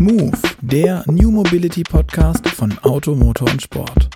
[0.00, 4.08] Move, der New Mobility Podcast von Auto, Motor und Sport.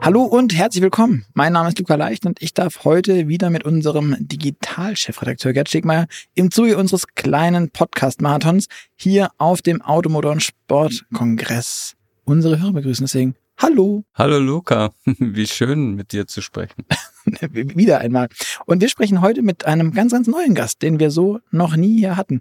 [0.00, 1.26] Hallo und herzlich willkommen.
[1.34, 6.06] Mein Name ist Luca Leicht und ich darf heute wieder mit unserem Digitalchefredakteur Gerd Stegmeier
[6.34, 13.04] im Zuge unseres kleinen Podcast-Marathons hier auf dem Automotor- und Sportkongress unsere Hörer begrüßen.
[13.04, 14.04] Deswegen, hallo.
[14.14, 16.84] Hallo Luca, wie schön mit dir zu sprechen.
[17.52, 18.28] wieder einmal.
[18.66, 21.98] Und wir sprechen heute mit einem ganz, ganz neuen Gast, den wir so noch nie
[21.98, 22.40] hier hatten.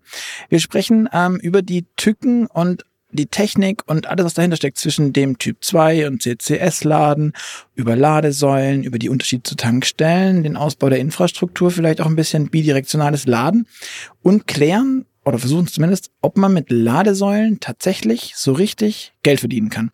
[0.49, 5.13] Wir sprechen ähm, über die Tücken und die Technik und alles, was dahinter steckt zwischen
[5.13, 7.33] dem Typ 2 und CCS-Laden,
[7.73, 12.49] über Ladesäulen, über die Unterschiede zu Tankstellen, den Ausbau der Infrastruktur, vielleicht auch ein bisschen
[12.49, 13.65] bidirektionales Laden
[14.21, 19.91] und klären oder versuchen zumindest, ob man mit Ladesäulen tatsächlich so richtig Geld verdienen kann.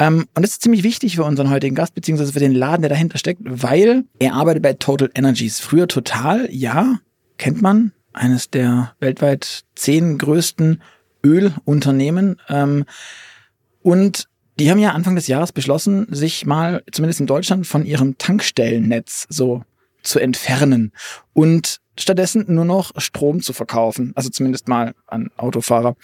[0.00, 2.88] Ähm, und das ist ziemlich wichtig für unseren heutigen Gast, beziehungsweise für den Laden, der
[2.88, 5.60] dahinter steckt, weil er arbeitet bei Total Energies.
[5.60, 6.98] Früher Total, ja,
[7.36, 10.82] kennt man, eines der weltweit zehn größten
[11.24, 12.40] Ölunternehmen.
[12.48, 12.86] Ähm,
[13.82, 18.16] und die haben ja Anfang des Jahres beschlossen, sich mal, zumindest in Deutschland, von ihrem
[18.18, 19.62] Tankstellennetz so
[20.02, 20.92] zu entfernen
[21.34, 24.12] und stattdessen nur noch Strom zu verkaufen.
[24.14, 25.94] Also zumindest mal an Autofahrer.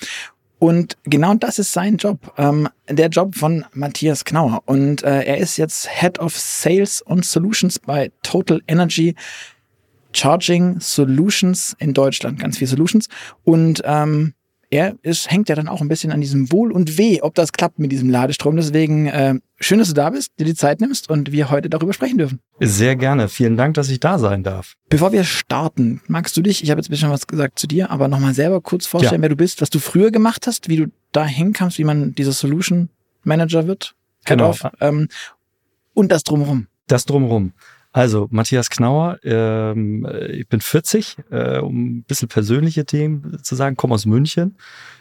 [0.58, 4.62] Und genau das ist sein Job, ähm, der Job von Matthias Knauer.
[4.64, 9.14] Und äh, er ist jetzt Head of Sales und Solutions bei Total Energy
[10.12, 12.38] Charging Solutions in Deutschland.
[12.38, 13.08] Ganz viel Solutions.
[13.44, 14.32] Und ähm,
[14.70, 17.52] er ist, hängt ja dann auch ein bisschen an diesem Wohl und Weh, ob das
[17.52, 18.56] klappt mit diesem Ladestrom.
[18.56, 21.92] Deswegen äh, schön, dass du da bist, dir die Zeit nimmst und wir heute darüber
[21.92, 22.40] sprechen dürfen.
[22.60, 23.28] Sehr gerne.
[23.28, 24.74] Vielen Dank, dass ich da sein darf.
[24.88, 27.90] Bevor wir starten, magst du dich, ich habe jetzt ein bisschen was gesagt zu dir,
[27.90, 29.22] aber nochmal selber kurz vorstellen, ja.
[29.22, 32.32] wer du bist, was du früher gemacht hast, wie du da hinkamst, wie man dieser
[32.32, 32.88] Solution
[33.22, 33.94] Manager wird.
[34.24, 34.50] Genau.
[34.50, 35.08] Of, ähm,
[35.94, 36.66] und das drumherum.
[36.88, 37.52] Das drumherum.
[37.96, 43.76] Also, Matthias Knauer, ähm, ich bin 40, äh, um ein bisschen persönliche Themen zu sagen,
[43.76, 44.58] komme aus München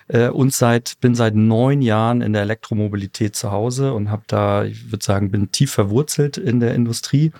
[0.07, 4.63] äh, und seit, bin seit neun Jahren in der Elektromobilität zu Hause und habe da,
[4.63, 7.33] ich würde sagen, bin tief verwurzelt in der Industrie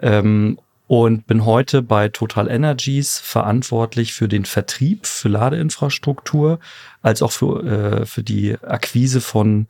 [0.00, 6.58] ähm, und bin heute bei Total Energies verantwortlich für den Vertrieb, für Ladeinfrastruktur,
[7.00, 9.66] als auch für, äh, für die Akquise von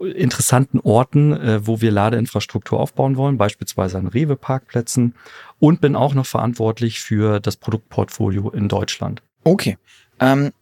[0.00, 5.14] interessanten Orten, äh, wo wir Ladeinfrastruktur aufbauen wollen, beispielsweise an Rewe-Parkplätzen
[5.58, 9.22] und bin auch noch verantwortlich für das Produktportfolio in Deutschland.
[9.44, 9.78] Okay.
[10.20, 10.52] Ähm,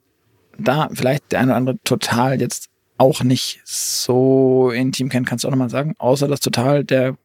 [0.59, 5.49] da vielleicht der eine oder andere total jetzt auch nicht so intim kennt, kannst du
[5.49, 7.17] auch nochmal sagen, außer dass total der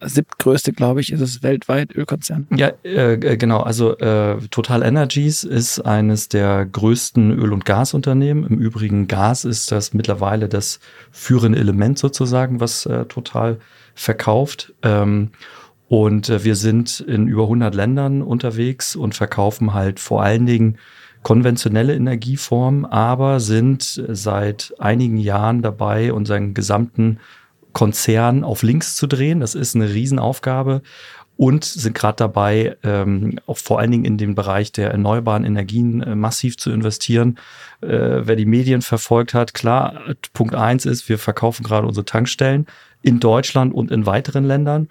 [0.00, 2.46] siebtgrößte, glaube ich, ist es weltweit Ölkonzern.
[2.54, 3.60] Ja, äh, genau.
[3.60, 8.46] Also äh, Total Energies ist eines der größten Öl- und Gasunternehmen.
[8.46, 10.80] Im Übrigen Gas ist das mittlerweile das
[11.10, 13.58] führende Element sozusagen, was äh, Total
[13.94, 14.72] verkauft.
[14.82, 15.30] Ähm,
[15.88, 20.78] und äh, wir sind in über 100 Ländern unterwegs und verkaufen halt vor allen Dingen
[21.22, 27.18] konventionelle Energieformen, aber sind seit einigen Jahren dabei, unseren gesamten
[27.72, 29.40] Konzern auf links zu drehen.
[29.40, 30.82] Das ist eine Riesenaufgabe
[31.40, 36.02] und sind gerade dabei, ähm, auch vor allen Dingen in den Bereich der erneuerbaren Energien
[36.02, 37.38] äh, massiv zu investieren.
[37.80, 37.88] Äh,
[38.26, 40.02] wer die Medien verfolgt hat, klar,
[40.34, 42.66] Punkt eins ist, wir verkaufen gerade unsere Tankstellen
[43.00, 44.88] in Deutschland und in weiteren Ländern.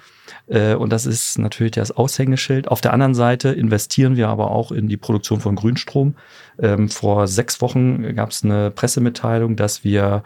[0.48, 2.68] Äh, und das ist natürlich das Aushängeschild.
[2.68, 6.16] Auf der anderen Seite investieren wir aber auch in die Produktion von Grünstrom.
[6.58, 10.24] Ähm, vor sechs Wochen gab es eine Pressemitteilung, dass wir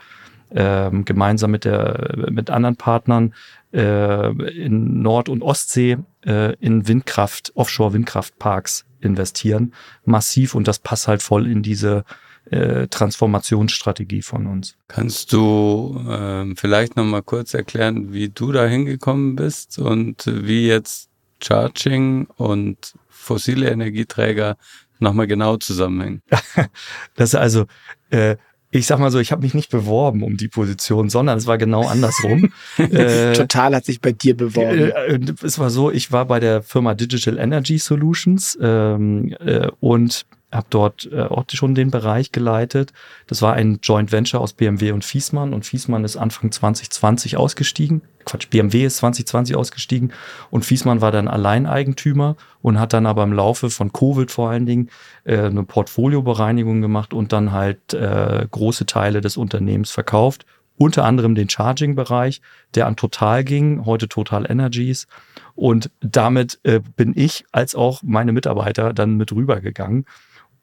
[0.53, 3.33] ähm, gemeinsam mit, der, mit anderen Partnern
[3.73, 9.73] äh, in Nord- und Ostsee äh, in Windkraft, Offshore-Windkraftparks investieren,
[10.05, 12.03] massiv und das passt halt voll in diese
[12.49, 14.75] äh, Transformationsstrategie von uns.
[14.87, 20.67] Kannst du äh, vielleicht noch mal kurz erklären, wie du da hingekommen bist und wie
[20.67, 21.09] jetzt
[21.41, 24.57] Charging und fossile Energieträger
[24.99, 26.21] nochmal genau zusammenhängen?
[27.15, 27.65] das ist also
[28.09, 28.35] äh,
[28.73, 31.57] ich sag mal so, ich habe mich nicht beworben um die Position, sondern es war
[31.57, 32.51] genau andersrum.
[32.77, 34.79] äh, Total hat sich bei dir beworben.
[34.79, 39.67] Äh, äh, es war so, ich war bei der Firma Digital Energy Solutions ähm, äh,
[39.79, 42.93] und habe dort äh, auch schon den Bereich geleitet.
[43.27, 48.01] Das war ein Joint Venture aus BMW und Fiesmann und Fiesmann ist Anfang 2020 ausgestiegen.
[48.25, 50.13] Quatsch, BMW ist 2020 ausgestiegen
[50.49, 54.65] und Fiesmann war dann Alleineigentümer und hat dann aber im Laufe von Covid vor allen
[54.65, 54.89] Dingen
[55.25, 60.45] äh, eine Portfoliobereinigung gemacht und dann halt äh, große Teile des Unternehmens verkauft.
[60.75, 62.41] Unter anderem den Charging-Bereich,
[62.73, 65.07] der an Total ging, heute Total Energies.
[65.53, 70.05] Und damit äh, bin ich als auch meine Mitarbeiter dann mit rübergegangen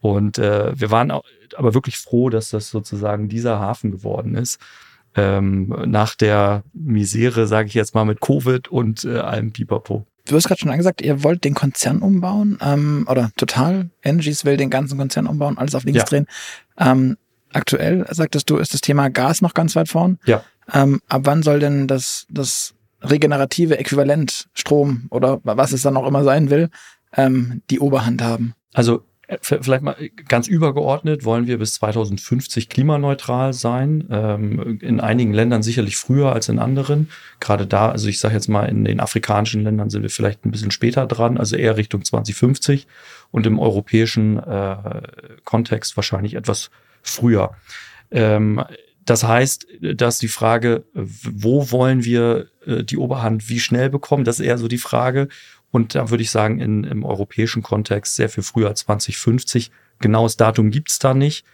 [0.01, 4.59] und äh, wir waren aber wirklich froh, dass das sozusagen dieser Hafen geworden ist.
[5.17, 10.07] Ähm, nach der Misere, sage ich jetzt mal, mit Covid und äh, allem Pipapo.
[10.29, 14.57] du hast gerade schon angesagt, ihr wollt den Konzern umbauen ähm, oder Total Energies will
[14.57, 16.05] den ganzen Konzern umbauen, alles auf links Ja.
[16.05, 16.27] drehen.
[16.79, 17.17] Ähm,
[17.53, 20.19] aktuell, sagtest du, ist das Thema Gas noch ganz weit vorn.
[20.27, 20.45] Ja.
[20.73, 26.07] Ähm, ab wann soll denn das, das regenerative Äquivalent Strom oder was es dann auch
[26.07, 26.69] immer sein will,
[27.17, 28.55] ähm, die Oberhand haben?
[28.73, 29.03] Also
[29.41, 29.97] vielleicht mal
[30.29, 34.07] ganz übergeordnet wollen wir bis 2050 klimaneutral sein.
[34.11, 37.09] Ähm, in einigen Ländern sicherlich früher als in anderen.
[37.39, 40.51] Gerade da, also ich sage jetzt mal, in den afrikanischen Ländern sind wir vielleicht ein
[40.51, 42.87] bisschen später dran, also eher Richtung 2050
[43.31, 44.77] und im europäischen äh,
[45.45, 46.71] Kontext wahrscheinlich etwas
[47.03, 47.53] früher.
[48.11, 48.63] Ähm,
[49.05, 54.39] das heißt, dass die Frage, wo wollen wir äh, die Oberhand wie schnell bekommen, das
[54.39, 55.29] ist eher so die Frage.
[55.71, 59.71] Und da würde ich sagen, in, im europäischen Kontext sehr viel früher als 2050.
[60.01, 61.45] Genaues Datum gibt's da nicht.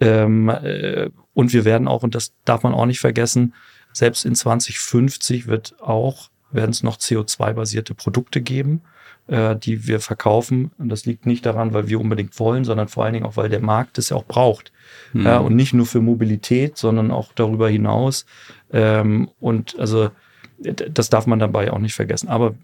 [0.00, 3.54] Ähm, äh, und wir werden auch, und das darf man auch nicht vergessen,
[3.92, 8.82] selbst in 2050 wird auch, werden es noch CO2-basierte Produkte geben,
[9.26, 10.72] äh, die wir verkaufen.
[10.78, 13.48] Und das liegt nicht daran, weil wir unbedingt wollen, sondern vor allen Dingen auch, weil
[13.48, 14.72] der Markt es ja auch braucht.
[15.12, 15.24] Hm.
[15.24, 18.26] Ja, und nicht nur für Mobilität, sondern auch darüber hinaus.
[18.72, 20.10] Ähm, und also
[20.58, 22.28] das darf man dabei auch nicht vergessen.
[22.28, 22.54] Aber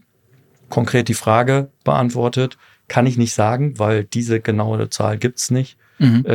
[0.71, 2.57] konkret die Frage beantwortet,
[2.89, 5.77] kann ich nicht sagen, weil diese genaue Zahl gibt's nicht.
[5.99, 6.25] Mhm.
[6.27, 6.33] Äh,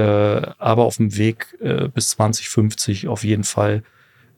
[0.59, 3.81] aber auf dem Weg äh, bis 2050 auf jeden Fall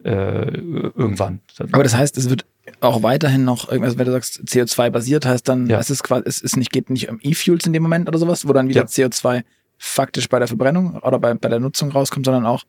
[0.03, 0.09] äh,
[0.47, 1.41] irgendwann.
[1.73, 2.45] Aber das heißt, es wird
[2.79, 5.79] auch weiterhin noch irgendwas, wenn du sagst, CO2-basiert heißt dann, Ja.
[5.79, 8.47] es ist quasi, es ist nicht, geht nicht um E-Fuels in dem Moment oder sowas,
[8.47, 8.87] wo dann wieder Ja.
[8.87, 9.43] CO2
[9.77, 12.63] faktisch bei der Verbrennung oder bei, bei der Nutzung rauskommt, sondern auch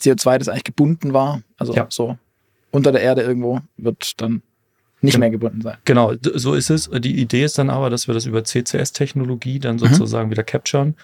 [0.00, 1.86] CO2, das eigentlich gebunden war, also Ja.
[1.90, 2.16] so
[2.70, 4.42] unter der Erde irgendwo, wird dann
[5.00, 5.20] nicht Genau.
[5.20, 5.76] mehr gebunden sein.
[5.84, 6.90] Genau, so ist es.
[6.92, 10.94] Die Idee ist dann aber, dass wir das über CCS-Technologie dann sozusagen wieder capturen.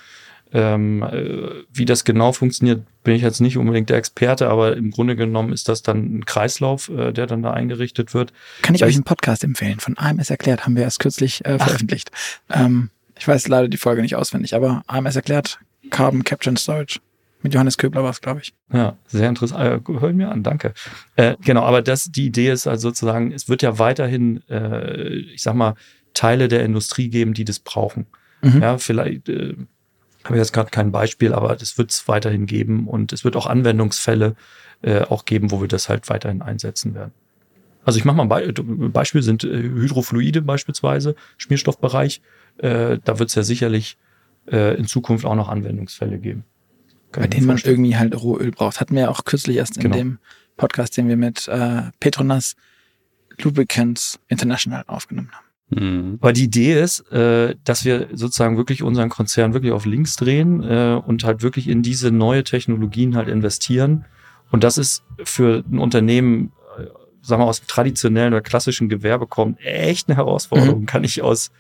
[0.53, 4.93] Ähm, äh, wie das genau funktioniert, bin ich jetzt nicht unbedingt der Experte, aber im
[4.93, 8.33] Grunde genommen ist das dann ein Kreislauf, äh, der dann da eingerichtet wird.
[8.63, 9.81] Kann ich Vielleicht- euch einen Podcast empfehlen.
[9.81, 12.11] Von AMS erklärt, haben wir erst kürzlich äh, veröffentlicht.
[12.51, 15.59] Ähm, ich weiß leider die Folge nicht auswendig, aber AMS erklärt
[15.91, 17.01] Carbon Capture and Storage.
[17.45, 18.55] Mit Johannes Köbler war es, glaube ich.
[18.73, 19.87] Ja, sehr interessant.
[19.87, 20.73] Äh, hör mir an, danke.
[21.15, 25.43] Äh, genau, aber das, die Idee ist also sozusagen, es wird ja weiterhin, äh, ich
[25.43, 25.75] sag mal,
[26.15, 28.07] Teile der Industrie geben, die das brauchen.
[28.41, 28.63] Mhm.
[28.63, 29.57] Ja, vielleicht äh,
[30.25, 33.37] habe ich jetzt gerade kein Beispiel, aber das wird es weiterhin geben und es wird
[33.37, 34.37] auch Anwendungsfälle
[34.81, 37.13] äh, auch geben, wo wir das halt weiterhin einsetzen werden.
[37.85, 42.23] Also ich mache mal ein Be Beispiel, sind äh, Hydrofluide beispielsweise, Schmierstoffbereich.
[42.57, 43.99] Äh, da wird es ja sicherlich
[44.51, 46.45] äh, in Zukunft auch noch Anwendungsfälle geben.
[47.23, 48.81] Bei denen man irgendwie halt Rohöl braucht.
[48.81, 49.97] Hatten wir ja auch kürzlich erst in Genau.
[49.97, 50.19] dem
[50.57, 52.57] Podcast, den wir mit äh, Petronas
[53.43, 55.45] Lubricants International aufgenommen haben.
[55.77, 56.19] Hm.
[56.21, 60.63] Aber die Idee ist, äh, dass wir sozusagen wirklich unseren Konzern wirklich auf links drehen
[60.63, 64.05] äh, und halt wirklich in diese neue Technologien halt investieren.
[64.51, 66.85] Und das ist für ein Unternehmen, äh,
[67.23, 71.51] sagen wir aus dem traditionellen oder klassischen Gewerbe kommt, echt eine Herausforderung, kann ich aus,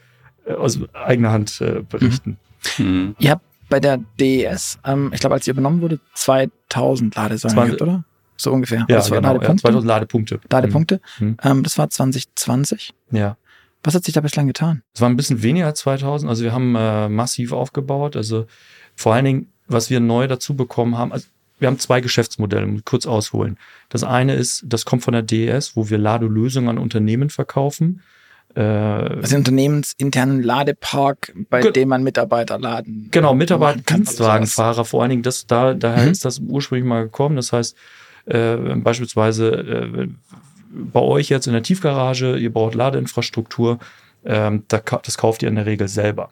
[0.46, 2.38] äh, aus eigener Hand äh, berichten.
[2.76, 3.16] Hm.
[3.18, 3.44] Ihr habt
[3.74, 8.04] bei der DES, ähm, ich glaube, als sie übernommen wurde, 2000 Ladesäulen 20 gehabt, oder?
[8.36, 8.86] So ungefähr.
[8.88, 9.62] Ja, das war genau, ja, Ladepunkte.
[9.62, 10.40] 2000 Ladepunkte.
[10.48, 11.00] Ladepunkte.
[11.18, 11.36] Mhm.
[11.42, 12.94] Ähm, das war 2020.
[13.10, 13.36] Ja.
[13.82, 14.84] Was hat sich da bislang getan?
[14.94, 16.30] Es war ein bisschen weniger als 2000.
[16.30, 18.14] Also wir haben äh, massiv aufgebaut.
[18.14, 18.46] Also
[18.94, 21.26] vor allen Dingen, was wir neu dazu bekommen haben, also
[21.58, 23.58] wir haben zwei Geschäftsmodelle, muss ich kurz ausholen.
[23.88, 28.02] Das eine ist, das kommt von der DES, wo wir Ladelösungen an Unternehmen verkaufen.
[28.56, 33.08] Äh, Also unternehmensinternen Ladepark, bei Ge- dem man Mitarbeiter laden.
[33.10, 34.16] Genau, Mitarbeiter, kann oder sowas.
[34.16, 36.12] Dienstwagenfahrer, vor allen Dingen, das, da, daher Mhm.
[36.12, 37.36] ist das ursprünglich mal gekommen.
[37.36, 37.76] Das heißt,
[38.26, 40.08] äh, beispielsweise äh,
[40.70, 43.78] bei euch jetzt in der Tiefgarage, ihr braucht Ladeinfrastruktur,
[44.24, 46.30] ka- das kauft ihr in der Regel selber.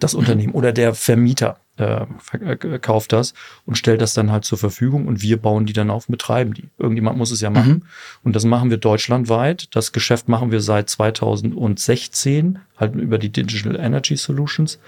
[0.00, 2.04] Das Unternehmen oder der Vermieter äh,
[2.40, 3.32] äh, kauft das
[3.64, 6.68] und stellt das dann halt zur Verfügung und wir bauen die dann auf, betreiben die.
[6.78, 7.86] Irgendjemand muss es ja machen.
[8.22, 9.74] Und das machen wir deutschlandweit.
[9.74, 14.78] Das Geschäft machen wir seit 2016, halt über die Digital Energy Solutions.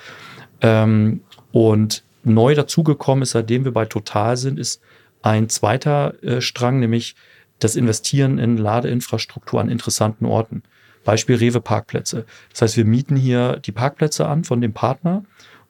[0.61, 1.21] Ähm,
[1.53, 4.83] und neu dazugekommen ist, seitdem wir bei Total sind, ist
[5.23, 7.15] ein zweiter äh, Strang, nämlich
[7.59, 10.63] das Investieren in Ladeinfrastruktur an interessanten Orten.
[11.05, 12.27] Beispiel Rewe Parkplätze.
[12.51, 15.25] Das heißt, wir mieten hier die Parkplätze an von dem Partner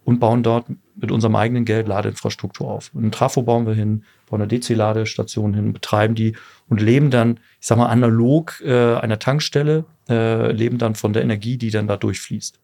[0.05, 2.91] und bauen dort mit unserem eigenen Geld Ladeinfrastruktur auf.
[2.93, 6.37] Und einen Trafo bauen wir hin, bauen eine DC-Ladestation hin, betreiben die
[6.69, 11.23] und leben dann, ich sag mal, analog äh, einer Tankstelle, äh, leben dann von der
[11.23, 12.59] Energie, die dann da durchfließt.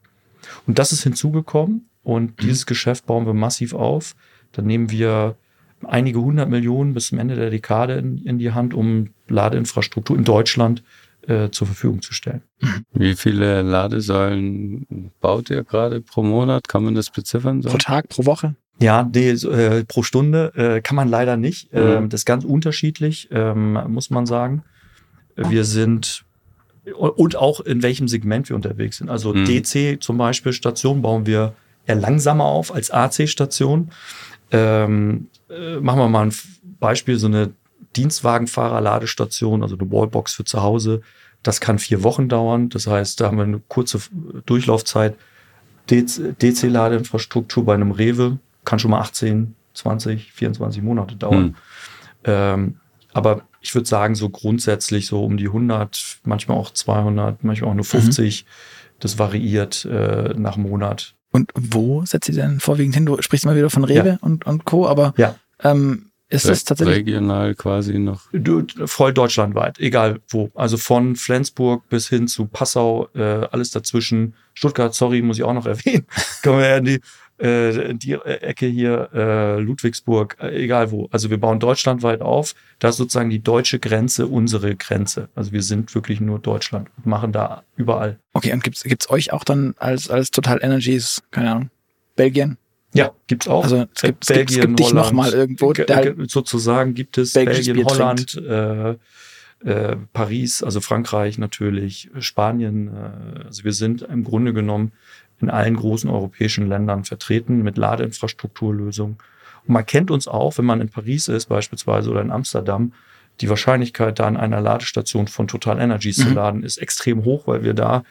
[0.67, 4.15] Und das ist hinzugekommen und dieses Geschäft bauen wir massiv auf.
[4.53, 5.37] Dann nehmen wir
[5.87, 10.25] einige hundert Millionen bis zum Ende der Dekade in, in die Hand, um Ladeinfrastruktur in
[10.25, 10.83] Deutschland
[11.29, 12.43] äh, zur Verfügung zu stellen.
[12.93, 16.69] Wie viele Ladesäulen baut ihr gerade pro Monat?
[16.69, 17.63] Kann man das beziffern?
[17.63, 17.69] So?
[17.69, 18.55] Pro Tag, pro Woche.
[18.81, 21.73] Ja, nee, so, äh, pro Stunde äh, kann man leider nicht.
[21.73, 21.79] Mhm.
[21.81, 24.63] Ähm, das ist ganz unterschiedlich, ähm, muss man sagen.
[25.37, 26.25] Wir sind
[26.97, 29.11] und auch in welchem Segment wir unterwegs sind.
[29.11, 29.45] Also Mhm.
[29.45, 31.53] DC zum Beispiel Station bauen wir
[31.87, 33.91] eher langsamer auf als AC-Station.
[34.51, 36.33] Ähm, äh, machen wir mal ein
[36.81, 37.51] Beispiel, so eine
[37.97, 41.03] Dienstwagenfahrer-Ladestation, also eine Wallbox für zu Hause.
[41.43, 42.69] Das kann vier Wochen dauern.
[42.69, 44.01] Das heißt, da haben wir eine kurze
[44.47, 45.15] Durchlaufzeit.
[45.91, 51.45] DC-Ladeinfrastruktur bei einem Rewe kann schon mal 18, 20, 24 Monate dauern.
[51.45, 51.55] Hm.
[52.25, 52.77] Ähm,
[53.13, 57.75] aber ich würde sagen, so grundsätzlich so um die 100, manchmal auch 200, manchmal auch
[57.75, 58.45] nur 50.
[59.01, 61.15] Das variiert äh, nach Monat.
[61.31, 63.07] Und wo setzt ihr denn vorwiegend hin?
[63.07, 65.37] Du sprichst immer wieder von Rewe und, und Co., aber Ja.
[65.63, 66.97] ähm, ist es tatsächlich.
[66.99, 68.23] regional quasi noch.
[68.33, 70.51] Du- Voll deutschlandweit, egal wo.
[70.55, 74.35] Also von Flensburg bis hin zu Passau, äh, alles dazwischen.
[74.55, 76.07] Stuttgart, sorry, muss ich auch noch erwähnen.
[76.43, 77.01] Kommen wir in die,
[77.41, 81.09] äh, in die Ecke hier, äh, Ludwigsburg, äh, egal wo.
[81.13, 82.55] Also wir bauen deutschlandweit auf.
[82.81, 85.29] Da ist sozusagen die deutsche Grenze unsere Grenze.
[85.35, 88.19] Also wir sind wirklich nur Deutschland und machen da überall.
[88.35, 91.71] Okay, und gibt's gibt's euch auch dann als, als Total Energies, keine Ahnung,
[92.17, 92.59] Belgien?
[92.95, 93.65] Ja, gibt's auch.
[93.65, 95.75] Also es gibt, es Belgien, gibt, es gibt dich Holland, noch mal irgendwo.
[95.75, 98.91] Halt, ge- sozusagen gibt es Belgien, Bier Holland, äh,
[99.65, 102.89] äh, Paris, also Frankreich natürlich, äh, Spanien.
[102.89, 104.93] Äh, also wir sind im Grunde genommen
[105.41, 109.17] in allen großen europäischen Ländern vertreten mit Ladeinfrastrukturlösungen.
[109.67, 112.93] Und man kennt uns auch, wenn man in Paris ist beispielsweise oder in Amsterdam,
[113.41, 116.35] die Wahrscheinlichkeit, da an einer Ladestation von Total Energies zu Mhm.
[116.35, 118.03] laden, ist extrem hoch, weil wir da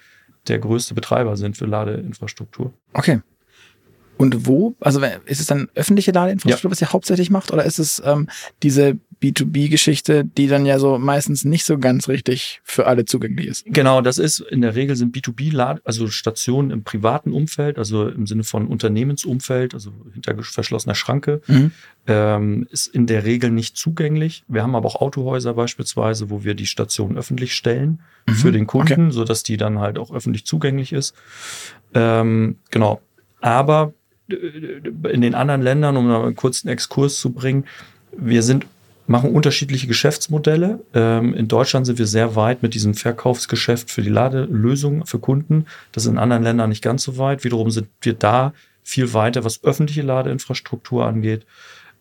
[0.47, 2.73] der größte Betreiber sind für Ladeinfrastruktur.
[2.93, 3.19] okay.
[4.17, 4.75] Und wo?
[4.79, 8.27] Also ist es dann öffentliche Ladeinfrastruktur, was ihr hauptsächlich macht, oder ist es ähm,
[8.63, 13.65] diese B2B-Geschichte, die dann ja so meistens nicht so ganz richtig für alle zugänglich ist?
[13.65, 18.27] Genau, das ist in der Regel sind B2B, also Stationen im privaten Umfeld, also im
[18.27, 21.71] Sinne von Unternehmensumfeld, also hinter verschlossener Schranke, Mhm.
[22.07, 24.43] ähm, ist in der Regel nicht zugänglich.
[24.47, 28.33] Wir haben aber auch Autohäuser beispielsweise, wo wir die Station öffentlich stellen Mhm.
[28.33, 31.15] für den Kunden, so dass die dann halt auch öffentlich zugänglich ist.
[31.93, 33.01] Ähm, genau.
[33.41, 33.93] Aber
[34.29, 37.65] in den anderen Ländern, um einen kurzen Exkurs zu bringen,
[38.11, 38.65] wir sind
[39.07, 40.81] machen unterschiedliche Geschäftsmodelle.
[40.93, 45.65] Ähm, in Deutschland sind wir sehr weit mit diesem Verkaufsgeschäft für die Ladelösung für Kunden.
[45.93, 47.43] Das ist in anderen Ländern nicht ganz so weit.
[47.43, 48.53] Wiederum sind wir da
[48.83, 51.45] viel weiter, was öffentliche Ladeinfrastruktur angeht.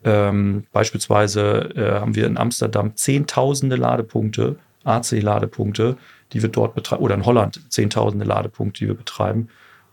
[0.04, 5.97] Ähm, beispielsweise äh, haben wir in Amsterdam zehntausende Ladepunkte, AC-Ladepunkte,
[6.33, 9.49] die wir dort betreiben, oder in Holland zehntausende Ladepunkte, die wir betreiben,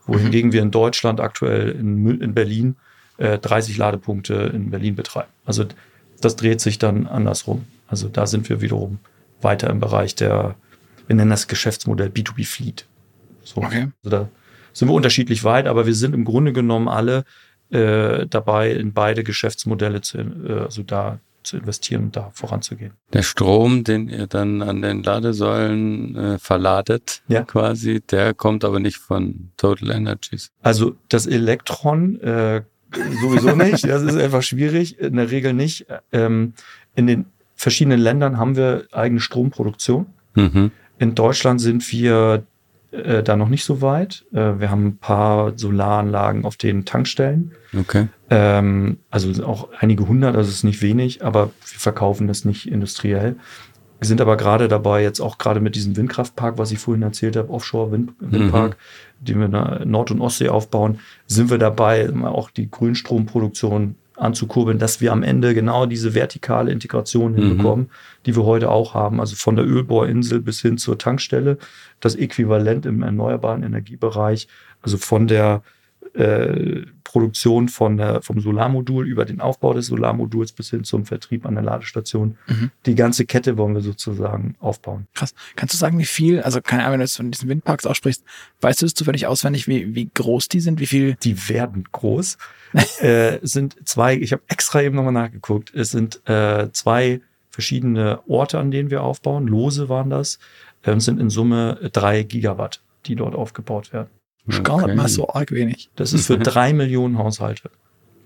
[0.06, 2.76] wohingegen wir in Deutschland aktuell in, in Berlin
[3.18, 5.30] äh, 30 Ladepunkte in Berlin betreiben.
[5.44, 5.64] Also
[6.20, 7.64] das dreht sich dann andersrum.
[7.88, 8.98] Also da sind wir wiederum
[9.40, 10.56] weiter im Bereich der,
[11.06, 12.86] wir nennen das Geschäftsmodell B2B Fleet.
[13.42, 13.62] So.
[13.62, 13.88] Okay.
[14.02, 14.28] Also da
[14.72, 17.24] sind wir unterschiedlich weit, aber wir sind im Grunde genommen alle
[17.70, 22.92] äh, dabei, in beide Geschäftsmodelle zu, äh, also da zu investieren und da voranzugehen.
[23.12, 27.42] Der Strom, den ihr dann an den Ladesäulen äh, verladet, Ja.
[27.42, 30.50] quasi, der kommt aber nicht von Total Energies.
[30.62, 32.62] Also das Elektron äh,
[33.20, 33.84] sowieso nicht.
[33.88, 34.98] Das ist einfach schwierig.
[34.98, 35.86] In der Regel nicht.
[36.12, 36.54] Ähm,
[36.94, 40.06] in den verschiedenen Ländern haben wir eigene Stromproduktion.
[40.34, 40.70] Mhm.
[40.98, 42.44] In Deutschland sind wir
[42.94, 44.24] äh, da noch nicht so weit.
[44.32, 47.52] Äh, wir haben ein paar Solaranlagen auf den Tankstellen.
[47.78, 48.08] Okay.
[48.30, 52.70] Ähm, also auch einige hundert, also es ist nicht wenig, aber wir verkaufen das nicht
[52.70, 53.36] industriell.
[53.98, 57.36] Wir sind aber gerade dabei, jetzt auch gerade mit diesem Windkraftpark, was ich vorhin erzählt
[57.36, 58.76] habe, Offshore-Windpark,
[59.20, 65.00] den wir in Nord- und Ostsee aufbauen, sind wir dabei, auch die Grünstromproduktion anzukurbeln, dass
[65.00, 67.36] wir am Ende genau diese vertikale Integration Mhm.
[67.36, 67.90] hinbekommen,
[68.26, 69.20] die wir heute auch haben.
[69.20, 71.58] Also von der Ölbohrinsel bis hin zur Tankstelle,
[72.00, 74.48] das Äquivalent im erneuerbaren Energiebereich,
[74.82, 75.62] also von der
[76.14, 76.82] äh,
[77.14, 81.54] Produktion von der, vom Solarmodul über den Aufbau des Solarmoduls bis hin zum Vertrieb an
[81.54, 82.36] der Ladestation.
[82.48, 82.72] Mhm.
[82.86, 85.06] Die ganze Kette wollen wir sozusagen aufbauen.
[85.14, 85.32] Krass.
[85.54, 88.24] Kannst du sagen, wie viel, also keine Ahnung, wenn du jetzt von diesen Windparks aussprichst,
[88.62, 91.14] weißt du es zufällig auswendig, wie, wie groß die sind, wie viel?
[91.22, 92.36] Die werden groß.
[93.00, 98.28] äh, es sind zwei, ich habe extra eben nochmal nachgeguckt, es sind äh, zwei verschiedene
[98.28, 99.46] Orte, an denen wir aufbauen.
[99.46, 100.40] Lose waren das.
[100.82, 104.10] Ähm, sind in Summe drei Gigawatt, die dort aufgebaut werden.
[104.48, 104.94] Gar nicht Okay.
[104.94, 105.90] mal so arg wenig.
[105.96, 107.70] Das ist für drei Millionen Haushalte.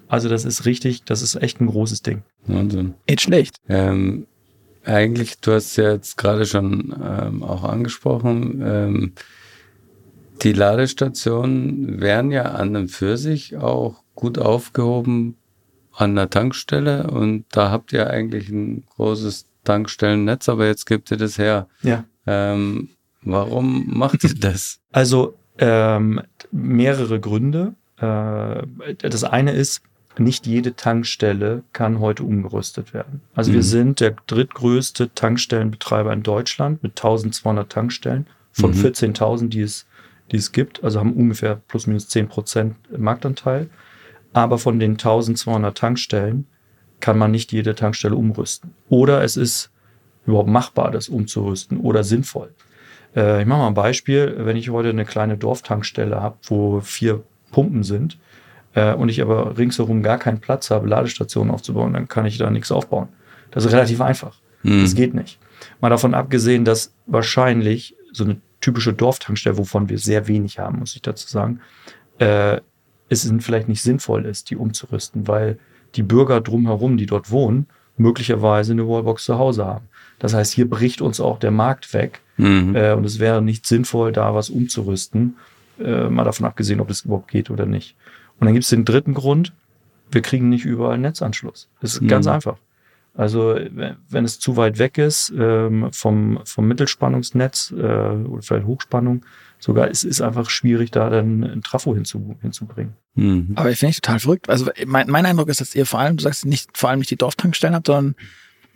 [0.08, 2.22] Also das ist richtig, das ist echt ein großes Ding.
[2.46, 2.94] Wahnsinn.
[3.08, 3.56] Nicht schlecht.
[3.68, 4.26] Ähm,
[4.84, 9.12] eigentlich, du hast ja jetzt gerade schon ähm, auch angesprochen, ähm,
[10.42, 15.36] die Ladestationen wären ja an und für sich auch gut aufgehoben
[15.92, 21.16] an der Tankstelle und da habt ihr eigentlich ein großes Tankstellennetz, aber jetzt gebt ihr
[21.16, 21.68] das her.
[21.82, 22.04] Ja.
[22.26, 22.90] Ähm,
[23.22, 24.78] warum macht ihr das?
[24.92, 27.74] Also ähm, mehrere Gründe.
[27.98, 29.82] Äh, das eine ist,
[30.18, 33.20] nicht jede Tankstelle kann heute umgerüstet werden.
[33.36, 33.62] Also wir Mhm.
[33.64, 38.26] sind der drittgrößte Tankstellenbetreiber in Deutschland mit 1200 Tankstellen.
[38.52, 38.76] von Mhm.
[38.80, 39.86] 14.000, die es,
[40.32, 40.82] die es gibt.
[40.82, 43.68] Also haben ungefähr plus minus 10 Prozent Marktanteil.
[44.32, 46.46] Aber von den 1200 Tankstellen
[46.98, 48.74] kann man nicht jede Tankstelle umrüsten.
[48.88, 49.70] Oder es ist
[50.26, 52.52] überhaupt machbar, das umzurüsten oder sinnvoll.
[53.18, 54.34] Äh, ich mache mal ein Beispiel.
[54.38, 58.18] Wenn ich heute eine kleine Dorftankstelle habe, wo vier Pumpen sind
[58.74, 62.50] äh, und ich aber ringsherum gar keinen Platz habe, Ladestationen aufzubauen, dann kann ich da
[62.50, 63.08] nichts aufbauen.
[63.50, 64.36] Das ist relativ einfach.
[64.62, 64.82] Mhm.
[64.82, 65.38] Das geht nicht.
[65.80, 70.94] Mal davon abgesehen, dass wahrscheinlich so eine typische Dorftankstelle, wovon wir sehr wenig haben, muss
[70.94, 71.60] ich dazu sagen,
[72.18, 72.60] äh,
[73.08, 75.58] es vielleicht nicht sinnvoll ist, die umzurüsten, weil
[75.94, 79.88] die Bürger drumherum, die dort wohnen, möglicherweise eine Wallbox zu Hause haben.
[80.18, 82.76] Das heißt, hier bricht uns auch der Markt weg Mhm.
[82.76, 85.36] äh, und es wäre nicht sinnvoll, da was umzurüsten,
[85.80, 87.96] äh, mal davon abgesehen, ob das überhaupt geht oder nicht.
[88.38, 89.52] Und dann gibt es den dritten Grund,
[90.10, 91.68] wir kriegen nicht überall einen Netzanschluss.
[91.80, 92.08] Das ist Mhm.
[92.08, 92.56] ganz einfach.
[93.14, 98.66] Also wenn wenn es zu weit weg ist ähm, vom, vom Mittelspannungsnetz äh, oder vielleicht
[98.66, 99.24] Hochspannung,
[99.58, 102.92] sogar es ist einfach schwierig, da dann ein Trafo hinzu, hinzubringen.
[103.16, 103.52] Mhm.
[103.56, 104.48] Aber ich finde ich total verrückt.
[104.48, 107.10] Also mein, mein Eindruck ist, dass ihr vor allem, du sagst nicht vor allem nicht
[107.10, 108.14] die Dorftankstellen habt, sondern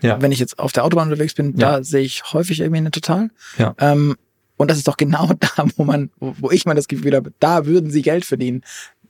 [0.03, 0.21] Ja.
[0.21, 1.79] wenn ich jetzt auf der Autobahn unterwegs bin, Ja.
[1.79, 3.31] da sehe ich häufig irgendwie eine Total.
[3.59, 3.75] Ja.
[3.79, 4.17] Ähm,
[4.57, 7.67] und das ist doch genau da, wo man, wo, ich mal das Gefühl habe, da
[7.67, 8.63] würden sie Geld verdienen.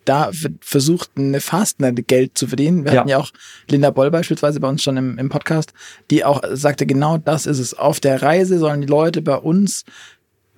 [0.04, 0.30] Da
[0.60, 2.84] versucht eine Fastner Geld zu verdienen.
[2.84, 3.00] Wir Ja.
[3.00, 3.30] hatten ja auch
[3.70, 5.72] Linda Boll beispielsweise bei uns schon im, im Podcast,
[6.10, 7.74] die auch sagte, genau das ist es.
[7.74, 9.84] Auf der Reise sollen die Leute bei uns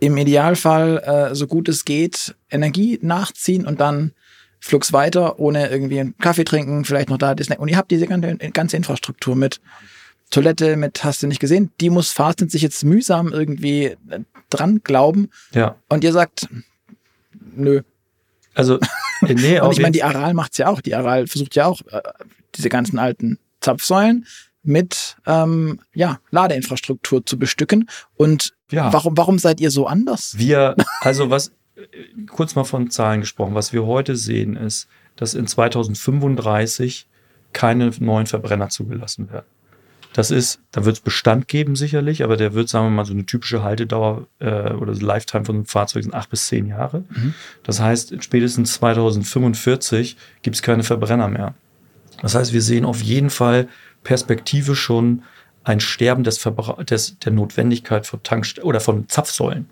[0.01, 0.99] im Idealfall,
[1.31, 4.13] äh, so gut es geht, Energie nachziehen und dann
[4.61, 7.59] flugs weiter, ohne irgendwie einen Kaffee trinken, vielleicht noch da Snack.
[7.61, 9.61] Und ihr habt diese ganze Infrastruktur mit
[10.35, 14.81] Toilette, mit hast du nicht gesehen, die muss Fastnet sich jetzt mühsam irgendwie äh, dran
[14.83, 15.31] glauben.
[15.53, 15.77] Ja.
[15.89, 16.49] Und ihr sagt,
[17.55, 17.83] nö.
[18.53, 18.81] Also,
[19.23, 20.81] äh, nee, Und ich meine, die Aral macht's ja auch.
[20.81, 22.03] Die Aral versucht ja auch, äh,
[22.57, 24.27] diese ganzen alten Zapfsäulen
[24.65, 27.89] mit ähm, ja, Ladeinfrastruktur zu bestücken.
[28.17, 28.93] Und ja.
[28.93, 30.35] warum, warum seid ihr so anders?
[30.37, 31.53] Wir, also was,
[32.27, 37.07] kurz mal von Zahlen gesprochen, was wir heute sehen ist, dass in 2035
[37.53, 39.47] keine neuen Verbrenner zugelassen werden.
[40.15, 43.13] Das ist, da wird es Bestand geben sicherlich, aber der wird, sagen wir mal, so
[43.13, 47.03] eine typische Haltedauer äh, oder so Lifetime von einem Fahrzeug sind acht bis zehn Jahre.
[47.11, 47.35] Mhm.
[47.65, 51.55] Das heißt, spätestens 2045 gibt es keine Verbrenner mehr.
[52.23, 53.67] Das heißt, wir sehen auf jeden Fall
[54.05, 55.25] Perspektive schon
[55.65, 59.67] ein Sterben des, Verbra des der Notwendigkeit von Tankst oder von Zapfsäulen.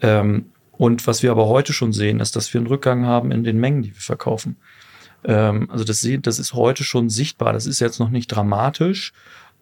[0.00, 3.42] Ähm, und was wir aber heute schon sehen, ist, dass wir einen Rückgang haben in
[3.42, 4.58] den Mengen, die wir verkaufen.
[5.24, 7.52] Ähm, also das, das ist heute schon sichtbar.
[7.52, 9.12] Das ist jetzt noch nicht dramatisch.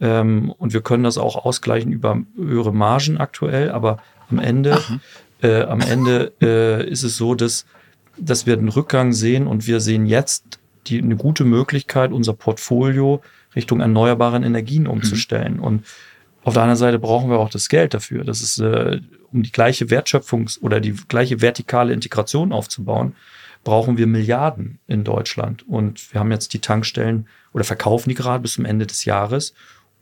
[0.01, 3.71] Ähm, und wir können das auch ausgleichen über höhere Margen aktuell.
[3.71, 3.99] Aber
[4.31, 4.81] am Ende,
[5.43, 7.67] äh, am Ende äh, ist es so, dass,
[8.17, 13.21] dass wir einen Rückgang sehen und wir sehen jetzt die, eine gute Möglichkeit, unser Portfolio
[13.55, 15.59] Richtung erneuerbaren Energien umzustellen.
[15.59, 15.85] Und
[16.43, 18.25] auf der anderen Seite brauchen wir auch das Geld dafür.
[18.25, 19.01] Das ist, äh,
[19.33, 23.15] um die gleiche Wertschöpfungs- oder die gleiche vertikale Integration aufzubauen,
[23.63, 25.69] brauchen wir Milliarden in Deutschland.
[25.69, 29.55] Und wir haben jetzt die Tankstellen oder verkaufen die gerade bis zum Ende des Jahres.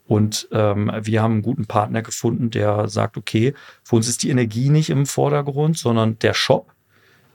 [0.09, 4.31] Und ähm, wir haben einen guten Partner gefunden, der sagt, okay, für uns ist die
[4.31, 6.73] Energie nicht im Vordergrund, sondern der Shop.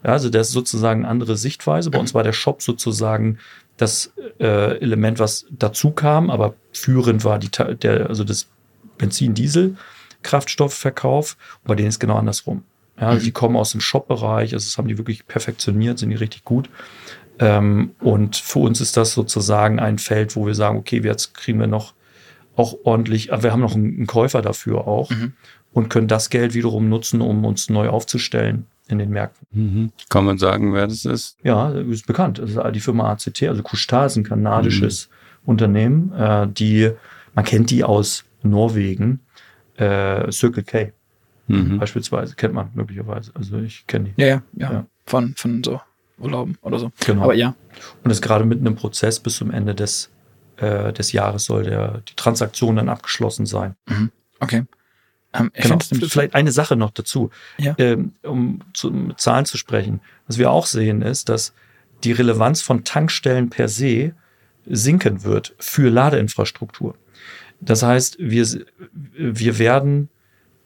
[0.03, 1.89] Ja, also das ist sozusagen eine andere Sichtweise.
[1.89, 3.37] Bei uns war der Shop sozusagen
[3.77, 4.11] das
[4.41, 8.49] äh, Element, was dazu kam, aber führend war die, der, also das
[8.97, 11.37] Benzin-Diesel-Kraftstoffverkauf.
[11.63, 12.65] Und bei denen ist genau andersrum.
[12.99, 16.17] Ja, also die kommen aus dem Shop-Bereich, also das haben die wirklich perfektioniert, sind die
[16.17, 16.69] richtig gut.
[17.39, 21.61] Ähm, und für uns ist das sozusagen ein Feld, wo wir sagen, okay, jetzt kriegen
[21.61, 21.93] wir noch
[22.55, 25.33] auch ordentlich, aber wir haben noch einen, Käufer dafür auch Mhm.
[25.73, 29.47] und können das Geld wiederum nutzen, um uns neu aufzustellen in den Märkten.
[29.51, 29.91] Mhm.
[30.09, 31.37] Kann man sagen, wer das ist?
[31.43, 32.39] Ja, ist bekannt.
[32.39, 35.09] Das ist die Firma ACT, also Couche-Tard ist ein kanadisches
[35.45, 36.91] Unternehmen, äh, die,
[37.33, 39.19] man kennt die aus Norwegen,
[39.77, 40.91] äh, Circle K
[41.47, 41.77] Mhm.
[41.77, 43.31] beispielsweise, kennt man möglicherweise.
[43.35, 44.21] Also ich kenne die.
[44.21, 44.71] Ja, ja, ja.
[44.73, 44.85] Ja.
[45.05, 45.79] Von, von so
[46.17, 46.91] Urlauben oder so.
[47.05, 47.23] Genau.
[47.23, 47.53] Aber ja.
[48.03, 50.09] Und ist gerade mitten im Prozess bis zum Ende des,
[50.57, 53.75] äh, des Jahres soll der, die Transaktion dann abgeschlossen sein.
[54.39, 54.63] Okay.
[55.33, 55.79] Ähm, Genau.
[56.07, 57.75] Vielleicht eine Sache noch dazu, Ja.
[57.77, 59.99] ähm, um zu, mit Zahlen zu sprechen.
[60.27, 61.53] Was wir auch sehen, ist, dass
[62.03, 64.13] die Relevanz von Tankstellen per se
[64.65, 66.95] sinken wird für Ladeinfrastruktur.
[67.61, 68.45] Das heißt, wir,
[69.13, 70.09] wir werden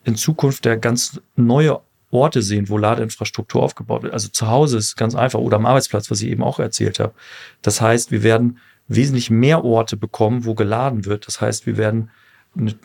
[0.04, 1.80] in Zukunft der ganz neue
[2.12, 4.14] Orte sehen, wo Ladeinfrastruktur aufgebaut wird.
[4.14, 7.14] Also zu Hause ist ganz einfach oder am Arbeitsplatz, was ich eben auch erzählt habe.
[7.62, 8.58] Das heißt, wir werden
[8.90, 11.28] wesentlich mehr Orte bekommen, wo geladen wird.
[11.28, 12.10] Das heißt, wir werden
[12.58, 12.76] eine,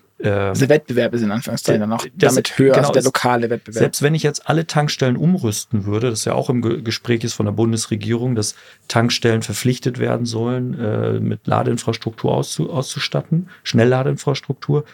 [0.53, 3.79] Diese Wettbewerbe sind in Anführungszeichen dann auch damit höher, genau, also der lokale Wettbewerb.
[3.79, 7.35] selbst wenn ich jetzt alle Tankstellen umrüsten würde, das ja auch im Ge Gespräch ist
[7.35, 8.55] von der Bundesregierung, dass
[8.87, 14.85] Tankstellen verpflichtet werden sollen, äh, mit Ladeinfrastruktur auszu auszustatten, Schnellladeinfrastruktur,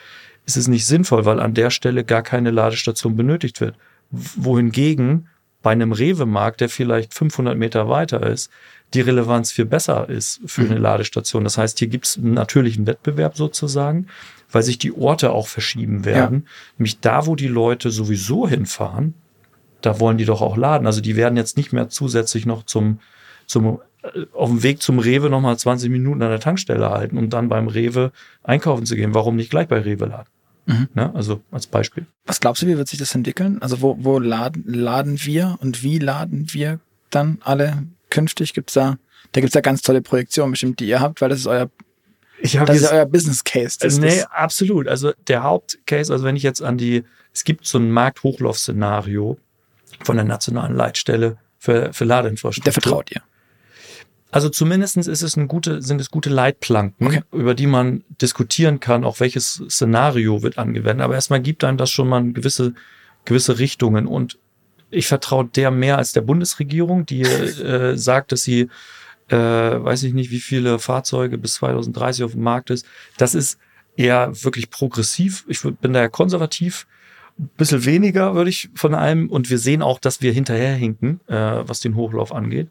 [0.47, 3.77] ist es nicht sinnvoll, weil an der Stelle gar keine Ladestation benötigt wird.
[4.13, 5.29] wohingegen
[5.63, 8.51] bei einem Rewe-Markt, der vielleicht 500 Meter weiter ist,
[8.95, 10.83] die Relevanz viel besser ist für eine mhm.
[10.83, 11.45] Ladestation.
[11.45, 14.07] Das heißt, hier gibt es einen natürlichen Wettbewerb sozusagen,
[14.51, 16.45] weil sich die Orte auch verschieben werden.
[16.45, 16.51] Ja.
[16.79, 19.15] Nämlich da, wo die Leute sowieso hinfahren,
[19.81, 20.87] da wollen die doch auch laden.
[20.87, 23.01] Also die werden jetzt nicht mehr zusätzlich noch zum,
[23.47, 27.31] zum äh, auf dem Weg zum Rewe nochmal 20 Minuten an der Tankstelle halten, um
[27.31, 29.15] dann beim Rewe einkaufen zu gehen.
[29.15, 30.29] Warum nicht gleich bei Rewe laden?
[30.67, 30.89] Mhm.
[30.95, 31.15] Ne?
[31.15, 32.07] Also als Beispiel.
[32.27, 33.61] Was glaubst du, wie wird sich das entwickeln?
[33.61, 38.55] Also wo, wo laden, laden wir und wie laden wir dann alle künftig?
[38.55, 38.99] Gibt's da,
[39.33, 41.71] da gibt's da ganz tolle Projektionen bestimmt, die ihr habt, weil das ist euer
[42.43, 43.77] ich das jetzt, ist euer Business Case.
[43.81, 44.31] Das nee, das.
[44.31, 44.89] absolut.
[44.89, 49.39] Also der Hauptcase, also wenn ich jetzt an die, es gibt so ein Markthochlauf-Szenario
[50.05, 52.65] von der nationalen Leitstelle für, für Ladeinfrastruktur.
[52.65, 53.23] Der vertraut ihr.
[54.31, 57.23] Also zumindestens ist es eine gute, sind es gute Leitplanken, okay.
[57.33, 61.05] über die man diskutieren kann, auch welches Szenario wird angewendet.
[61.05, 62.75] Aber erstmal gibt einem das schon mal gewisse,
[63.25, 64.07] gewisse Richtungen.
[64.07, 64.39] Und
[64.91, 68.69] ich vertraue der mehr als der Bundesregierung, die äh, sagt, dass sie,
[69.29, 72.87] äh, weiß ich nicht, wie viele Fahrzeuge bis 2030 auf dem Markt ist.
[73.17, 73.59] Das ist
[73.97, 75.45] eher wirklich progressiv.
[75.49, 76.87] Ich bin da ja konservativ.
[77.37, 79.29] Ein bisschen weniger würde ich von allem.
[79.29, 82.69] Und wir sehen auch, dass wir hinterherhinken, äh, was den Hochlauf angeht.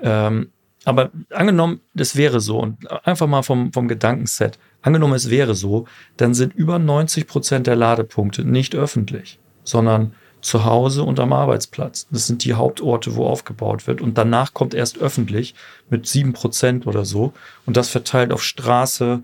[0.00, 0.50] Ähm,
[0.84, 4.58] aber angenommen, das wäre so und einfach mal vom, vom Gedankenset.
[4.82, 10.64] Angenommen, es wäre so, dann sind über 90 Prozent der Ladepunkte nicht öffentlich, sondern zu
[10.64, 12.08] Hause und am Arbeitsplatz.
[12.10, 14.00] Das sind die Hauptorte, wo aufgebaut wird.
[14.00, 15.54] Und danach kommt erst öffentlich
[15.88, 17.32] mit sieben Prozent oder so.
[17.64, 19.22] Und das verteilt auf Straße,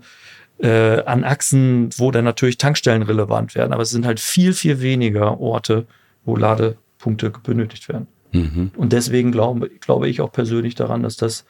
[0.59, 3.73] äh, an Achsen, wo dann natürlich Tankstellen relevant werden.
[3.73, 5.85] Aber es sind halt viel, viel weniger Orte,
[6.23, 8.07] wo Ladepunkte benötigt werden.
[8.31, 8.71] Mhm.
[8.75, 11.45] Und deswegen glaube, glaube ich auch persönlich daran, dass das,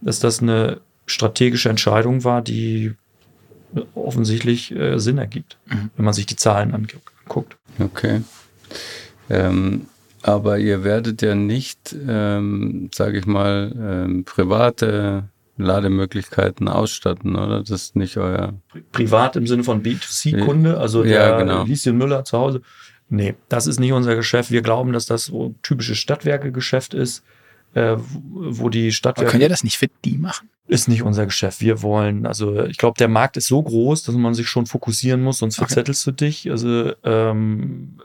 [0.00, 2.94] dass das eine strategische Entscheidung war, die
[3.94, 5.90] offensichtlich äh, Sinn ergibt, mhm.
[5.96, 7.56] wenn man sich die Zahlen anguckt.
[7.78, 8.22] Okay.
[9.30, 9.86] Ähm,
[10.22, 15.24] aber ihr werdet ja nicht, ähm, sage ich mal, ähm, private
[15.58, 17.60] Lademöglichkeiten ausstatten, oder?
[17.60, 18.54] Das ist nicht euer.
[18.92, 21.64] Privat im Sinne von B2C-Kunde, also der ja, genau.
[21.64, 22.62] Lieschen Müller zu Hause.
[23.10, 24.50] Nee, das ist nicht unser Geschäft.
[24.50, 27.24] Wir glauben, dass das so typisches Stadtwerke-Geschäft ist,
[27.74, 29.28] äh, wo die Stadtwerke.
[29.28, 30.50] Aber können ihr das nicht für die machen?
[30.66, 31.62] Ist nicht unser Geschäft.
[31.62, 35.22] Wir wollen, also ich glaube, der Markt ist so groß, dass man sich schon fokussieren
[35.22, 35.66] muss, sonst okay.
[35.66, 36.50] verzettelst du dich.
[36.50, 37.98] Also ähm,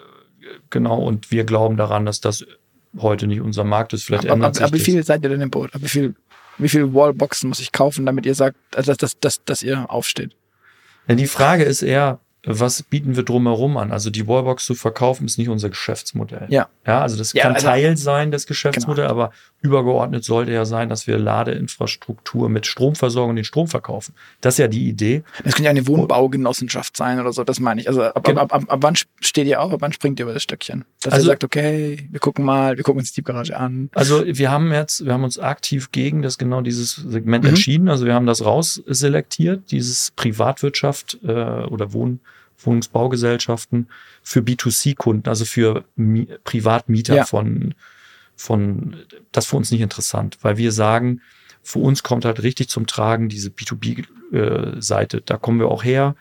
[0.70, 2.46] genau, und wir glauben daran, dass das
[2.98, 4.04] heute nicht unser Markt ist.
[4.04, 5.72] Vielleicht aber, ändert aber, aber wie viel seid ihr denn im Boot?
[5.78, 6.16] Wie viel,
[6.58, 10.36] wie viel Wallboxen muss ich kaufen, damit ihr sagt, dass, dass, dass, dass ihr aufsteht?
[11.08, 13.92] Ja, die Frage ist eher, was bieten wir drumherum an?
[13.92, 16.48] Also die Wallbox zu verkaufen ist nicht unser Geschäftsmodell.
[16.50, 16.68] Ja.
[16.86, 19.22] Ja, also das ja, kann also, Teil sein des Geschäftsmodells, genau.
[19.22, 24.14] aber übergeordnet sollte ja sein, dass wir Ladeinfrastruktur mit Stromversorgung den Strom verkaufen.
[24.42, 25.24] Das ist ja die Idee.
[25.46, 27.88] Das könnte ja eine Wohnbaugenossenschaft sein oder so, das meine ich.
[27.88, 28.42] Also ab, genau.
[28.42, 30.84] ab, ab, ab, wann steht ihr auf, ab wann springt ihr über das Stöckchen?
[31.02, 33.90] Dass also, ihr sagt, okay, wir gucken mal, wir gucken uns die Garage an.
[33.94, 37.52] Also wir haben jetzt, wir haben uns aktiv gegen das genau dieses Segment mhm.
[37.52, 37.88] entschieden.
[37.88, 42.20] Also wir haben das rausselektiert, dieses Privatwirtschaft äh, oder Wohn
[42.66, 43.90] Wohnungsbaugesellschaften
[44.22, 47.26] für B2C-Kunden, also für Mi Privatmieter ja.
[47.26, 47.76] von,
[48.36, 48.96] von,
[49.32, 51.22] das ist für uns nicht interessant, weil wir sagen,
[51.62, 55.18] für uns kommt halt richtig zum Tragen diese B2B-Seite.
[55.18, 56.16] Äh, da kommen wir auch her.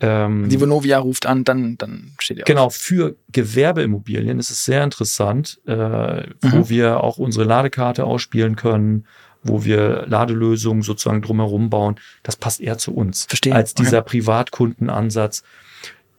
[0.00, 2.76] Ähm, die Vonovia ruft an, dann, dann steht ihr Genau, auf.
[2.76, 6.32] für Gewerbeimmobilien ist es sehr interessant, äh, mhm.
[6.42, 9.06] wo wir auch unsere Ladekarte ausspielen können,
[9.42, 11.96] wo wir Ladelösungen sozusagen drumherum bauen.
[12.22, 13.54] Das passt eher zu uns Verstehe.
[13.54, 14.10] als dieser okay.
[14.10, 15.42] Privatkundenansatz.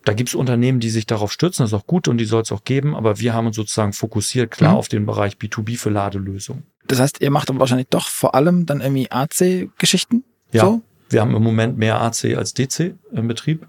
[0.05, 2.41] Da gibt es Unternehmen, die sich darauf stürzen, das ist auch gut und die soll
[2.41, 4.77] es auch geben, aber wir haben uns sozusagen fokussiert klar mhm.
[4.77, 6.63] auf den Bereich B2B für Ladelösungen.
[6.87, 10.23] Das heißt, ihr macht aber wahrscheinlich doch vor allem dann irgendwie AC-Geschichten?
[10.51, 10.81] Ja, so?
[11.09, 13.67] wir haben im Moment mehr AC als DC im Betrieb,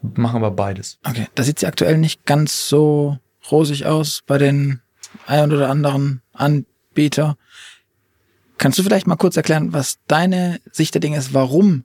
[0.00, 0.98] machen aber beides.
[1.04, 3.18] Okay, da sieht sie aktuell nicht ganz so
[3.50, 4.80] rosig aus bei den
[5.26, 7.36] ein oder anderen Anbieter.
[8.58, 11.84] Kannst du vielleicht mal kurz erklären, was deine Sicht der Dinge ist, warum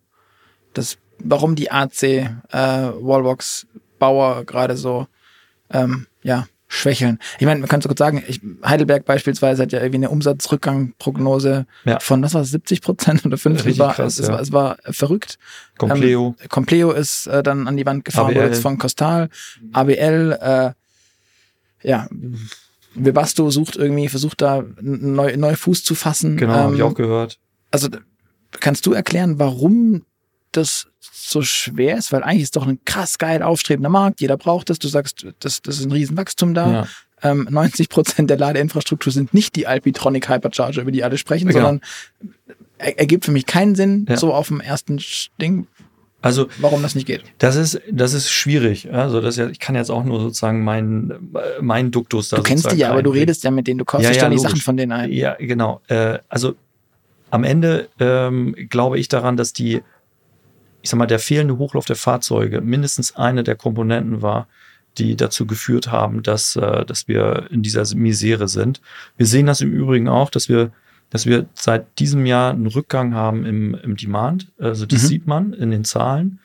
[0.73, 3.67] das, warum die AC äh, Wallbox
[3.99, 5.08] Bauer gerade so
[5.71, 7.17] ähm, ja schwächeln.
[7.39, 11.65] Ich meine, man kann so kurz sagen, ich, Heidelberg beispielsweise hat ja irgendwie eine Umsatzrückgangprognose
[11.84, 11.99] ja.
[11.99, 13.79] von, was war es, 70 Prozent oder 50?
[13.79, 14.34] War, krass, es, ja.
[14.34, 15.39] war, es war verrückt.
[15.77, 16.36] Compleo.
[16.39, 19.29] Ähm, Compleo ist äh, dann an die Wand gefahren, wurde von Costal.
[19.73, 20.71] ABL, äh,
[21.82, 22.08] ja,
[22.93, 26.38] Webasto sucht irgendwie, versucht da neu, neu Fuß zu fassen.
[26.38, 27.39] Genau, ähm, habe ich auch gehört.
[27.71, 27.89] Also
[28.60, 30.03] kannst du erklären, warum
[30.51, 32.12] das so schwer ist?
[32.12, 34.21] Weil eigentlich ist doch ein krass geil aufstrebender Markt.
[34.21, 34.79] Jeder braucht das.
[34.79, 36.71] Du sagst, das, das ist ein Riesenwachstum da.
[36.71, 36.88] Ja.
[37.21, 41.59] Ähm, 90 Prozent der Ladeinfrastruktur sind nicht die Alpitronic Hypercharger, über die alle sprechen, genau.
[41.59, 41.81] sondern
[42.77, 44.15] er, ergibt für mich keinen Sinn, ja.
[44.17, 44.99] so auf dem ersten
[45.41, 45.67] Ding.
[46.21, 47.23] Also warum das nicht geht.
[47.38, 48.91] Das ist das ist schwierig.
[48.91, 52.38] Also das ja, ich kann jetzt auch nur sozusagen meinen mein Duktus da.
[52.38, 54.41] Du kennst die ja, aber du redest ja mit denen, du kaufst ja, ja, ständig
[54.41, 55.12] Sachen von denen ein.
[55.13, 55.81] Ja, genau.
[55.88, 56.55] Äh, also
[57.31, 59.81] am Ende ähm, glaube ich daran, dass die,
[60.81, 64.47] ich sag mal, der fehlende Hochlauf der Fahrzeuge mindestens eine der Komponenten war,
[64.97, 68.81] die dazu geführt haben, dass, äh, dass wir in dieser Misere sind.
[69.17, 70.71] Wir sehen das im Übrigen auch, dass wir
[71.09, 74.47] dass wir seit diesem Jahr einen Rückgang haben im, im Demand.
[74.59, 75.07] Also das mhm.
[75.07, 76.39] sieht man in den Zahlen.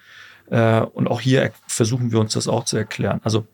[0.50, 3.20] Äh, und auch hier versuchen wir uns das auch zu erklären.
[3.24, 3.46] Also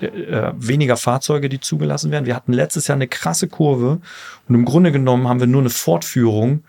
[0.00, 2.26] äh, weniger Fahrzeuge, die zugelassen werden.
[2.26, 4.00] Wir hatten letztes Jahr eine krasse Kurve
[4.46, 6.64] und im Grunde genommen haben wir nur eine Fortführung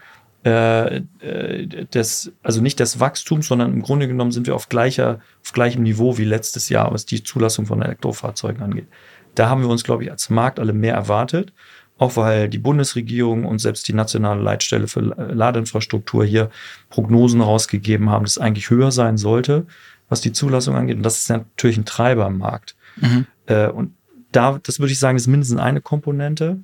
[0.48, 5.20] äh, äh des, also nicht des Wachstums, sondern im Grunde genommen sind wir auf gleicher,
[5.44, 8.88] auf gleichem Niveau wie letztes Jahr, was die Zulassung von Elektrofahrzeugen angeht.
[9.36, 11.54] Da haben wir uns, glaube ich, als Markt alle mehr erwartet
[11.98, 16.50] auch weil die Bundesregierung und selbst die nationale Leitstelle für Ladeinfrastruktur hier
[16.90, 19.66] Prognosen rausgegeben haben, dass es eigentlich höher sein sollte,
[20.10, 20.98] was die Zulassung angeht.
[20.98, 22.76] Und das ist natürlich ein Treiber im Markt.
[22.98, 23.26] Mhm.
[23.48, 23.94] Äh, und
[24.32, 26.60] da, das würde ich sagen, ist mindestens eine Komponente.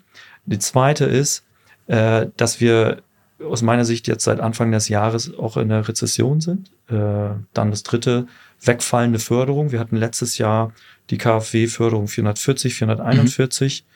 [0.45, 1.45] Die zweite ist,
[1.87, 3.01] äh, dass wir
[3.49, 6.71] aus meiner Sicht jetzt seit Anfang des Jahres auch in der Rezession sind.
[6.87, 8.27] Äh, dann das dritte,
[8.61, 9.71] wegfallende Förderung.
[9.71, 10.73] Wir hatten letztes Jahr
[11.09, 13.83] die KfW-Förderung 440, 441.
[13.83, 13.93] Mhm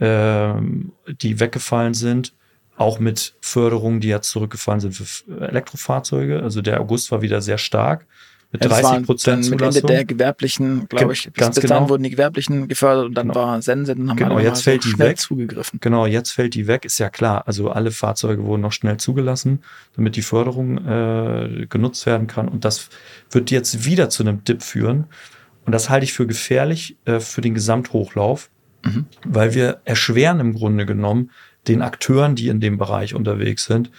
[0.00, 2.34] ähm, die weggefallen sind.
[2.76, 6.42] Auch mit Förderungen, die jetzt zurückgefallen sind für Elektrofahrzeuge.
[6.42, 8.06] Also der August war wieder sehr stark.
[8.52, 11.80] Mit 30 Prozent Mit Ende der gewerblichen, glaube ich, bis, bis genau.
[11.80, 13.40] dann wurden die gewerblichen gefördert und dann genau.
[13.40, 15.18] war Sense, dann haben genau, wir jetzt fällt die weg.
[15.18, 15.78] zugegriffen.
[15.80, 17.46] Genau, jetzt fällt die weg, ist ja klar.
[17.46, 19.62] Also alle Fahrzeuge wurden noch schnell zugelassen,
[19.94, 22.48] damit die Förderung äh, genutzt werden kann.
[22.48, 22.88] Und das
[23.30, 25.06] wird jetzt wieder zu einem Dip führen.
[25.64, 28.50] Und das halte ich für gefährlich äh, für den Gesamthochlauf,
[28.84, 29.06] Mhm.
[29.24, 31.30] Weil wir erschweren im Grunde genommen
[31.68, 33.90] den Akteuren, die in dem Bereich unterwegs sind,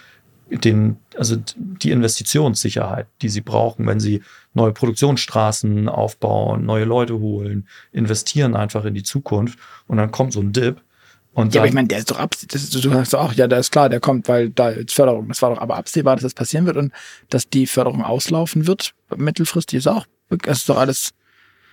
[0.58, 4.22] den, also die Investitionssicherheit, die sie brauchen, wenn sie
[4.54, 10.40] neue Produktionsstraßen aufbauen, neue Leute holen, investieren einfach in die Zukunft und dann kommt so
[10.40, 10.82] ein Dip.
[11.34, 12.60] Und ja, aber ich meine, der ist doch absehbar.
[12.82, 15.28] Du sagst auch, ja, da ist klar, der kommt, weil da ist Förderung.
[15.28, 16.92] Das war doch aber absehbar, dass das passieren wird und
[17.30, 18.92] dass die Förderung auslaufen wird.
[19.16, 21.14] Mittelfristig ist auch, das ist doch alles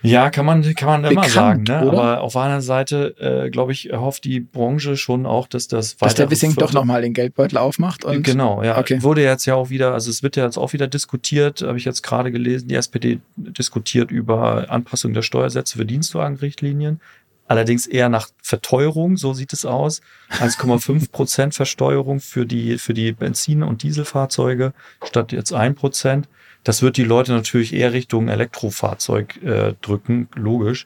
[0.02, 1.64] ja, kann man, kann man immer sagen.
[1.64, 1.78] Ne?
[1.78, 6.08] Aber auf einer Seite, äh, glaube ich, hofft die Branche schon auch, dass das weiter.
[6.08, 8.06] Dass der Wissing doch nochmal den Geldbeutel aufmacht.
[8.06, 8.78] Und genau, ja.
[8.78, 9.04] Okay.
[9.04, 11.86] Wurde jetzt ja auch wieder, also es wird ja jetzt auch wieder diskutiert, habe ich
[11.86, 17.02] jetzt gerade gelesen, die SPD diskutiert über Anpassung der Steuersätze für Dienstwagenrichtlinien.
[17.50, 20.02] Allerdings eher nach Verteuerung, so sieht es aus.
[20.30, 24.72] 1,5 Prozent Versteuerung für die, für die Benzin- und Dieselfahrzeuge
[25.04, 26.30] statt jetzt ein Prozent.
[26.64, 30.86] Das wird die Leute natürlich eher Richtung Elektrofahrzeug äh, drücken, logisch.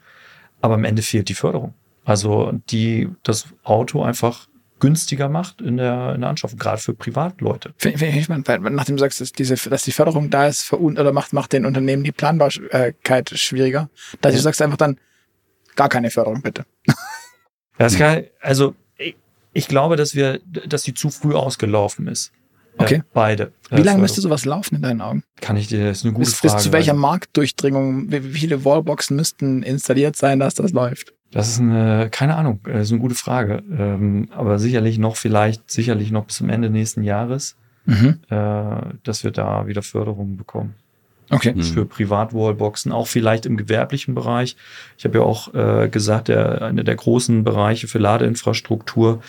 [0.62, 1.74] Aber am Ende fehlt die Förderung.
[2.06, 4.48] Also die das Auto einfach
[4.80, 7.74] günstiger macht in der, in der Anschaffung, gerade für Privatleute.
[7.84, 11.52] Ich weil nachdem du sagst, dass, diese, dass die Förderung da ist, oder macht, macht
[11.52, 13.90] den Unternehmen die Planbarkeit schwieriger,
[14.22, 14.38] dass ja.
[14.38, 14.98] du sagst einfach dann,
[15.76, 16.66] gar keine Förderung bitte.
[17.80, 19.16] Das kann, also ich,
[19.52, 22.32] ich glaube, dass wir, dass die zu früh ausgelaufen ist.
[22.78, 22.96] Okay.
[22.96, 23.52] Äh, beide.
[23.70, 25.24] Wie lange müsste sowas laufen in deinen Augen?
[25.42, 26.54] Kann ich dir, das ist eine gute bis, Frage.
[26.56, 31.14] Bis zu welcher Marktdurchdringung, wie, viele Wallboxen müssten installiert sein, dass das läuft?
[31.32, 33.64] Das ist eine, keine Ahnung, das ist eine gute Frage.
[33.72, 37.56] Ähm, aber sicherlich noch, vielleicht, sicherlich noch bis zum Ende nächsten Jahres,
[37.86, 38.20] mhm.
[38.30, 40.76] äh, dass wir da wieder Förderungen bekommen.
[41.34, 41.62] Okay.
[41.62, 44.56] Für Privatwallboxen, auch vielleicht im gewerblichen Bereich.
[44.98, 49.22] Ich habe ja auch äh, gesagt, der, einer der großen Bereiche für Ladeinfrastruktur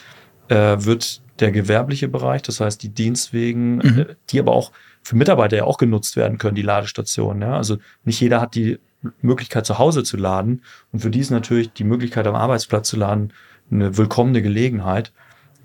[0.49, 3.99] äh, wird der gewerbliche Bereich, das heißt die Dienstwegen, mhm.
[3.99, 7.43] Äh, die aber auch für Mitarbeiter ja auch genutzt werden können, die Ladestationen.
[7.43, 7.57] Ja?
[7.57, 8.79] Also nicht jeder hat die
[9.21, 10.62] Möglichkeit zu Hause zu laden
[10.93, 13.33] und für die ist natürlich die Möglichkeit am Arbeitsplatz zu laden
[13.71, 15.12] eine willkommene Gelegenheit.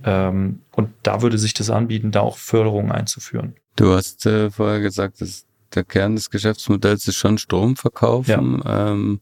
[0.04, 3.56] Ähm, und da würde sich das anbieten, da auch Förderungen einzuführen.
[3.75, 8.62] Du hast äh, vorher gesagt, dass der Kern des Geschäftsmodells ist schon Strom verkaufen.
[8.65, 8.91] Ja.
[8.91, 9.19] Ähm,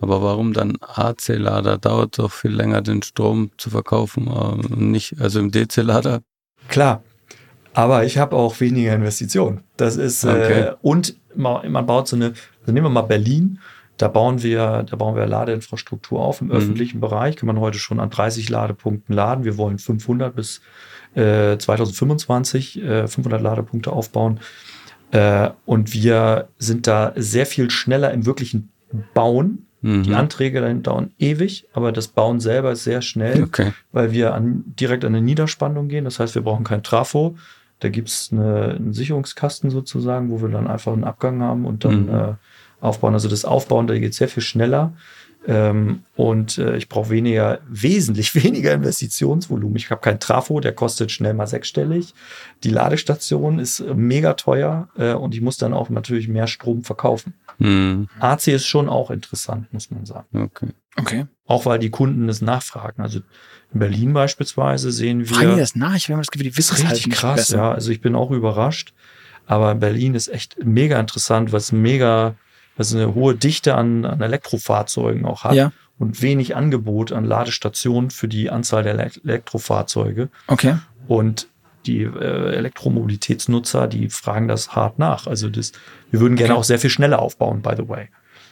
[0.00, 1.78] aber warum dann AC-Lader?
[1.78, 6.20] Dauert doch viel länger, den Strom zu verkaufen, äh, nicht, also im DC-Lader.
[6.68, 7.02] Klar.
[7.74, 9.62] Aber ich habe auch weniger Investitionen.
[9.76, 10.60] Das ist, äh, okay.
[10.60, 13.60] äh, und man, man baut so eine, also nehmen wir mal Berlin,
[13.98, 16.54] da bauen wir, da bauen wir Ladeinfrastruktur auf im mhm.
[16.54, 17.36] öffentlichen Bereich.
[17.36, 19.44] Kann man heute schon an 30 Ladepunkten laden.
[19.44, 20.60] Wir wollen 500 bis
[21.14, 24.40] äh, 2025 äh, 500 Ladepunkte aufbauen.
[25.10, 28.70] Äh, und wir sind da sehr viel schneller im wirklichen
[29.14, 30.02] Bauen Mhm.
[30.02, 33.72] Die Anträge dauern ewig, aber das Bauen selber ist sehr schnell, okay.
[33.92, 36.04] weil wir an, direkt an eine Niederspannung gehen.
[36.04, 37.36] Das heißt, wir brauchen kein Trafo.
[37.80, 42.06] Da gibt's eine, einen Sicherungskasten sozusagen, wo wir dann einfach einen Abgang haben und dann
[42.06, 42.14] mhm.
[42.14, 42.34] äh,
[42.80, 43.14] aufbauen.
[43.14, 44.94] Also das Aufbauen, da geht sehr viel schneller.
[45.48, 49.76] Ähm, und äh, ich brauche weniger, wesentlich weniger Investitionsvolumen.
[49.76, 52.14] Ich habe kein Trafo, der kostet schnell mal sechsstellig.
[52.64, 56.84] Die Ladestation ist äh, mega teuer äh, und ich muss dann auch natürlich mehr Strom
[56.84, 57.32] verkaufen.
[57.58, 58.08] Hm.
[58.20, 60.26] AC ist schon auch interessant, muss man sagen.
[60.44, 60.68] Okay.
[60.96, 61.26] Okay.
[61.46, 63.02] Auch weil die Kunden es nachfragen.
[63.02, 63.20] Also
[63.72, 65.26] in Berlin beispielsweise sehen wir.
[65.28, 65.96] Fragen die das nach?
[65.96, 67.56] Ich habe das Gefühl, die wissen es ist halt krass, besser.
[67.56, 67.72] ja.
[67.72, 68.92] Also ich bin auch überrascht.
[69.46, 72.34] Aber Berlin ist echt mega interessant, was mega,
[72.78, 78.10] was eine hohe Dichte an, an Elektrofahrzeugen auch hat Ja, und wenig Angebot an Ladestationen
[78.10, 80.30] für die Anzahl der Ele- Elektrofahrzeuge.
[80.46, 80.76] okay.
[81.08, 81.48] Und
[81.86, 85.26] die äh, Elektromobilitätsnutzer, die fragen das hart nach.
[85.26, 85.72] Also das,
[86.10, 86.60] wir würden gerne Okay.
[86.60, 88.08] auch sehr viel schneller aufbauen, by the way.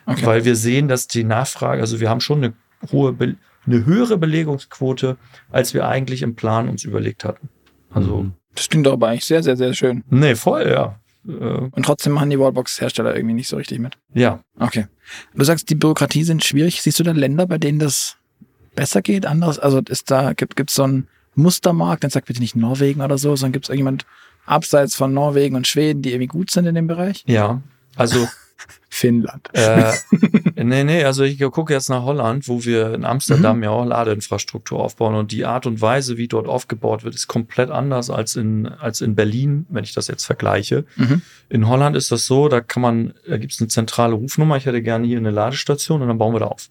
[0.06, 0.24] okay.
[0.24, 2.52] Weil wir sehen, dass die Nachfrage, also wir haben schon eine
[2.92, 3.36] hohe, Be
[3.66, 5.16] eine höhere Belegungsquote,
[5.50, 7.48] als wir eigentlich im Plan uns überlegt hatten.
[7.90, 8.32] Also, Mhm.
[8.54, 10.04] das klingt doch aber eigentlich sehr, sehr, sehr schön.
[10.08, 11.00] nee, voll, ja.
[11.28, 11.32] Äh,
[11.70, 13.96] Und trotzdem machen die Wallbox-Hersteller irgendwie nicht so richtig mit.
[14.14, 14.86] ja, Okay.
[15.34, 16.82] Du sagst, die Bürokratie sind schwierig.
[16.82, 18.16] Siehst du da Länder, bei denen das
[18.74, 19.24] besser geht?
[19.24, 19.58] Anderes?
[19.60, 23.36] Also ist da, gibt es so einen Mustermarkt, dann sagt bitte nicht Norwegen oder so,
[23.36, 24.04] sondern gibt es irgendjemand
[24.46, 27.22] abseits von Norwegen und Schweden, die irgendwie gut sind in dem Bereich?
[27.26, 27.60] ja.
[27.94, 28.28] Also,
[28.96, 29.50] Finnland.
[29.52, 29.92] äh,
[30.56, 34.80] nee, nee, also ich gucke jetzt nach Holland, wo wir in Amsterdam ja auch Ladeinfrastruktur
[34.80, 38.66] aufbauen und die Art und Weise, wie dort aufgebaut wird, ist komplett anders als in,
[38.66, 40.86] als in Berlin, wenn ich das jetzt vergleiche.
[40.96, 41.20] Mhm.
[41.50, 44.64] In Holland ist das so, da kann man, da gibt es eine zentrale Rufnummer, ich
[44.64, 46.70] hätte gerne hier eine Ladestation und dann bauen wir da auf.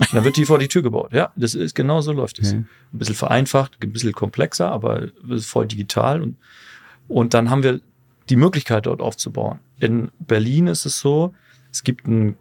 [0.00, 1.12] Und dann wird die vor die Tür gebaut.
[1.12, 2.52] Ja, das ist genau so läuft es.
[2.52, 2.64] Okay.
[2.94, 5.08] Ein bisschen vereinfacht, ein bisschen komplexer, aber
[5.40, 6.22] voll digital.
[6.22, 6.38] Und,
[7.08, 7.80] und dann haben wir
[8.30, 9.58] die Möglichkeit, dort aufzubauen.
[9.80, 11.34] In Berlin ist es so,
[11.72, 12.36] es gibt einen,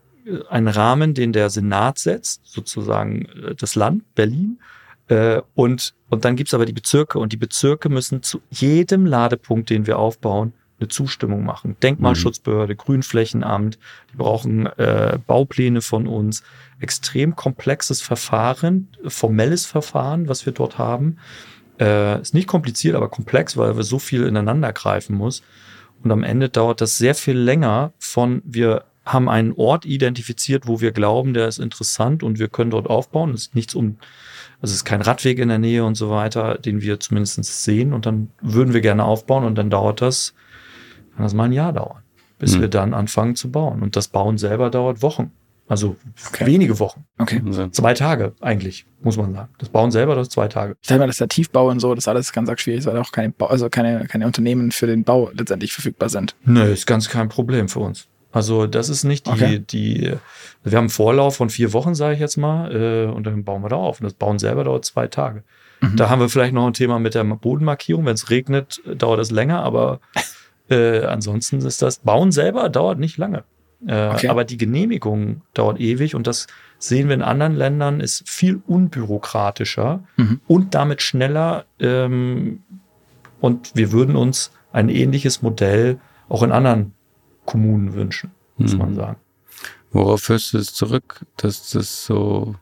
[0.49, 4.59] einen Rahmen, den der Senat setzt, sozusagen äh, das Land Berlin.
[5.07, 9.69] Äh, Und, und dann gibt's aber die Bezirke und die Bezirke müssen zu jedem Ladepunkt,
[9.69, 11.75] den wir aufbauen, eine Zustimmung machen.
[11.81, 13.79] Denkmalschutzbehörde, Grünflächenamt,
[14.11, 16.43] die brauchen äh, Baupläne von uns.
[16.79, 21.17] Extrem komplexes Verfahren, formelles Verfahren, was wir dort haben.
[21.79, 25.41] Äh, ist nicht kompliziert, aber komplex, weil wir so viel ineinander greifen muss.
[26.03, 30.81] Und am Ende dauert das sehr viel länger von, wir haben einen Ort identifiziert, wo
[30.81, 33.31] wir glauben, der ist interessant und wir können dort aufbauen.
[33.33, 33.97] Es ist nichts um,
[34.61, 37.93] also es ist kein Radweg in der Nähe und so weiter, den wir zumindest sehen
[37.93, 40.33] und dann würden wir gerne aufbauen und dann dauert das,
[41.15, 42.03] kann das mal ein Jahr dauern,
[42.37, 42.61] bis Hm.
[42.61, 43.81] wir dann anfangen zu bauen.
[43.81, 45.31] Und das Bauen selber dauert Wochen.
[45.69, 45.97] Also
[46.31, 46.45] Okay.
[46.45, 47.03] wenige Wochen.
[47.17, 47.41] Okay.
[47.71, 49.49] Zwei Tage eigentlich, muss man sagen.
[49.57, 50.77] Das Bauen selber dauert zwei Tage.
[50.81, 52.97] Ich sage mal, dass der Tiefbau und so, das alles ganz arg schwierig ist, weil
[52.97, 56.35] auch keine, Bau, also keine, keine Unternehmen für den Bau letztendlich verfügbar sind.
[56.45, 58.07] Nö, ist ganz kein Problem für uns.
[58.31, 59.59] Also das ist nicht die, Okay.
[59.59, 60.13] die,
[60.63, 63.61] wir haben einen Vorlauf von vier Wochen, sage ich jetzt mal, äh, und dann bauen
[63.63, 63.99] wir da auf.
[63.99, 65.43] Und das Bauen selber dauert zwei Tage.
[65.81, 65.95] Mhm.
[65.95, 68.05] Da haben wir vielleicht noch ein Thema mit der Bodenmarkierung.
[68.05, 69.99] Wenn es regnet, dauert das länger, aber
[70.69, 73.43] äh, ansonsten ist das Bauen selber dauert nicht lange.
[73.87, 74.27] Äh, Okay.
[74.27, 76.47] Aber die Genehmigung dauert ewig und das
[76.79, 80.41] sehen wir in anderen Ländern, ist viel unbürokratischer Mhm.
[80.47, 81.65] und damit schneller.
[81.79, 82.63] Ähm,
[83.39, 86.93] und wir würden uns ein ähnliches Modell auch in anderen
[87.47, 88.79] Kommunen wünschen, muss Mhm.
[88.79, 89.17] man sagen.
[89.91, 92.53] Worauf führst du es zurück, dass das so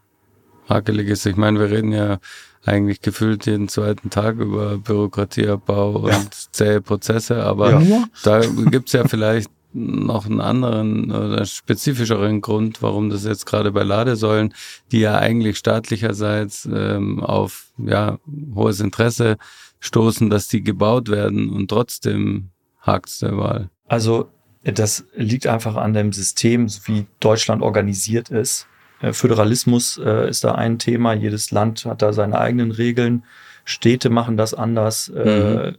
[0.69, 1.25] hakelig ist?
[1.25, 2.19] Ich meine, wir reden ja
[2.63, 8.05] eigentlich gefühlt jeden zweiten Tag über Bürokratieabbau und zähe Prozesse, aber Ja.
[8.23, 13.83] Da gibt's ja vielleicht noch einen anderen oder spezifischeren Grund, warum das jetzt gerade bei
[13.83, 14.53] Ladesäulen,
[14.91, 18.17] die ja eigentlich staatlicherseits ähm, auf ja,
[18.55, 19.35] hohes Interesse
[19.81, 23.69] stoßen, dass die gebaut werden und trotzdem hakt's der Wahl.
[23.87, 24.29] Also
[24.73, 28.67] das liegt einfach an dem System, wie Deutschland organisiert ist.
[29.01, 31.13] Äh, Föderalismus äh, ist da ein Thema.
[31.13, 33.23] Jedes Land hat da seine eigenen Regeln.
[33.63, 35.09] Städte machen das anders.
[35.09, 35.73] Äh,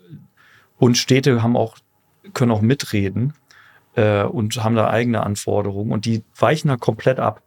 [0.78, 1.76] und Städte haben auch,
[2.32, 3.34] können auch mitreden
[3.96, 5.90] äh, und haben da eigene Anforderungen.
[5.90, 7.42] Und die weichen da komplett ab.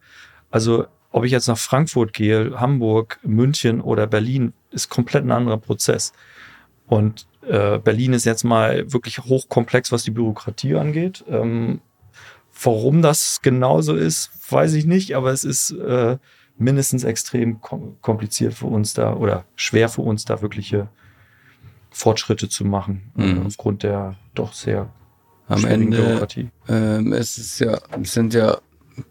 [0.50, 5.58] Also ob ich jetzt nach Frankfurt gehe, Hamburg, München oder Berlin, ist komplett ein anderer
[5.58, 6.12] Prozess.
[6.86, 11.24] Und äh, Berlin ist jetzt mal wirklich hochkomplex, was die Bürokratie angeht.
[11.28, 11.80] Ähm,
[12.62, 16.18] warum das genauso ist, weiß ich nicht, aber es ist äh,
[16.58, 20.88] mindestens extrem kom kompliziert für uns da oder schwer für uns da wirkliche
[21.90, 23.46] Fortschritte zu machen, äh, Mhm.
[23.46, 24.90] aufgrund der doch sehr
[25.48, 26.50] Am Ende Bürokratie.
[26.68, 28.58] Ähm, es ist ja, es sind ja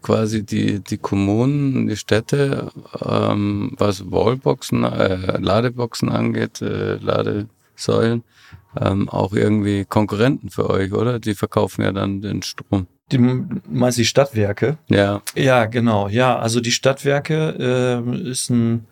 [0.02, 2.70] quasi die, die Kommunen, die Städte,
[3.04, 6.94] ähm, was Wallboxen, äh, Ladeboxen angeht, äh,
[7.80, 8.22] Ladesäulen,
[8.80, 11.18] ähm, auch irgendwie Konkurrenten für euch, oder?
[11.18, 12.86] Die verkaufen ja dann den Strom.
[13.10, 14.78] Die, meinst du die Stadtwerke?
[14.88, 16.08] Ja, Ja, genau.
[16.08, 18.86] Ja, also die Stadtwerke ähm, ist ein,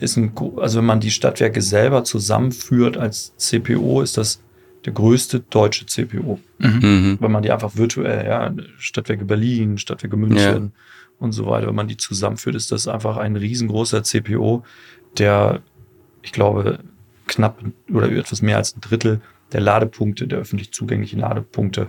[0.00, 4.42] ist ein, also wenn man die Stadtwerke selber zusammenführt als CPO, ist das
[4.84, 6.40] der größte deutsche CPO.
[6.58, 7.18] mhm.
[7.20, 10.72] Wenn man die einfach virtuell, ja, Stadtwerke Berlin, Stadtwerke München
[11.18, 14.64] und so weiter, wenn man die zusammenführt, ist das einfach ein riesengroßer CPO,
[15.18, 15.60] der,
[16.22, 16.80] ich glaube,
[17.30, 17.58] knapp
[17.92, 19.20] oder etwas mehr als ein Drittel
[19.52, 21.88] der Ladepunkte, der öffentlich zugänglichen Ladepunkte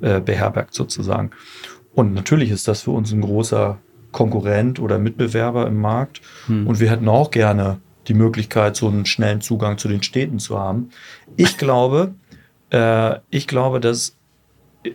[0.00, 1.30] äh, beherbergt sozusagen.
[1.94, 3.78] Und natürlich ist das für uns ein großer
[4.12, 6.20] Konkurrent oder Mitbewerber im Markt.
[6.46, 6.66] Hm.
[6.66, 10.58] Und wir hätten auch gerne die Möglichkeit, so einen schnellen Zugang zu den Städten zu
[10.58, 10.90] haben.
[11.36, 12.14] Ich glaube,
[12.70, 14.16] äh, ich glaube, dass,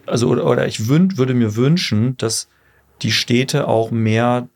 [0.05, 2.49] also, oder, oder ich wün, würde mir wünschen, dass
[3.01, 4.47] die Städte auch mehr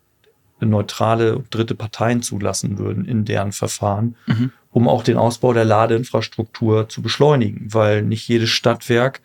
[0.59, 4.51] neutrale dritte Parteien zulassen würden in deren Verfahren, mhm.
[4.71, 9.21] Um auch den Ausbau der Ladeinfrastruktur zu beschleunigen, weil nicht jedes Stadtwerk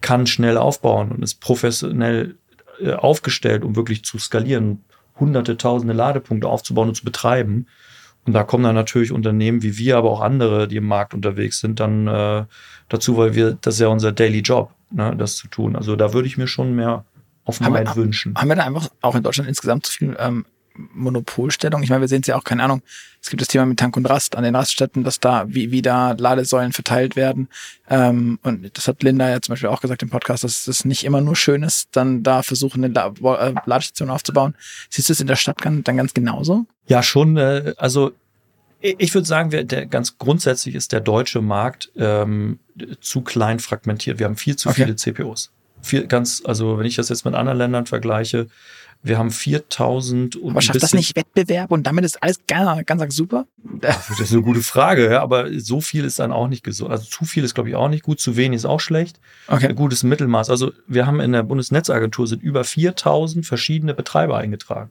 [0.00, 2.36] kann schnell aufbauen und ist professionell
[2.80, 4.82] äh, aufgestellt, um wirklich zu skalieren,
[5.18, 7.66] hunderte, tausende Ladepunkte aufzubauen und zu betreiben.
[8.26, 11.60] Und da kommen dann natürlich Unternehmen wie wir, aber auch andere, die im Markt unterwegs
[11.60, 12.44] sind, dann äh,
[12.88, 15.76] dazu, weil wir, das ist ja unser Daily Job, ne, das zu tun.
[15.76, 17.04] Also da würde ich mir schon mehr
[17.44, 18.34] Offenheit haben wir, wünschen.
[18.36, 20.44] Haben wir da einfach auch in Deutschland insgesamt zu viel ähm,
[20.92, 21.82] Monopolstellung?
[21.82, 22.82] Ich meine, wir sehen es ja auch, keine Ahnung,
[23.22, 25.82] es gibt das Thema mit Tank und Rast an den Raststätten, dass da, wie, wie
[25.82, 27.48] da Ladesäulen verteilt werden.
[27.88, 31.04] Ähm, und das hat Linda ja zum Beispiel auch gesagt im Podcast, dass es nicht
[31.04, 34.54] immer nur schön ist, dann da versuchen, eine La äh, Ladestation aufzubauen.
[34.88, 36.66] Siehst du es in der Stadt dann ganz genauso?
[36.86, 37.36] Ja, schon.
[37.36, 38.12] Äh, also
[38.80, 42.58] ich würde sagen, wir, der, ganz grundsätzlich ist der deutsche Markt ähm,
[43.00, 44.18] zu klein fragmentiert.
[44.18, 44.84] Wir haben viel zu okay.
[44.84, 45.52] viele CPOs.
[45.82, 48.48] Viel, ganz, also wenn ich das jetzt mit anderen Ländern vergleiche,
[49.02, 50.50] wir haben 4000 und.
[50.50, 53.46] Aber schafft das nicht Wettbewerb und damit ist alles ganz, ganz super?
[53.80, 56.90] Das ist eine gute Frage, ja, aber so viel ist dann auch nicht gesund.
[56.90, 59.18] Also zu viel ist, glaube ich, auch nicht gut, zu wenig ist auch schlecht.
[59.48, 59.68] Okay.
[59.68, 60.50] Ein gutes Mittelmaß.
[60.50, 64.90] Also wir haben in der Bundesnetzagentur sind über 4000 verschiedene Betreiber eingetragen.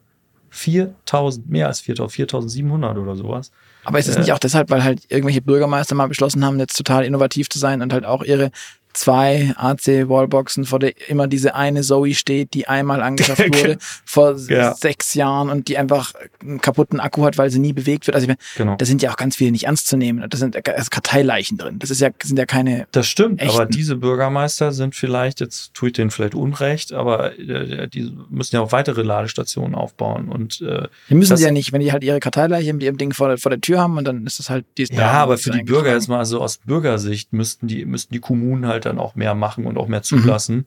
[0.50, 3.52] 4000, mehr als 4000, 4700 oder sowas.
[3.84, 6.76] Aber ist es nicht äh, auch deshalb, weil halt irgendwelche Bürgermeister mal beschlossen haben, jetzt
[6.76, 8.52] total innovativ zu sein und halt auch ihre
[9.00, 14.76] zwei AC-Wallboxen, vor der immer diese eine Zoe steht, die einmal angeschafft wurde vor ja.
[14.76, 18.16] sechs Jahren und die einfach einen kaputten Akku hat, weil sie nie bewegt wird.
[18.16, 18.76] Also ich meine, genau.
[18.76, 20.26] da sind ja auch ganz viele nicht ernst zu nehmen.
[20.30, 21.80] Da sind Karteileichen drin.
[21.80, 22.88] Das ist ja, sind ja keine.
[22.92, 23.56] Das stimmt, echten.
[23.56, 28.58] aber diese Bürgermeister sind vielleicht, jetzt tue ich denen vielleicht Unrecht, aber äh, die müssen
[28.58, 30.28] ja auch weitere Ladestationen aufbauen.
[30.28, 33.14] Und äh, die müssen sie ja nicht, wenn die halt ihre Karteileiche mit ihrem Ding
[33.14, 35.52] vor der, vor der Tür haben und dann ist das halt die Ja, aber für
[35.52, 39.16] die Bürger jetzt mal so aus Bürgersicht müssten die, müssten die Kommunen halt dann auch
[39.16, 40.56] mehr machen und auch mehr zulassen.
[40.56, 40.66] Mhm.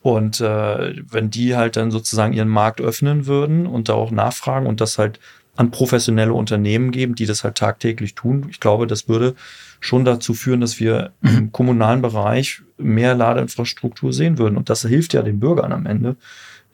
[0.00, 4.66] Und äh, wenn die halt dann sozusagen ihren Markt öffnen würden und da auch nachfragen
[4.66, 5.18] und das halt
[5.56, 9.34] an professionelle Unternehmen geben, die das halt tagtäglich tun, ich glaube, das würde
[9.80, 11.36] schon dazu führen, dass wir mhm.
[11.36, 14.56] im kommunalen Bereich mehr Ladeinfrastruktur sehen würden.
[14.56, 16.16] Und das hilft ja den Bürgern am Ende,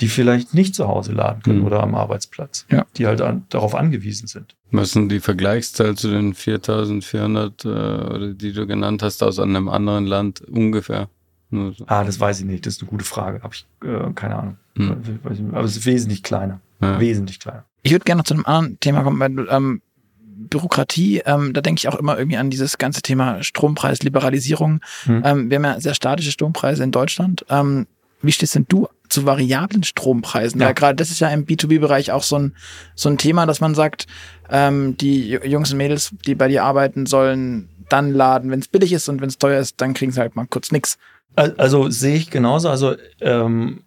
[0.00, 1.66] die vielleicht nicht zu Hause laden können mhm.
[1.66, 2.84] oder am Arbeitsplatz, ja.
[2.96, 4.56] die halt an, darauf angewiesen sind.
[4.70, 10.06] Müssen die Vergleichszahl zu den 4400 äh, oder die du genannt hast aus einem anderen
[10.06, 11.08] Land ungefähr?
[11.50, 11.72] So.
[11.86, 12.66] Ah, das weiß ich nicht.
[12.66, 13.42] Das ist eine gute Frage.
[13.42, 14.56] Habe ich äh, keine Ahnung.
[14.76, 15.20] Hm.
[15.52, 16.60] Aber es ist wesentlich kleiner.
[16.80, 16.98] Ja.
[16.98, 17.64] Wesentlich kleiner.
[17.82, 19.82] Ich würde gerne noch zu einem anderen Thema kommen, weil ähm,
[20.18, 24.80] Bürokratie, ähm, da denke ich auch immer irgendwie an dieses ganze Thema Strompreisliberalisierung.
[25.04, 25.22] Hm.
[25.24, 27.44] Ähm, wir haben ja sehr statische Strompreise in Deutschland.
[27.48, 27.86] Ähm,
[28.22, 30.60] wie stehst denn du zu variablen Strompreisen.
[30.60, 30.72] Ja.
[30.72, 32.56] gerade das ist ja im B2B-Bereich auch so ein,
[32.94, 34.06] so ein Thema, dass man sagt,
[34.50, 38.92] ähm, die Jungs und Mädels, die bei dir arbeiten, sollen dann laden, wenn es billig
[38.92, 40.98] ist und wenn es teuer ist, dann kriegen sie halt mal kurz nichts.
[41.36, 42.68] Also sehe ich genauso.
[42.68, 43.84] Also ähm,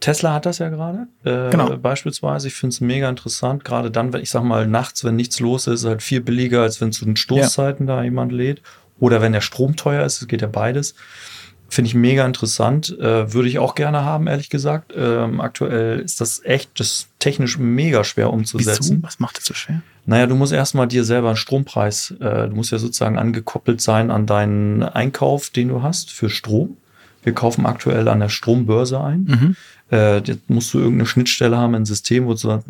[0.00, 1.08] Tesla hat das ja gerade.
[1.24, 1.76] Äh, genau.
[1.76, 2.48] Beispielsweise.
[2.48, 3.64] Ich finde es mega interessant.
[3.64, 6.62] Gerade dann, wenn ich sag mal, nachts, wenn nichts los ist, ist halt viel billiger,
[6.62, 7.96] als wenn zu den Stoßzeiten ja.
[7.96, 8.62] da jemand lädt.
[8.98, 10.94] Oder wenn der Strom teuer ist, es geht ja beides.
[11.70, 12.98] Finde ich mega interessant.
[12.98, 14.92] Äh, würde ich auch gerne haben, ehrlich gesagt.
[14.94, 18.96] Ähm, aktuell ist das echt das technisch mega schwer umzusetzen.
[18.96, 19.02] Wieso?
[19.02, 19.80] Was macht das so schwer?
[20.04, 24.10] Naja, du musst erstmal dir selber einen Strompreis, äh, du musst ja sozusagen angekoppelt sein
[24.10, 26.76] an deinen Einkauf, den du hast für Strom.
[27.22, 29.24] Wir kaufen aktuell an der Strombörse ein.
[29.28, 29.56] Mhm.
[29.92, 32.62] Äh, jetzt musst du irgendeine Schnittstelle haben, ein System, wo so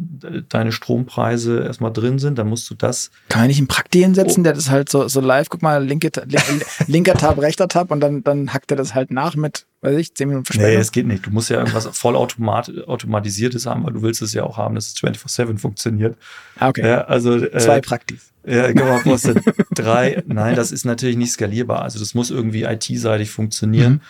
[0.49, 2.39] deine Strompreise erstmal drin sind.
[2.39, 3.11] Dann musst du das.
[3.29, 4.45] Kann man nicht einen Prakti hinsetzen, oh.
[4.45, 6.11] der das halt so, so live, guck mal, linke,
[6.87, 10.15] linker Tab, rechter Tab und dann, dann hackt er das halt nach mit, weiß ich,
[10.15, 10.73] 10 Minuten Verspätung.
[10.73, 11.27] Nee, es geht nicht.
[11.27, 14.75] Du musst ja irgendwas voll automat, automatisiertes haben, weil du willst es ja auch haben,
[14.75, 16.17] dass es 24-7 funktioniert.
[16.59, 16.87] Ah, okay.
[16.87, 18.31] Ja, also, äh, Zwei Praktis.
[18.47, 19.39] Ja, genau, kostet
[19.75, 20.23] drei.
[20.27, 21.83] Nein, das ist natürlich nicht skalierbar.
[21.83, 23.93] Also das muss irgendwie IT-seitig funktionieren.
[23.93, 24.01] Mhm.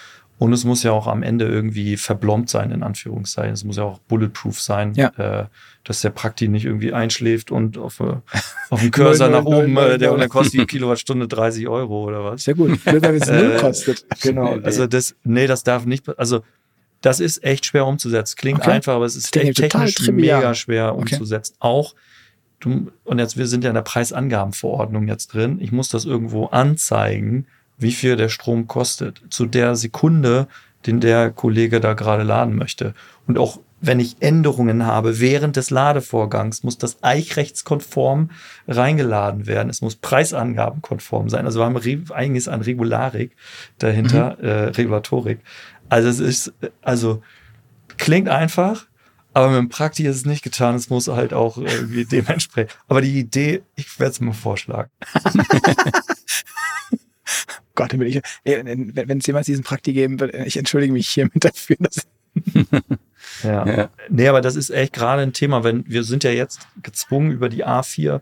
[0.40, 3.52] Und es muss ja auch am Ende irgendwie verblombt sein, in Anführungszeichen.
[3.52, 5.08] Es muss ja auch bulletproof sein, ja.
[5.18, 5.44] äh,
[5.84, 8.14] dass der Prakti nicht irgendwie einschläft und auf, äh,
[8.70, 12.44] auf dem Cursor nach oben, äh, der dann kostet die Kilowattstunde 30 Euro oder was.
[12.44, 12.80] Sehr gut.
[12.86, 14.06] Wenn es null äh, kostet.
[14.22, 14.58] Genau.
[14.62, 16.42] Also das, nee, das darf nicht, also
[17.02, 18.36] das ist echt schwer umzusetzen.
[18.38, 18.70] Klingt okay.
[18.70, 21.16] einfach, aber es ist echt technisch mega schwer okay.
[21.16, 21.54] umzusetzen.
[21.58, 21.94] Auch
[22.60, 25.58] du, und jetzt, wir sind ja in der Preisangabenverordnung jetzt drin.
[25.60, 27.46] Ich muss das irgendwo anzeigen
[27.80, 29.22] wie viel der Strom kostet.
[29.30, 30.46] Zu der Sekunde
[30.86, 32.94] den der Kollege da gerade laden möchte.
[33.26, 38.30] Und auch wenn ich Änderungen habe während des Ladevorgangs, muss das eichrechtskonform
[38.68, 39.70] reingeladen werden.
[39.70, 41.46] Es muss preisangabenkonform sein.
[41.46, 43.34] Also wir haben einiges an Regularik
[43.78, 44.44] dahinter, mhm.
[44.44, 45.40] äh, Regulatorik.
[45.88, 46.52] Also es ist,
[46.82, 47.22] also
[47.96, 48.86] klingt einfach,
[49.32, 50.74] aber mit dem Praktik ist es nicht getan.
[50.74, 52.76] Es muss halt auch irgendwie dementsprechend.
[52.86, 54.90] Aber die Idee, ich werde es mal vorschlagen.
[57.74, 61.76] Gott, wenn es jemals diesen Praktik geben wird, ich entschuldige mich hiermit dafür.
[61.80, 62.06] Dass
[63.42, 63.66] ja.
[63.66, 63.90] ja.
[64.08, 67.48] Nee, aber das ist echt gerade ein Thema, wenn wir sind ja jetzt gezwungen, über
[67.48, 68.20] die A4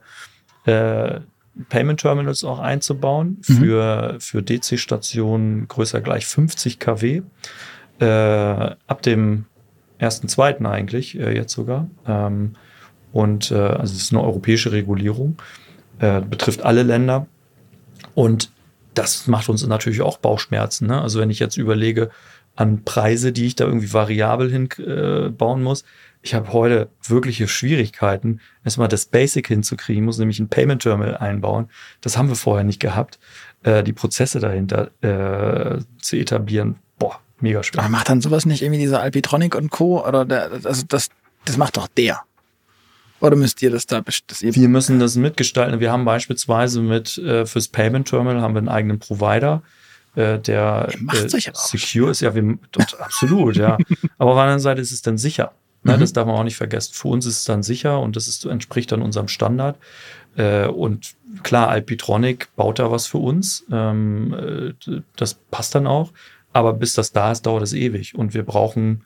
[0.67, 1.21] äh,
[1.69, 3.55] Payment Terminals auch einzubauen mhm.
[3.55, 7.23] für, für DC-Stationen größer gleich 50 kW.
[8.01, 9.47] Äh, ab dem
[9.99, 11.91] ersten, zweiten eigentlich, äh, jetzt sogar.
[12.07, 12.53] Ähm,
[13.13, 15.37] und äh, also es ist eine europäische Regulierung,
[15.99, 17.27] äh, betrifft alle Länder.
[18.15, 18.53] Und
[18.99, 20.89] das macht uns natürlich auch Bauchschmerzen.
[20.89, 21.01] Ne?
[21.01, 22.11] Also wenn ich jetzt überlege
[22.57, 25.85] an Preise, die ich da irgendwie variabel hinbauen äh, muss,
[26.23, 31.17] ich habe heute wirkliche Schwierigkeiten, erstmal das Basic hinzukriegen, ich muss nämlich ein Payment Terminal
[31.17, 31.71] einbauen.
[32.01, 33.21] Das haben wir vorher nicht gehabt.
[33.63, 37.81] Äh, die Prozesse dahinter äh, zu etablieren, boah, mega schwer.
[37.81, 40.05] Aber macht dann sowas nicht irgendwie diese Alpitronic und Co.
[40.05, 41.11] Oder der, also das,
[41.45, 42.23] das macht doch der.
[43.21, 45.81] Oder müsst ihr das da das Wir müssen das mitgestalten.
[45.81, 49.63] Wir haben beispielsweise mit äh, fürs Payment Terminal haben wir einen eigenen Provider,
[50.15, 52.21] äh, der äh, secure ist.
[52.21, 52.59] Ja, wir,
[52.99, 53.77] absolut, ja.
[54.19, 55.53] Aber auf der anderen Seite ist es dann sicher.
[55.83, 55.97] Ne?
[55.97, 56.01] Mhm.
[56.01, 56.95] Das darf man auch nicht vergessen.
[56.95, 59.79] Für uns ist es dann sicher und das ist, entspricht dann unserem Standard.
[60.37, 63.67] Äh, und klar, Alpitronic baut da was für uns.
[63.73, 66.13] Ähm, äh, das passt dann auch.
[66.53, 68.15] Aber bis das da ist, dauert es ewig.
[68.15, 69.05] Und wir brauchen,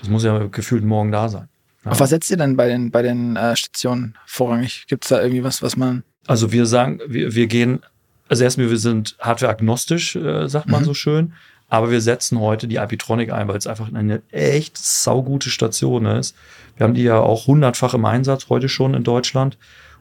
[0.00, 1.48] das muss ja gefühlt morgen da sein.
[1.84, 1.92] Ja.
[1.92, 4.86] Auf was setzt ihr denn bei den, bei den äh, Stationen vorrangig?
[4.88, 6.02] Gibt es da irgendwie was, was man.
[6.26, 7.80] Also wir sagen, wir, wir gehen,
[8.28, 10.86] also erstmal, wir sind hardware-agnostisch, äh, sagt man mhm.
[10.86, 11.32] so schön.
[11.70, 16.34] Aber wir setzen heute die Alpitronic ein, weil es einfach eine echt saugute Station ist.
[16.76, 19.58] Wir haben die ja auch hundertfach im Einsatz heute schon in Deutschland.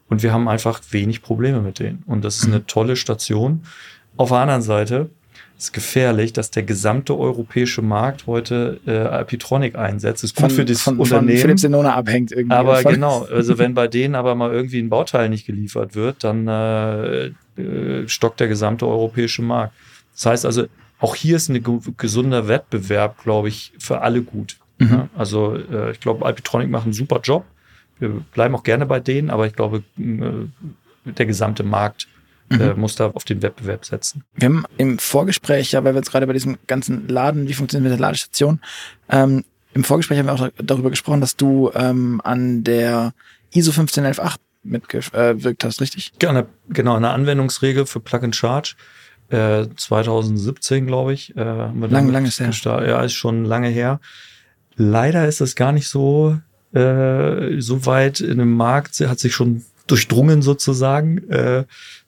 [0.09, 2.03] Und wir haben einfach wenig Probleme mit denen.
[2.05, 3.63] Und das ist eine tolle Station.
[4.15, 5.09] Auf der anderen Seite
[5.57, 10.23] ist gefährlich, dass der gesamte europäische Markt heute äh, Alpitronic einsetzt.
[10.23, 11.29] Ist gut von, für das von, Unternehmen.
[11.29, 12.55] Von Philips Senona abhängt irgendwie.
[12.55, 12.93] Aber davon.
[12.93, 17.25] genau, also wenn bei denen aber mal irgendwie ein Bauteil nicht geliefert wird, dann äh,
[17.59, 19.73] äh, stockt der gesamte europäische Markt.
[20.13, 20.65] Das heißt also,
[20.99, 21.63] auch hier ist ein
[21.97, 24.57] gesunder Wettbewerb, glaube ich, für alle gut.
[24.77, 24.89] Mhm.
[24.89, 27.45] Ja, also äh, ich glaube, Alpitronic macht einen super Job.
[27.99, 32.07] Wir bleiben auch gerne bei denen, aber ich glaube, äh, der gesamte Markt
[32.49, 32.61] mhm.
[32.61, 34.23] äh, muss da auf den Wettbewerb setzen.
[34.35, 37.91] Wir haben im Vorgespräch, ja, weil wir jetzt gerade bei diesem ganzen Laden, wie funktioniert
[37.91, 38.59] mit der Ladestation,
[39.09, 39.43] ähm,
[39.73, 43.13] im Vorgespräch haben wir auch darüber gesprochen, dass du ähm, an der
[43.53, 46.13] ISO 15118 mitgewirkt hast, richtig?
[46.19, 48.75] Gerne, genau, eine Anwendungsregel für Plug and Charge.
[49.29, 51.35] Äh, 2017, glaube ich.
[51.35, 52.51] Äh, haben wir lang, lange ist her.
[52.63, 53.99] Ja, ist schon lange her.
[54.75, 56.37] Leider ist das gar nicht so,
[56.73, 61.29] äh, so weit in dem Markt, hat sich schon durchdrungen sozusagen.
[61.29, 61.65] Äh,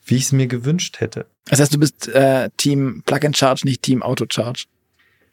[0.09, 1.25] wie ich es mir gewünscht hätte.
[1.45, 4.65] Das heißt, du bist äh, Team Plug and Charge, nicht Team Auto Charge.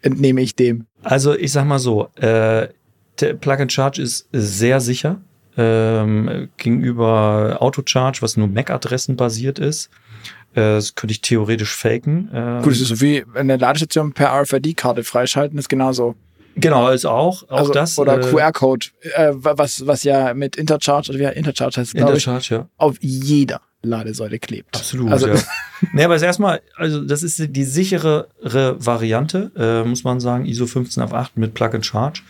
[0.03, 0.87] Entnehme ich dem.
[1.03, 2.69] Also ich sag mal so, äh,
[3.21, 5.21] der Plug and Charge ist sehr sicher
[5.57, 9.91] ähm, gegenüber Auto Charge, was nur MAC-Adressen basiert ist.
[10.55, 12.31] Äh, das könnte ich theoretisch faken.
[12.33, 16.15] Ähm, Gut, das ist so wie eine Ladestation per RFID-Karte freischalten, ist genauso.
[16.57, 17.99] Genau, ist auch, auch also, das.
[17.99, 22.51] Oder äh, QR-Code, äh, was, was ja mit Intercharge, oder wie Intercharge heißt, Intercharge, ich,
[22.51, 22.69] ja.
[22.79, 24.75] auf jeder Ladesäule klebt.
[24.75, 25.13] Absolut.
[25.13, 25.35] Also, ja.
[25.93, 31.03] nee, aber erstmal, also das ist die sichere Variante, äh, muss man sagen, ISO 15
[31.03, 32.23] auf 8 mit Plug and Charge.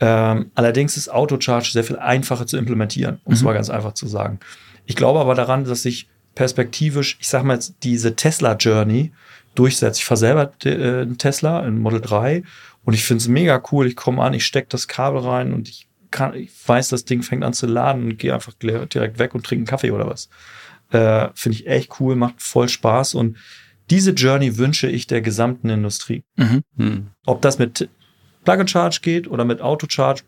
[0.00, 3.46] Ähm, allerdings ist Autocharge sehr viel einfacher zu implementieren, um es mhm.
[3.46, 4.38] mal ganz einfach zu sagen.
[4.86, 9.12] Ich glaube aber daran, dass sich perspektivisch, ich sag mal jetzt, diese Tesla-Journey
[9.56, 9.98] durchsetzt.
[9.98, 12.44] Ich fahre selber äh, einen Tesla, einen Model 3
[12.88, 13.86] und ich finde es mega cool.
[13.86, 17.22] Ich komme an, ich stecke das Kabel rein und ich kann, ich weiß, das Ding
[17.22, 20.30] fängt an zu laden und gehe einfach direkt weg und trinke einen Kaffee oder was.
[20.90, 23.36] Äh, Finde ich echt cool, macht voll Spaß und
[23.90, 26.24] diese Journey wünsche ich der gesamten Industrie.
[26.36, 26.62] Mhm.
[26.78, 27.06] Hm.
[27.26, 27.90] Ob das mit
[28.44, 30.22] Plug and Charge geht oder mit Auto Charge,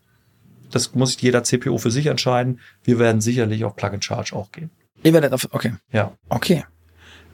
[0.71, 2.61] das muss jeder CPO für sich entscheiden.
[2.85, 4.69] Wir werden sicherlich auf Plug and Charge auch gehen.
[5.03, 5.77] Ihr werdet auf, okay.
[5.93, 6.13] Ja.
[6.29, 6.67] Okay.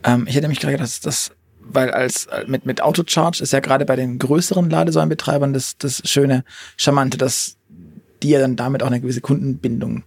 [0.05, 1.33] Ähm, ich hätte mich gerade gedacht, dass das,
[1.69, 6.03] weil als mit, mit Auto Charge ist ja gerade bei den größeren Ladesäulenbetreibern das, das
[6.05, 6.45] schöne,
[6.77, 7.57] charmante, dass
[8.23, 10.05] die ja dann damit auch eine gewisse Kundenbindung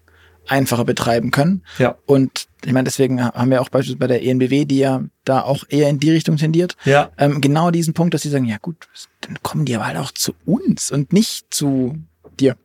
[0.47, 1.63] einfacher betreiben können.
[1.77, 1.95] Ja.
[2.05, 5.63] Und ich meine, deswegen haben wir auch beispielsweise bei der ENBW, die ja da auch
[5.69, 7.11] eher in die Richtung tendiert, ja.
[7.17, 8.87] ähm, genau diesen Punkt, dass sie sagen, ja gut,
[9.21, 11.97] dann kommen die aber halt auch zu uns und nicht zu
[12.39, 12.55] dir.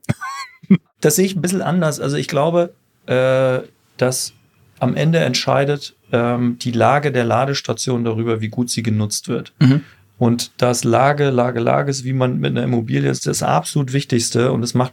[1.00, 2.00] Das sehe ich ein bisschen anders.
[2.00, 2.72] Also ich glaube,
[3.04, 3.68] äh,
[3.98, 4.32] dass
[4.80, 9.52] am Ende entscheidet ähm, die Lage der Ladestation darüber, wie gut sie genutzt wird.
[9.58, 9.80] Mhm.
[10.16, 14.52] Und das Lage, Lage, Lage ist, wie man mit einer Immobilie ist, das absolut Wichtigste.
[14.52, 14.92] Und es macht,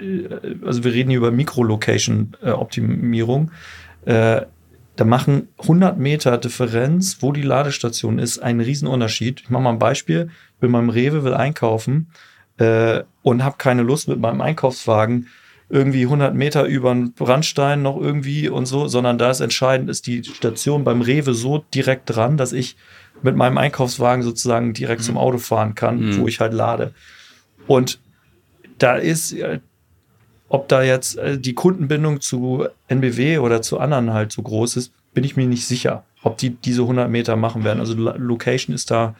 [0.00, 0.28] äh,
[0.64, 3.50] also wir reden hier über Mikrolocation-Optimierung.
[4.04, 4.42] Äh,
[4.94, 9.40] da machen 100 Meter Differenz, wo die Ladestation ist, einen Riesenunterschied.
[9.40, 10.30] Ich mache mal ein Beispiel.
[10.54, 12.12] Ich bin beim Rewe, will einkaufen
[12.58, 15.26] äh, und habe keine Lust mit meinem Einkaufswagen
[15.70, 20.06] irgendwie 100 Meter über einen Brandstein noch irgendwie und so, sondern da ist entscheidend, ist
[20.06, 22.76] die Station beim Rewe so direkt dran, dass ich
[23.22, 25.06] mit meinem Einkaufswagen sozusagen direkt mhm.
[25.06, 26.20] zum Auto fahren kann, mhm.
[26.20, 26.92] wo ich halt lade.
[27.68, 28.00] Und
[28.78, 29.60] da ist, äh,
[30.48, 34.92] ob da jetzt äh, die Kundenbindung zu NBW oder zu anderen halt so groß ist,
[35.14, 37.78] bin ich mir nicht sicher, ob die diese 100 Meter machen werden.
[37.78, 39.14] Also Location ist da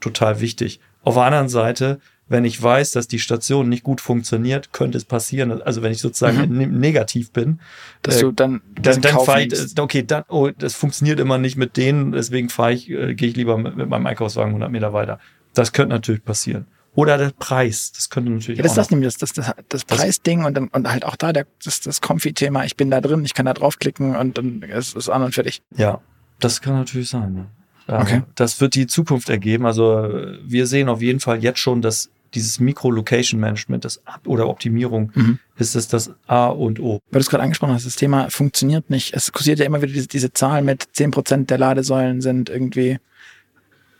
[0.00, 0.78] total wichtig.
[1.06, 5.04] Auf der anderen Seite wenn ich weiß, dass die Station nicht gut funktioniert, könnte es
[5.04, 5.62] passieren.
[5.62, 6.80] Also wenn ich sozusagen mhm.
[6.80, 7.60] negativ bin,
[8.02, 11.56] dass äh, du dann dann, dann fahre ich, okay, dann, oh, das funktioniert immer nicht
[11.56, 14.92] mit denen, deswegen fahre ich, äh, gehe ich lieber mit, mit, meinem Einkaufswagen 100 Meter
[14.92, 15.20] weiter.
[15.54, 16.66] Das könnte natürlich passieren.
[16.94, 18.58] Oder der Preis, das könnte natürlich.
[18.58, 21.46] Ja, das ist das nämlich, das, das, das Preisding und, und halt auch da der,
[21.62, 22.64] das, das Comfy-Thema.
[22.64, 25.62] Ich bin da drin, ich kann da draufklicken und dann ist es an und fertig.
[25.76, 26.00] Ja,
[26.40, 27.34] das kann natürlich sein.
[27.34, 27.46] Ne?
[27.88, 28.22] Okay.
[28.34, 29.66] Das wird die Zukunft ergeben.
[29.66, 30.08] Also
[30.44, 35.38] wir sehen auf jeden Fall jetzt schon, dass dieses Mikro-Location-Management, das Ab- oder Optimierung, mhm.
[35.56, 37.00] ist es das A und O.
[37.10, 39.14] Weil du es gerade angesprochen hast, das Thema funktioniert nicht.
[39.14, 42.98] Es kursiert ja immer wieder diese, diese Zahl mit 10% der Ladesäulen sind irgendwie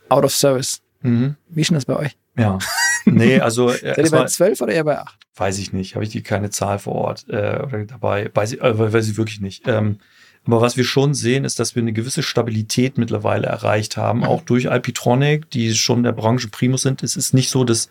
[0.08, 0.82] out of service.
[1.02, 1.36] Mhm.
[1.48, 2.16] Wie ist denn das bei euch?
[2.36, 2.58] Ja.
[3.08, 3.68] Nee, also.
[3.68, 5.16] Seid ihr bei 12 oder eher bei 8?
[5.36, 5.94] Weiß ich nicht.
[5.94, 8.32] Habe ich die keine Zahl vor Ort äh, oder dabei?
[8.34, 9.68] Weiß ich, äh, weiß ich wirklich nicht.
[9.68, 10.00] Ähm,
[10.46, 14.26] aber was wir schon sehen, ist, dass wir eine gewisse Stabilität mittlerweile erreicht haben, mhm.
[14.26, 17.02] auch durch Alpitronic, die schon der Branche Primus sind.
[17.02, 17.88] Es ist nicht so, dass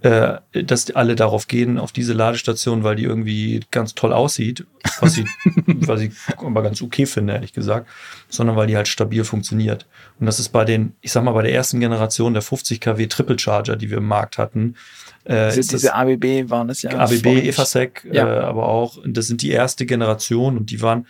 [0.00, 4.64] äh, dass alle darauf gehen, auf diese Ladestation, weil die irgendwie ganz toll aussieht,
[5.00, 5.26] was ich,
[5.66, 7.88] was ich aber ganz okay finde, ehrlich gesagt,
[8.28, 9.86] sondern weil die halt stabil funktioniert.
[10.20, 13.08] Und das ist bei den, ich sag mal, bei der ersten Generation der 50 kW
[13.08, 14.76] Triple Charger, die wir im Markt hatten.
[15.24, 16.90] Äh, das ist diese ABB waren das ja.
[16.90, 18.24] ABB, EFASEC, ja.
[18.24, 21.08] äh, aber auch, das sind die erste Generation und die waren,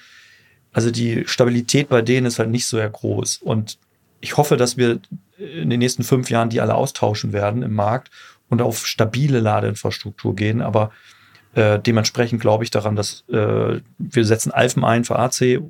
[0.72, 3.38] also die Stabilität bei denen ist halt nicht so sehr groß.
[3.38, 3.78] Und
[4.20, 5.00] ich hoffe, dass wir
[5.38, 8.10] in den nächsten fünf Jahren die alle austauschen werden im Markt
[8.48, 10.60] und auf stabile Ladeinfrastruktur gehen.
[10.60, 10.90] Aber
[11.54, 15.60] äh, dementsprechend glaube ich daran, dass äh, wir setzen Alphen ein für AC äh,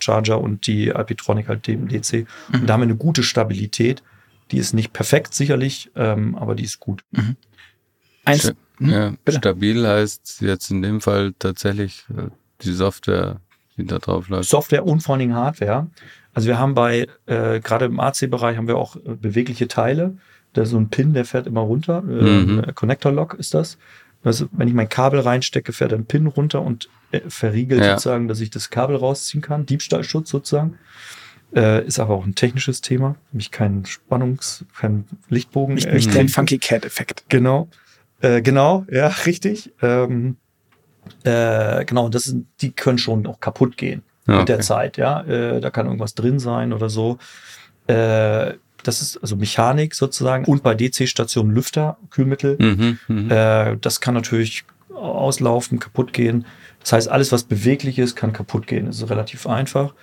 [0.00, 2.12] Charger und die Alpitronic halt dem DC.
[2.12, 2.26] Mhm.
[2.60, 4.02] Und da haben wir eine gute Stabilität.
[4.50, 7.04] Die ist nicht perfekt sicherlich, ähm, aber die ist gut.
[7.10, 7.36] Mhm.
[8.24, 8.90] Eins, hm?
[8.90, 12.28] ja, stabil heißt jetzt in dem Fall tatsächlich äh,
[12.62, 13.40] die Software,
[13.78, 14.48] die da drauf läuft.
[14.48, 15.86] Software und vor allen Dingen Hardware.
[16.34, 20.16] Also wir haben bei, äh, gerade im AC-Bereich haben wir auch äh, bewegliche Teile.
[20.52, 22.02] Da ist so ein Pin, der fährt immer runter.
[22.08, 22.74] Äh, mhm.
[22.74, 23.78] Connector Lock ist das.
[24.24, 27.90] Also, wenn ich mein Kabel reinstecke, fährt ein Pin runter und äh, verriegelt ja.
[27.90, 29.64] sozusagen, dass ich das Kabel rausziehen kann.
[29.66, 30.78] Diebstahlschutz sozusagen.
[31.54, 33.16] Äh, ist aber auch ein technisches Thema.
[33.32, 35.76] Nämlich kein Spannungs-, kein Lichtbogen.
[35.76, 37.24] Nicht, nicht der Funky Cat-Effekt.
[37.28, 37.68] Genau.
[38.20, 39.72] Äh, genau, ja, richtig.
[39.80, 40.36] Ähm,
[41.24, 44.38] äh, genau, das sind, die können schon auch kaputt gehen okay.
[44.38, 45.22] mit der Zeit, ja.
[45.22, 47.18] Äh, da kann irgendwas drin sein oder so.
[47.86, 52.56] Äh, das ist also Mechanik sozusagen und bei DC-Stationen Lüfter, Kühlmittel.
[52.58, 56.46] Mhm, mhm, äh, das kann natürlich auslaufen, kaputt gehen.
[56.80, 58.86] Das heißt, alles, was beweglich ist, kann kaputt gehen.
[58.86, 59.94] Das ist relativ einfach.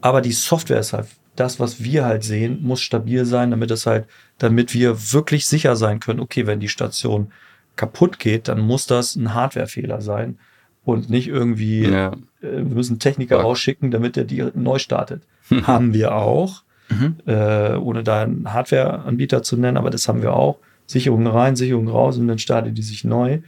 [0.00, 3.86] Aber die Software ist halt das, was wir halt sehen, muss stabil sein, damit es
[3.86, 4.06] halt,
[4.38, 7.32] damit wir wirklich sicher sein können, okay, wenn die Station
[7.76, 10.38] kaputt geht, dann muss das ein Hardwarefehler sein
[10.84, 12.12] und nicht irgendwie, ja.
[12.40, 15.22] äh, wir müssen Techniker rausschicken, damit er die neu startet.
[15.62, 17.16] Haben wir auch mhm.
[17.26, 20.58] äh, ohne da einen Hardware-Anbieter zu nennen, aber das haben wir auch.
[20.86, 23.40] Sicherung rein, Sicherung raus und dann startet die sich neu.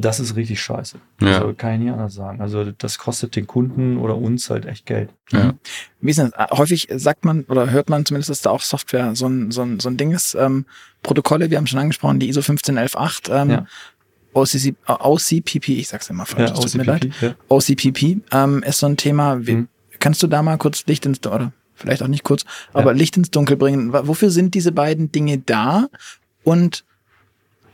[0.00, 0.98] Das ist richtig scheiße.
[1.20, 1.40] Ja.
[1.40, 2.40] Also kann ich nie anders sagen.
[2.40, 5.10] Also das kostet den Kunden oder uns halt echt Geld.
[5.30, 5.54] Ja.
[6.00, 6.30] Wie ist das?
[6.52, 9.80] Häufig sagt man oder hört man zumindest, dass da auch Software so ein, so ein,
[9.80, 10.34] so ein Ding ist.
[10.34, 10.66] Ähm,
[11.02, 13.34] Protokolle, wir haben schon angesprochen, die ISO 15118.
[13.34, 13.66] Ähm, ja.
[14.32, 17.10] OCC, OCPP, ich sag's immer falsch, ja, tut mir leid.
[17.20, 17.34] Ja.
[17.48, 19.46] OCPP ähm, ist so ein Thema.
[19.46, 19.68] Wie, mhm.
[19.98, 22.96] Kannst du da mal kurz Licht ins, oder vielleicht auch nicht kurz, aber ja.
[22.96, 23.92] Licht ins Dunkel bringen.
[23.92, 25.88] Wofür sind diese beiden Dinge da
[26.42, 26.84] und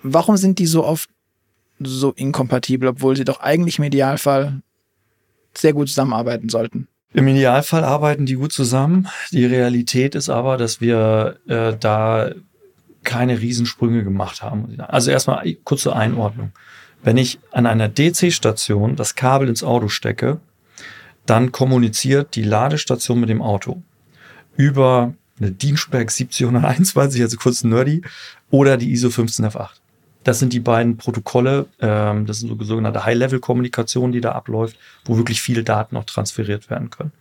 [0.03, 1.11] warum sind die so oft
[1.79, 4.62] so inkompatibel, obwohl sie doch eigentlich im Idealfall
[5.55, 6.89] sehr gut zusammenarbeiten sollten?
[7.12, 9.09] Im Idealfall arbeiten die gut zusammen.
[9.33, 12.31] Die Realität ist aber, dass wir äh, da
[13.05, 14.79] keine Riesensprünge gemacht haben.
[14.81, 16.53] Also erstmal kurze Einordnung.
[17.03, 20.41] Wenn ich an einer DC-Station das Kabel ins Auto stecke,
[21.24, 23.83] dann kommuniziert die Ladestation mit dem Auto
[24.57, 28.03] über eine Dienstberg 1721, also kurz nerdy,
[28.51, 29.68] oder die ISO 15F8.
[30.27, 35.16] Das sind die beiden Protokolle, ähm, das sind so sogenannte High-Level-Kommunikation, die da abläuft, wo
[35.16, 37.12] wirklich viele Daten auch transferiert werden können.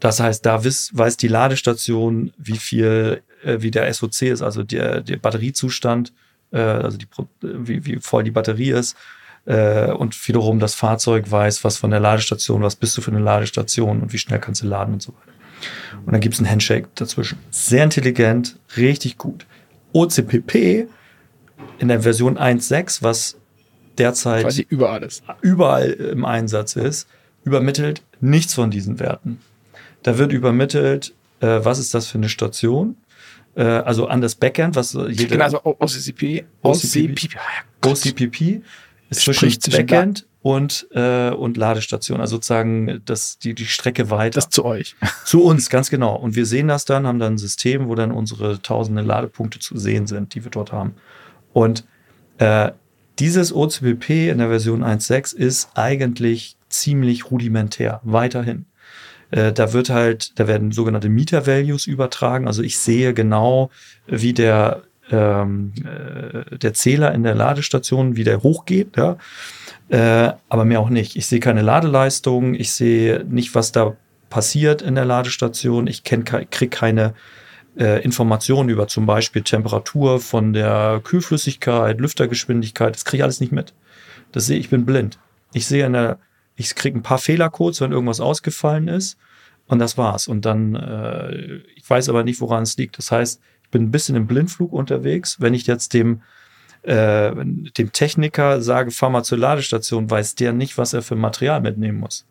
[0.00, 4.62] Das heißt, da weiß, weiß die Ladestation, wie viel äh, wie der SOC ist, also
[4.62, 6.14] der, der Batteriezustand,
[6.52, 7.06] äh, also die,
[7.42, 8.96] wie, wie voll die Batterie ist.
[9.44, 13.20] Äh, und wiederum das Fahrzeug weiß, was von der Ladestation, was bist du für eine
[13.20, 15.32] Ladestation und wie schnell kannst du laden und so weiter.
[16.06, 17.38] Und dann gibt es einen Handshake dazwischen.
[17.50, 19.44] Sehr intelligent, richtig gut.
[19.92, 20.88] OCPP
[21.78, 23.36] in der Version 1.6, was
[23.98, 25.22] derzeit Quasi überall ist.
[25.42, 27.08] überall im Einsatz ist,
[27.44, 29.38] übermittelt nichts von diesen Werten.
[30.02, 32.96] Da wird übermittelt, äh, was ist das für eine Station,
[33.54, 37.28] äh, also an das Backend, was jede Genau, also OCCP, OCPP.
[37.84, 38.62] OCPP
[39.10, 44.36] ist zwischen Backend und, äh, und Ladestation, also sozusagen das, die, die Strecke weiter.
[44.40, 44.96] Das zu euch.
[45.24, 46.16] Zu uns, ganz genau.
[46.16, 49.78] Und wir sehen das dann, haben dann ein System, wo dann unsere tausende Ladepunkte zu
[49.78, 50.94] sehen sind, die wir dort haben.
[51.52, 51.84] Und
[52.38, 52.70] äh,
[53.18, 58.66] dieses OCPP in der Version 1.6 ist eigentlich ziemlich rudimentär, weiterhin.
[59.30, 62.46] Äh, da wird halt, da werden sogenannte Meter-Values übertragen.
[62.46, 63.70] Also ich sehe genau,
[64.06, 69.16] wie der, ähm, äh, der Zähler in der Ladestation, wie der hochgeht, ja.
[69.88, 71.16] Äh, aber mehr auch nicht.
[71.16, 73.96] Ich sehe keine Ladeleistung, ich sehe nicht, was da
[74.30, 75.86] passiert in der Ladestation.
[75.86, 77.14] Ich kriege keine
[77.76, 82.94] äh, Informationen über zum Beispiel Temperatur von der Kühlflüssigkeit, Lüftergeschwindigkeit.
[82.94, 83.72] Das kriege ich alles nicht mit.
[84.32, 85.18] Das sehe ich bin blind.
[85.52, 86.18] Ich sehe in der,
[86.56, 89.16] ich kriege ein paar Fehlercodes, wenn irgendwas ausgefallen ist.
[89.66, 90.28] Und das war's.
[90.28, 92.98] Und dann, äh, ich weiß aber nicht, woran es liegt.
[92.98, 95.40] Das heißt, ich bin ein bisschen im Blindflug unterwegs.
[95.40, 96.22] Wenn ich jetzt dem,
[96.82, 101.60] äh, dem Techniker sage, fahr mal zur Ladestation, weiß der nicht, was er für Material
[101.60, 102.26] mitnehmen muss.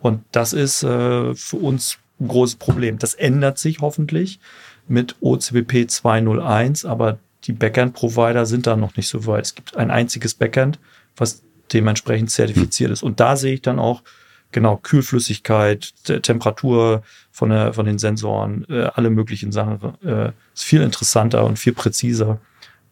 [0.00, 2.98] Und das ist äh, für uns ein großes Problem.
[2.98, 4.40] Das ändert sich hoffentlich
[4.88, 9.44] mit OCPP 201, aber die Backend-Provider sind da noch nicht so weit.
[9.46, 10.78] Es gibt ein einziges Backend,
[11.16, 11.42] was
[11.72, 13.02] dementsprechend zertifiziert ist.
[13.02, 14.02] Und da sehe ich dann auch
[14.50, 15.92] genau Kühlflüssigkeit,
[16.22, 19.78] Temperatur von, der, von den Sensoren, äh, alle möglichen Sachen.
[20.04, 22.38] Äh, ist viel interessanter und viel präziser.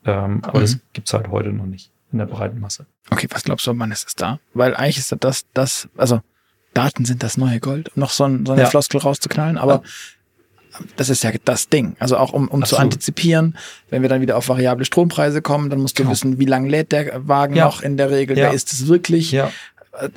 [0.05, 0.63] Ähm, aber Mhm.
[0.63, 2.87] das gibt's halt heute noch nicht in der breiten Masse.
[3.11, 4.39] Okay, was glaubst du, wann ist es da?
[4.55, 6.21] Weil eigentlich ist das, das, also
[6.77, 8.69] Daten sind das neue Gold, um noch so, ein, so eine Ja.
[8.69, 9.83] Floskel rauszuknallen, aber
[10.97, 11.97] das ist ja das Ding.
[11.99, 12.83] Also auch um, um zu Absolut.
[12.93, 13.57] antizipieren,
[13.89, 16.13] wenn wir dann wieder auf variable Strompreise kommen, dann musst du Genau.
[16.13, 17.65] wissen, wie lange lädt der Wagen Ja.
[17.65, 18.45] noch in der Regel, Ja.
[18.47, 19.33] wer ist es wirklich.
[19.33, 19.51] Ja.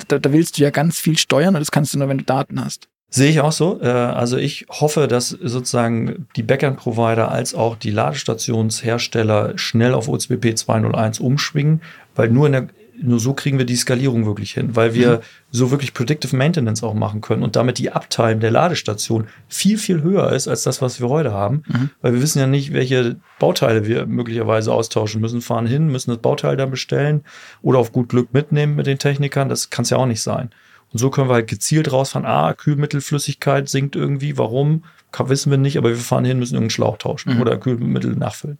[0.08, 2.24] Da, da willst du ja ganz viel steuern und das kannst du nur, wenn du
[2.24, 2.88] Daten hast.
[3.08, 3.80] Sehe ich auch so.
[3.80, 10.54] Äh, Also ich hoffe, dass sozusagen die Backend-Provider als auch die Ladestationshersteller schnell auf OCPP
[10.56, 11.80] 201 umschwingen,
[12.14, 12.68] weil nur, in der,
[13.02, 15.20] nur so kriegen wir die Skalierung wirklich hin, weil wir
[15.50, 20.02] so wirklich Predictive Maintenance auch machen können und damit die Uptime der Ladestation viel, viel
[20.02, 21.90] höher ist als das, was wir heute haben, Mhm.
[22.02, 26.18] weil wir wissen ja nicht, welche Bauteile wir möglicherweise austauschen müssen, fahren hin, müssen das
[26.20, 27.22] Bauteil dann bestellen
[27.62, 29.48] oder auf gut Glück mitnehmen mit den Technikern.
[29.48, 30.50] Das kann es ja auch nicht sein.
[30.92, 34.84] Und so können wir halt gezielt rausfahren, ah, Kühlmittelflüssigkeit sinkt irgendwie, warum?
[35.12, 37.40] Kann, wissen wir nicht, aber wir fahren hin, müssen irgendeinen Schlauch tauschen Mhm.
[37.40, 38.58] oder Kühlmittel nachfüllen.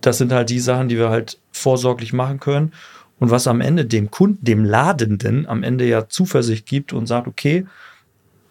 [0.00, 2.72] Das sind halt die Sachen, die wir halt vorsorglich machen können.
[3.20, 7.28] Und was am Ende dem Kunden, dem Ladenden am Ende ja Zuversicht gibt und sagt,
[7.28, 7.66] okay,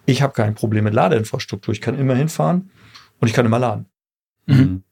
[0.05, 2.69] ich habe kein Problem mit Ladeinfrastruktur, ich kann immer hinfahren
[3.19, 3.85] und ich kann immer laden.
[4.45, 4.83] Mhm.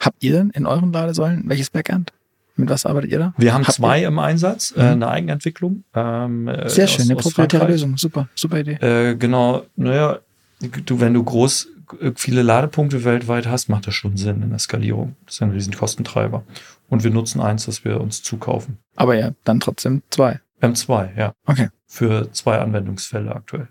[0.00, 2.12] Habt ihr denn in euren Ladesäulen welches Backend?
[2.56, 3.34] Mit was arbeitet ihr da?
[3.38, 4.88] Wir haben Habt zwei im Einsatz, äh, Mhm.
[4.90, 5.84] eine Eigenentwicklung.
[5.94, 7.66] Ähm, äh, Sehr aus- schön, eine proprietäre.
[7.66, 7.96] Lösung.
[7.96, 8.74] Super, super Idee.
[8.74, 10.18] Äh, genau, naja,
[10.84, 11.68] du, wenn du groß
[12.14, 15.16] viele Ladepunkte weltweit hast, macht das schon Sinn in der Skalierung.
[15.26, 16.44] Das ist ein riesen Kostentreiber.
[16.88, 18.78] Und wir nutzen eins, das wir uns zukaufen.
[18.96, 20.40] Aber ja, dann trotzdem zwei.
[20.60, 21.32] M2, ja.
[21.46, 21.68] Okay.
[21.86, 23.68] Für zwei Anwendungsfälle aktuell.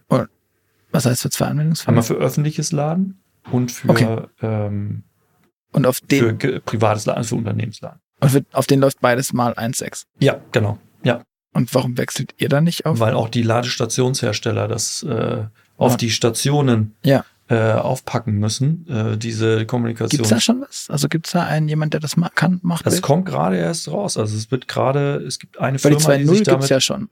[0.92, 1.90] Was heißt für zwei Anwendungsfälle?
[1.90, 4.18] Einmal für öffentliches Laden und für, Okay.
[4.42, 5.04] ähm,
[5.72, 8.00] Und auf den, für privates Laden, für Unternehmensladen.
[8.20, 10.04] und für, auf den läuft beides mal 1,6.
[10.20, 10.80] Ja, genau.
[11.04, 13.00] Ja, Und warum wechselt ihr da nicht auf?
[13.00, 15.46] weil auch die Ladestationshersteller das äh,
[15.78, 15.98] auf Ja.
[15.98, 17.24] die Stationen Ja.
[17.52, 20.18] Äh, aufpacken müssen, äh, diese Kommunikation.
[20.20, 20.90] Gibt's da schon was?
[20.90, 22.86] Also gibt's da einen jemand, der das ma kann, macht?
[22.86, 23.02] Das will?
[23.02, 24.16] kommt gerade erst raus.
[24.18, 26.70] Also es wird gerade, es gibt eine Weil die Firma, die 2.0 sich damit.
[26.70, 27.10] ja schon.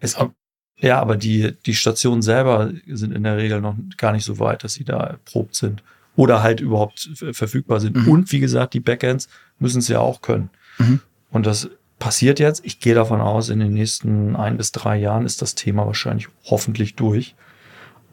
[0.00, 0.32] es gibt,
[0.78, 4.64] ja, aber die, die Stationen selber sind in der Regel noch gar nicht so weit,
[4.64, 5.82] dass sie da erprobt sind.
[6.16, 7.96] Oder halt überhaupt ver- verfügbar sind.
[7.96, 8.08] Mhm.
[8.08, 9.28] Und wie gesagt, die Backends
[9.58, 10.50] müssen es ja auch können.
[10.78, 11.00] Mhm.
[11.30, 11.68] Und das
[12.00, 12.64] passiert jetzt.
[12.64, 16.28] Ich gehe davon aus, in den nächsten ein bis drei Jahren ist das Thema wahrscheinlich
[16.46, 17.34] hoffentlich durch.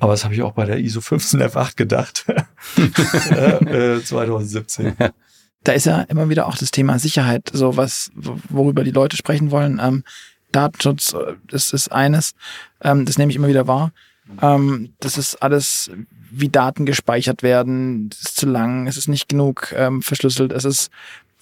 [0.01, 2.25] Aber das habe ich auch bei der ISO 15F8 gedacht.
[3.31, 4.95] äh, äh, 2017.
[5.63, 9.15] Da ist ja immer wieder auch das Thema Sicherheit, so was, wo- worüber die Leute
[9.15, 9.79] sprechen wollen.
[9.79, 10.03] Ähm,
[10.51, 12.33] Datenschutz, äh, das ist eines,
[12.81, 13.91] ähm, das nehme ich immer wieder wahr.
[14.41, 15.91] Ähm, das ist alles,
[16.31, 20.65] wie Daten gespeichert werden, das ist zu lang, es ist nicht genug ähm, verschlüsselt, es
[20.65, 20.89] ist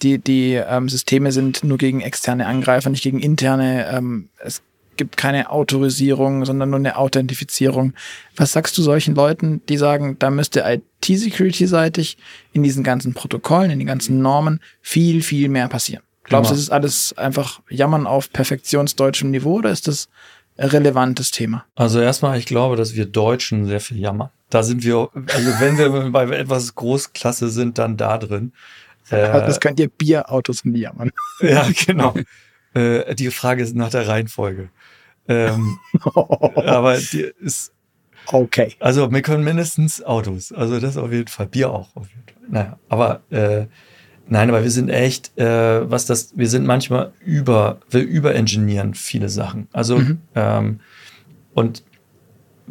[0.02, 3.86] die, die ähm, Systeme sind nur gegen externe Angreifer, nicht gegen interne.
[3.90, 4.60] Ähm, es
[5.00, 7.94] gibt keine Autorisierung, sondern nur eine Authentifizierung.
[8.36, 12.18] Was sagst du solchen Leuten, die sagen, da müsste IT-Security-seitig
[12.52, 16.02] in diesen ganzen Protokollen, in den ganzen Normen viel, viel mehr passieren?
[16.24, 20.10] Glaubst du, das ist alles einfach Jammern auf perfektionsdeutschem Niveau oder ist das
[20.58, 21.64] ein relevantes Thema?
[21.76, 24.28] Also erstmal, ich glaube, dass wir Deutschen sehr viel jammern.
[24.50, 28.52] Da sind wir, also wenn wir bei etwas Großklasse sind, dann da drin.
[29.08, 31.10] Also das könnt ihr Bierautos nie jammern.
[31.40, 32.14] Ja, genau.
[32.74, 34.68] äh, die Frage ist nach der Reihenfolge.
[35.30, 35.78] Ähm,
[36.14, 37.72] aber die ist
[38.32, 38.74] Okay.
[38.80, 40.52] Also wir können mindestens Autos.
[40.52, 41.46] Also das auf jeden Fall.
[41.46, 41.94] Bier auch.
[41.96, 42.48] Auf jeden Fall.
[42.48, 43.66] Naja, aber äh,
[44.28, 49.28] nein, aber wir sind echt, äh, was das, wir sind manchmal über, wir überengineeren viele
[49.28, 49.68] Sachen.
[49.72, 50.18] Also Mhm.
[50.34, 50.80] ähm,
[51.54, 51.82] und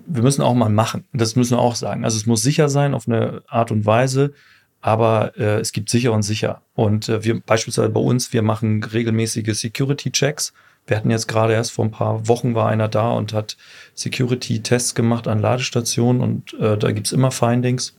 [0.08, 1.04] wir müssen auch mal machen.
[1.14, 2.06] Das müssen wir auch sagen.
[2.06, 4.34] Also es muss sicher sein auf eine Art und Weise,
[4.82, 6.62] aber äh, es gibt sicher und sicher.
[6.74, 10.54] Und äh, wir beispielsweise bei uns, wir machen regelmäßige Security-Checks.
[10.90, 13.58] Wir hatten jetzt gerade erst vor ein paar Wochen war einer da und hat
[13.94, 17.96] Security-Tests gemacht an Ladestationen und äh, da gibt's immer Findings.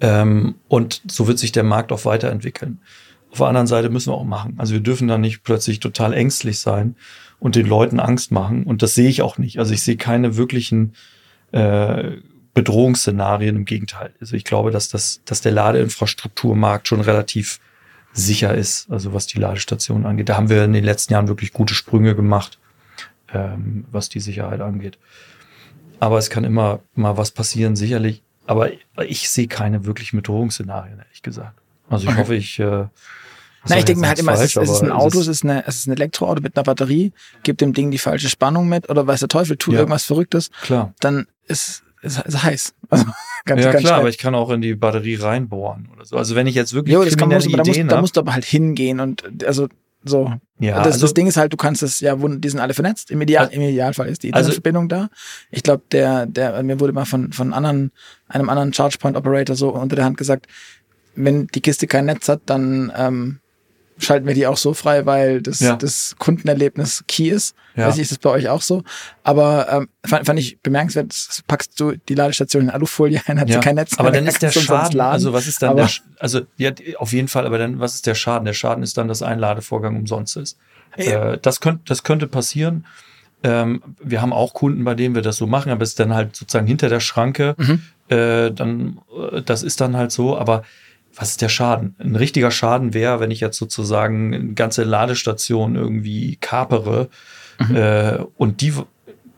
[0.00, 2.80] Ähm, und so wird sich der Markt auch weiterentwickeln.
[3.32, 4.54] Auf der anderen Seite müssen wir auch machen.
[4.58, 6.96] Also wir dürfen da nicht plötzlich total ängstlich sein
[7.38, 8.64] und den Leuten Angst machen.
[8.64, 9.58] Und das sehe ich auch nicht.
[9.58, 10.94] Also ich sehe keine wirklichen
[11.52, 12.12] äh,
[12.54, 13.56] Bedrohungsszenarien.
[13.56, 14.14] Im Gegenteil.
[14.20, 17.60] Also ich glaube, dass, das, dass der Ladeinfrastrukturmarkt schon relativ
[18.12, 20.28] sicher ist, also was die Ladestationen angeht.
[20.28, 22.58] Da haben wir in den letzten Jahren wirklich gute Sprünge gemacht,
[23.32, 24.98] ähm, was die Sicherheit angeht.
[26.00, 28.22] Aber es kann immer mal was passieren, sicherlich.
[28.46, 28.70] Aber
[29.06, 31.58] ich sehe keine wirklichen Bedrohungsszenarien, ehrlich gesagt.
[31.88, 32.20] Also ich Okay.
[32.20, 32.58] hoffe, ich.
[32.58, 32.86] Äh,
[33.68, 35.44] Na, ich denke mir halt immer, es nichts ist, es ist ein Auto, es ist,
[35.44, 38.88] eine, es ist ein Elektroauto mit einer Batterie, gibt dem Ding die falsche Spannung mit
[38.88, 39.80] oder weiß der Teufel, tut Ja.
[39.80, 40.94] irgendwas Verrücktes, klar.
[41.00, 42.74] dann ist es ist heiß.
[42.90, 43.04] Also,
[43.44, 44.00] ganz, ja, ganz klar, schnell.
[44.00, 46.16] aber ich kann auch in die Batterie reinbohren oder so.
[46.16, 48.20] Also wenn ich jetzt wirklich aber das kann da, musst, Ideen da habe, musst du
[48.20, 49.68] aber halt hingehen und also
[50.04, 50.32] so.
[50.58, 53.10] ja, das, also, das Ding ist halt, du kannst es ja, die sind alle vernetzt.
[53.10, 55.08] Im, Ideal, Also- im Idealfall ist die also- Internetverbindung da.
[55.50, 57.92] Ich glaube, der, der, mir wurde mal von, von anderen,
[58.28, 60.46] einem anderen ChargePoint Operator so unter der Hand gesagt,
[61.14, 63.38] wenn die Kiste kein Netz hat, dann ähm,
[64.00, 65.76] schalten wir die auch so frei, weil das, Ja.
[65.76, 67.54] das Kundenerlebnis key ist.
[67.76, 67.86] Ja.
[67.86, 68.82] Weiß nicht, ist das bei euch auch so?
[69.22, 71.14] Aber ähm, fand, fand ich bemerkenswert,
[71.46, 74.28] packst du die Ladestation in Alufolie ein, hat ja, sie kein Netz aber mehr, dann
[74.28, 77.58] ist der Schaden, also was ist dann Aber- der, also ja, auf jeden Fall, aber
[77.58, 78.44] dann, was ist der Schaden?
[78.44, 80.58] Der Schaden ist dann, dass ein Ladevorgang umsonst ist.
[80.96, 82.86] Äh, das, könnte, das könnte passieren.
[83.42, 86.12] Ähm, wir haben auch Kunden, bei denen wir das so machen, aber es ist dann
[86.14, 87.54] halt sozusagen hinter der Schranke.
[87.56, 87.82] Mhm.
[88.08, 88.98] Äh, dann,
[89.32, 90.64] äh, das ist dann halt so, aber
[91.20, 91.94] was ist der Schaden?
[91.98, 97.10] Ein richtiger Schaden wäre, wenn ich jetzt sozusagen eine ganze Ladestation irgendwie kapere
[97.58, 97.76] Mhm.
[97.76, 98.72] äh, und die,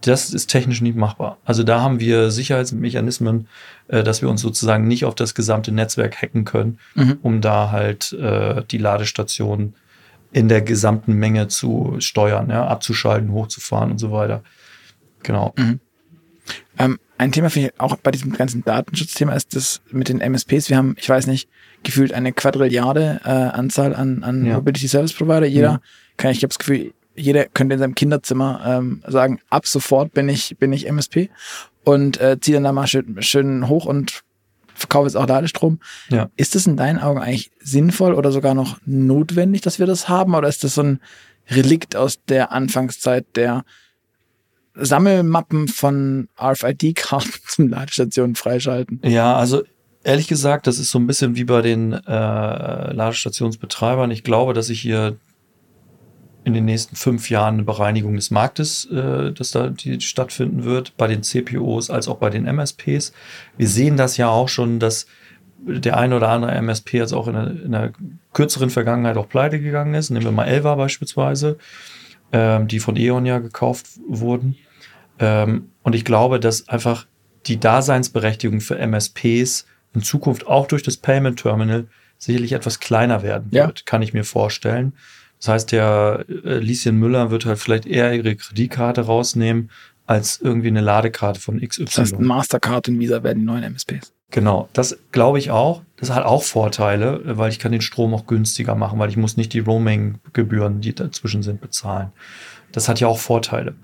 [0.01, 1.39] das ist technisch nicht machbar.
[1.45, 3.49] Also da haben wir Sicherheitsmechanismen,
[3.89, 7.19] äh, dass wir uns sozusagen nicht auf das gesamte Netzwerk hacken können, Mhm.
[7.23, 9.75] um da halt äh, die Ladestation
[10.31, 14.45] in der gesamten Menge zu steuern, ja, abzuschalten, hochzufahren und so weiter.
[15.25, 15.53] Genau.
[16.79, 20.69] Ähm, ein Thema finde ich auch bei diesem ganzen Datenschutzthema ist das mit den MSPs.
[20.69, 21.49] Wir haben, ich weiß nicht,
[21.83, 24.55] gefühlt eine Quadrilliarde äh, Anzahl an, an Ja.
[24.57, 25.47] Mobility Service Provider.
[25.47, 25.79] Jeder Mhm.
[26.17, 30.29] kann, ich habe das Gefühl, jeder könnte in seinem Kinderzimmer ähm, sagen, ab sofort bin
[30.29, 31.31] ich, bin ich MSP
[31.85, 34.23] und äh, ziehe dann da mal schön, schön hoch und
[34.75, 35.79] verkaufe jetzt auch Ladestrom.
[36.09, 36.29] Ja.
[36.37, 40.35] Ist das in deinen Augen eigentlich sinnvoll oder sogar noch notwendig, dass wir das haben?
[40.35, 41.01] Oder ist das so ein
[41.51, 43.65] Relikt aus der Anfangszeit der
[44.75, 49.01] Sammelmappen von RFID-Karten zum Ladestationen freischalten?
[49.05, 49.63] Ja, also
[50.05, 54.11] ehrlich gesagt, das ist so ein bisschen wie bei den äh, Ladestationsbetreibern.
[54.11, 55.17] Ich glaube, dass ich hier
[56.45, 60.97] in den nächsten fünf Jahren eine Bereinigung des Marktes, äh, dass da die stattfinden wird,
[60.97, 63.13] bei den CPOs als auch bei den MSPs.
[63.57, 65.07] Wir sehen das ja auch schon, dass
[65.65, 67.93] der eine oder andere MSP jetzt auch in einer
[68.33, 70.11] kürzeren Vergangenheit auch pleite gegangen ist.
[70.11, 71.59] Nehmen wir mal Elva beispielsweise,
[72.33, 74.57] ähm, die von E.ON ja gekauft wurden.
[75.19, 77.07] Ähm, und ich glaube, dass einfach
[77.47, 81.87] die Daseinsberechtigung für MSPs in Zukunft auch durch das Payment Terminal
[82.19, 83.67] sicherlich etwas kleiner werden Ja.
[83.67, 84.93] wird, kann ich mir vorstellen.
[85.39, 89.71] Das heißt, der äh, Lieschen Müller wird halt vielleicht eher ihre Kreditkarte rausnehmen
[90.07, 91.85] als irgendwie eine Ladekarte von XY.
[91.85, 94.13] Das heißt, Mastercard und Visa werden die neuen MSPs.
[94.33, 95.83] Genau, das glaube ich auch.
[95.97, 99.37] Das hat auch Vorteile, weil ich kann den Strom auch günstiger machen, weil ich muss
[99.37, 102.11] nicht die Roaming-Gebühren, die dazwischen sind, bezahlen.
[102.73, 103.75] Das hat ja auch Vorteile.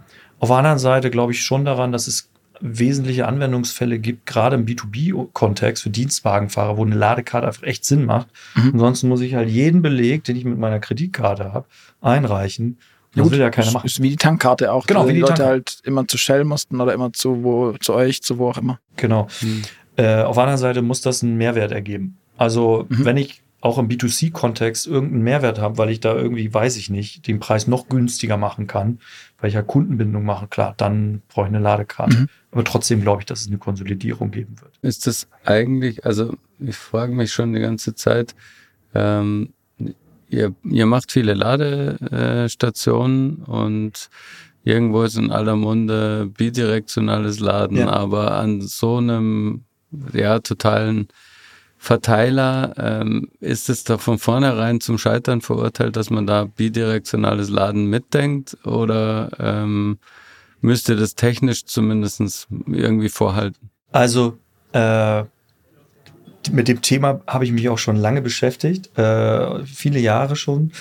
[0.40, 2.30] Auf der anderen Seite glaube ich schon daran, dass es
[2.60, 8.28] wesentliche Anwendungsfälle gibt, gerade im B2B-Kontext für Dienstwagenfahrer, wo eine Ladekarte einfach echt Sinn macht.
[8.54, 8.70] Mhm.
[8.72, 11.66] Ansonsten muss ich halt jeden Beleg, den ich mit meiner Kreditkarte habe,
[12.00, 12.78] einreichen.
[13.14, 13.86] Das gut, will ja keiner machen.
[13.86, 14.86] Ist wie die Tankkarte auch.
[14.86, 15.50] Genau, wie die Leute Tankkarte.
[15.50, 18.80] halt immer zu Shell mussten oder immer zu, wo, zu euch, zu wo auch immer.
[18.96, 19.28] Genau.
[19.98, 22.16] Äh, auf der anderen Seite muss das einen Mehrwert ergeben.
[22.36, 23.04] Also Mhm.
[23.04, 27.26] wenn ich auch im B2C-Kontext irgendeinen Mehrwert habe, weil ich da irgendwie, weiß ich nicht,
[27.26, 29.00] den Preis noch günstiger machen kann,
[29.40, 32.16] weil ich ja Kundenbindung mache, klar, dann brauche ich eine Ladekarte.
[32.16, 32.28] Mhm.
[32.52, 34.78] Aber trotzdem glaube ich, dass es eine Konsolidierung geben wird.
[34.82, 38.36] Ist das eigentlich, also ich frage mich schon die ganze Zeit,
[38.94, 39.52] ähm,
[40.28, 44.08] ihr, ihr macht viele Ladestationen und
[44.62, 47.90] irgendwo ist in aller Munde bidirektionales Laden, ja.
[47.90, 49.64] aber an so einem
[50.12, 51.08] ja, totalen
[51.78, 57.86] Verteiler, ähm, ist es da von vornherein zum Scheitern verurteilt, dass man da bidirektionales Laden
[57.86, 59.98] mitdenkt oder ähm,
[60.60, 63.70] müsste das technisch zumindest irgendwie vorhalten?
[63.92, 64.38] Also
[64.72, 65.22] äh,
[66.50, 70.72] mit dem Thema habe ich mich auch schon lange beschäftigt, äh, viele Jahre schon,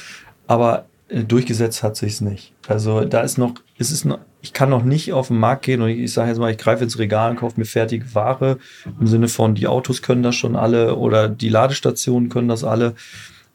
[0.48, 2.54] aber äh, durchgesetzt hat sich es nicht.
[2.68, 5.82] Also da ist noch, es ist noch, ich kann noch nicht auf den Markt gehen
[5.82, 8.58] und ich, ich sage jetzt mal, ich greife ins Regal und kaufe mir fertige Ware
[9.00, 12.96] im Sinne von, die Autos können das schon alle oder die Ladestationen können das alle.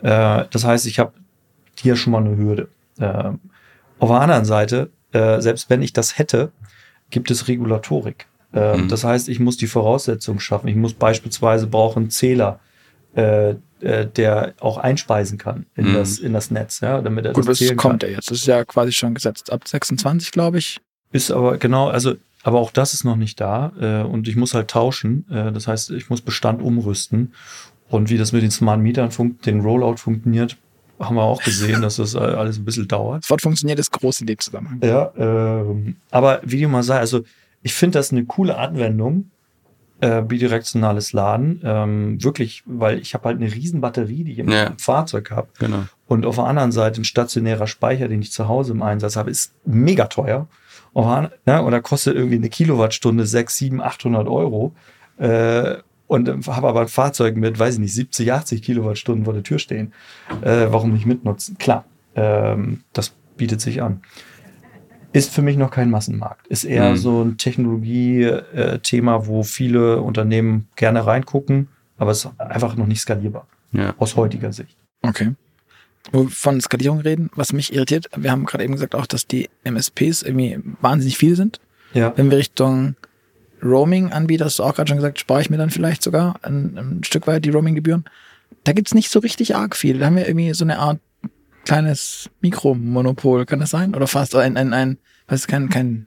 [0.00, 1.12] Äh, das heißt, ich habe
[1.78, 2.68] hier schon mal eine Hürde.
[2.98, 3.30] Äh,
[3.98, 6.50] auf der anderen Seite, äh, selbst wenn ich das hätte,
[7.10, 8.26] gibt es Regulatorik.
[8.52, 8.88] Äh, mhm.
[8.88, 10.68] Das heißt, ich muss die Voraussetzungen schaffen.
[10.68, 12.58] Ich muss beispielsweise brauchen Zähler,
[13.14, 15.94] äh, äh, der auch einspeisen kann in, mhm.
[15.94, 18.30] das, in das Netz, ja, damit er Gut, das was kommt ja jetzt.
[18.30, 20.80] Das ist ja quasi schon gesetzt ab 26, glaube ich.
[21.10, 24.54] Ist aber genau, also aber auch das ist noch nicht da äh, und ich muss
[24.54, 25.26] halt tauschen.
[25.30, 27.34] Äh, das heißt, ich muss Bestand umrüsten.
[27.88, 30.56] Und wie das mit den Smart Mietern funkt, den Rollout funktioniert,
[30.98, 33.24] haben wir auch gesehen, dass das alles ein bisschen dauert.
[33.24, 34.80] Das Wort funktioniert ist groß in dem Zusammenhang.
[34.82, 37.24] Ja, ähm, aber wie du mal sagst, also
[37.62, 39.30] ich finde das eine coole Anwendung,
[40.02, 41.60] äh, bidirektionales Laden.
[41.62, 44.72] Ähm, wirklich, weil ich habe halt eine riesen Batterie, die ich im ja.
[44.76, 45.46] Fahrzeug habe.
[45.60, 45.84] Genau.
[46.08, 49.30] Und auf der anderen Seite ein stationärer Speicher, den ich zu Hause im Einsatz habe,
[49.30, 50.48] ist mega teuer.
[50.92, 54.74] Und, ne, und da kostet irgendwie eine Kilowattstunde 6, 7, 800 Euro.
[55.18, 55.76] Äh,
[56.08, 59.60] und habe aber ein Fahrzeug mit, weiß ich nicht, 70, 80 Kilowattstunden vor der Tür
[59.60, 59.92] stehen.
[60.42, 61.56] Äh, warum nicht mitnutzen?
[61.58, 61.84] Klar,
[62.16, 64.02] ähm, das bietet sich an.
[65.12, 66.46] Ist für mich noch kein Massenmarkt.
[66.46, 66.96] Ist eher mhm.
[66.96, 73.46] so ein Technologie-Thema, wo viele Unternehmen gerne reingucken, aber es ist einfach noch nicht skalierbar.
[73.72, 73.94] Ja.
[73.98, 74.76] Aus heutiger Sicht.
[75.02, 75.34] Okay.
[76.10, 79.26] Wo wir von Skalierung reden, was mich irritiert, wir haben gerade eben gesagt auch, dass
[79.26, 81.60] die MSPs irgendwie wahnsinnig viele sind.
[81.94, 82.12] Ja.
[82.16, 82.96] Wenn wir Richtung
[83.62, 87.04] Roaming-Anbieter, hast du auch gerade schon gesagt, spare ich mir dann vielleicht sogar ein, ein
[87.04, 88.04] Stück weit die Roaming-Gebühren.
[88.64, 89.98] Da gibt's nicht so richtig arg viel.
[89.98, 90.98] Da haben wir irgendwie so eine Art
[91.64, 93.94] kleines Mikromonopol, kann das sein?
[93.94, 96.06] Oder fast ein, ein, ein, was ist kein, kein,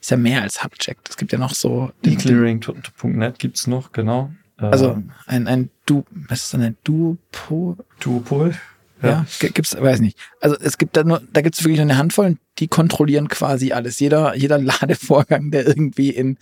[0.00, 0.98] ist ja mehr als Hubcheck.
[1.08, 1.92] Es gibt ja noch so.
[2.04, 4.30] Declearing.net gibt's noch, genau.
[4.56, 7.76] Also ähm, ein, ein Du, was ist denn ein Duopol?
[8.00, 8.54] Duopol?
[9.02, 10.18] Ja, ja gibt's, weiß nicht.
[10.40, 14.00] Also es gibt da nur, da gibt's wirklich nur eine Handvoll, die kontrollieren quasi alles.
[14.00, 16.38] Jeder, jeder Ladevorgang, der irgendwie in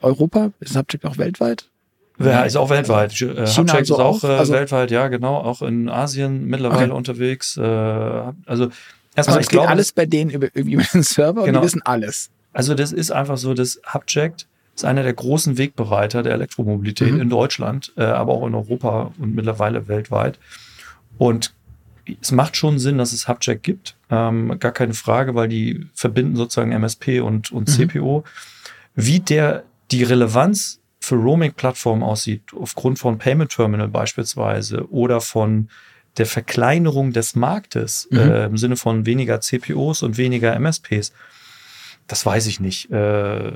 [0.00, 1.70] Europa, ist Hubcheck auch weltweit?
[2.20, 3.12] Ja, ist auch weltweit.
[3.20, 5.36] Äh, China Hubcheck so ist auch, äh, also weltweit, ja, genau.
[5.36, 6.92] Auch in Asien mittlerweile okay.
[6.92, 7.56] unterwegs.
[7.56, 8.68] Äh, also
[9.14, 11.40] erstmal, also es geht alles bei denen über, über den Server genau.
[11.40, 11.62] und die genau.
[11.62, 12.30] wissen alles.
[12.52, 14.34] Also das ist einfach so, das Hubcheck
[14.74, 17.20] ist einer der großen Wegbereiter der Elektromobilität mhm.
[17.20, 20.38] in Deutschland, aber auch in Europa und mittlerweile weltweit.
[21.18, 21.54] Und
[22.20, 23.96] es macht schon Sinn, dass es Hubcheck gibt.
[24.10, 27.88] Ähm, gar keine Frage, weil die verbinden sozusagen MSP und, und mhm.
[27.88, 28.24] CPO.
[28.94, 35.68] Wie der die Relevanz für Roaming-Plattformen aussieht, aufgrund von Payment Terminal beispielsweise oder von
[36.18, 38.18] der Verkleinerung des Marktes mhm.
[38.18, 41.12] äh, im Sinne von weniger CPOs und weniger MSPs,
[42.06, 43.52] das weiß ich nicht, äh,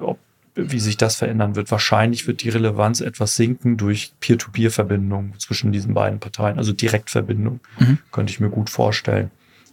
[0.00, 0.18] ob,
[0.56, 1.70] wie sich das verändern wird.
[1.70, 7.98] Wahrscheinlich wird die Relevanz etwas sinken durch Peer-to-Peer-Verbindungen zwischen diesen beiden Parteien, also Direktverbindung, mhm.
[8.12, 9.30] könnte ich mir gut vorstellen.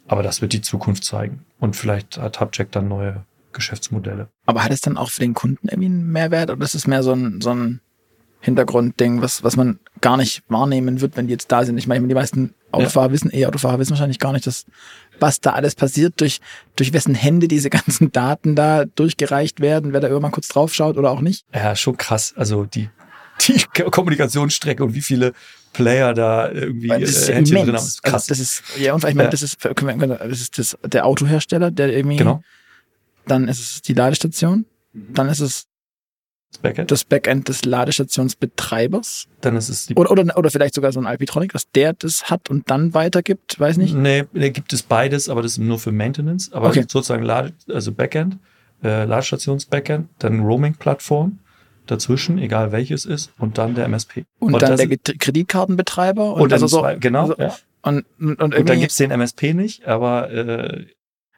[0.08, 1.46] Aber das wird die Zukunft zeigen.
[1.60, 3.24] Und vielleicht hat Hubcheck dann neue
[3.54, 4.30] Geschäftsmodelle.
[4.46, 7.04] Aber hat es dann auch für den Kunden irgendwie einen Mehrwert oder ist es mehr
[7.04, 7.82] so ein, so ein
[8.42, 11.78] Hintergrundding, was, was man gar nicht wahrnehmen wird, wenn die jetzt da sind?
[11.78, 13.14] Ich meine, die meisten Autofahrer ja.
[13.14, 14.66] wissen, E-Autofahrer wissen wahrscheinlich gar nicht, dass,
[15.20, 16.42] was da alles passiert, durch,
[16.76, 20.98] durch wessen Hände diese ganzen Daten da durchgereicht werden, wer da irgendwann kurz drauf schaut
[20.98, 21.46] oder auch nicht.
[21.54, 22.34] Ja, schon krass.
[22.36, 22.90] Also die,
[23.42, 25.34] die Kommunikationsstrecke und wie viele
[25.74, 27.76] Player da irgendwie das äh, Händchen drin haben.
[27.76, 28.24] Ist krass.
[28.24, 29.30] Also das ist, ja, und ich meine, ja.
[29.30, 32.44] das ist, das ist das, der Autohersteller, der irgendwie genau
[33.26, 35.14] dann ist es die Ladestation, mhm.
[35.14, 35.68] dann ist es
[36.52, 39.28] das Backend, das Backend des Ladestationsbetreibers.
[39.40, 42.30] Dann ist es die oder, oder, oder vielleicht sogar so ein Alpitronic, dass der das
[42.30, 43.96] hat und dann weitergibt, weiß nicht.
[43.96, 46.52] Nee, nee gibt es beides, aber das ist nur für Maintenance.
[46.52, 46.82] Aber okay.
[46.82, 48.38] sozusagen Lade, also Backend,
[48.84, 51.40] äh, Ladestations-Backend, dann Roaming-Plattform
[51.86, 54.26] dazwischen, egal welches ist, und dann der MSP.
[54.40, 56.34] Und, und dann der Kreditkartenbetreiber.
[56.34, 57.22] Und, und also so, zwei, genau.
[57.22, 57.56] Also, ja.
[57.84, 60.86] Und, und, und, und dann gibt's den MSP nicht, aber äh,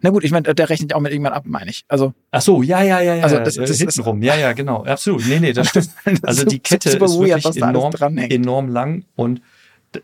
[0.04, 1.86] Na gut, ich meine, der rechnet ja auch mit irgendwann ab, meine ich.
[1.88, 3.24] Also, Ach so, ja, ja, ja, ja.
[3.24, 4.22] Also das- das ist- hintenrum.
[4.22, 4.84] Ja, ja, genau.
[4.84, 5.26] Absolut.
[5.28, 5.90] Nee, nee, das stimmt.
[6.06, 9.42] das Also ist die Kette ist wirklich enorm, enorm lang und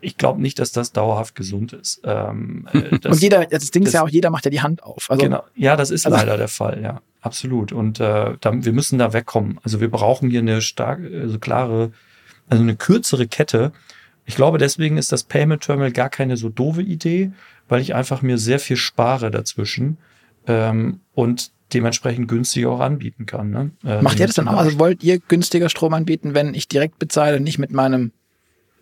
[0.00, 2.00] ich glaube nicht, dass das dauerhaft gesund ist.
[2.04, 4.62] Ähm, äh, das, und jeder, das Ding ist das- ja auch, jeder macht ja die
[4.62, 5.10] Hand auf.
[5.10, 5.42] Also, genau.
[5.54, 7.00] Ja, das ist Also- leider der Fall, ja.
[7.22, 7.72] Absolut.
[7.72, 9.60] Und äh, da, wir müssen da wegkommen.
[9.62, 11.92] Also wir brauchen hier eine starke, also klare,
[12.48, 13.72] also eine kürzere Kette.
[14.24, 17.32] Ich glaube, deswegen ist das Payment Terminal gar keine so doofe Idee,
[17.70, 19.96] weil ich einfach mir sehr viel spare dazwischen
[20.46, 23.50] ähm, und dementsprechend günstiger auch anbieten kann.
[23.50, 23.70] Ne?
[23.84, 24.58] Äh, macht ihr das dann auch?
[24.58, 28.12] Also wollt ihr günstiger Strom anbieten, wenn ich direkt bezahle, nicht mit meinem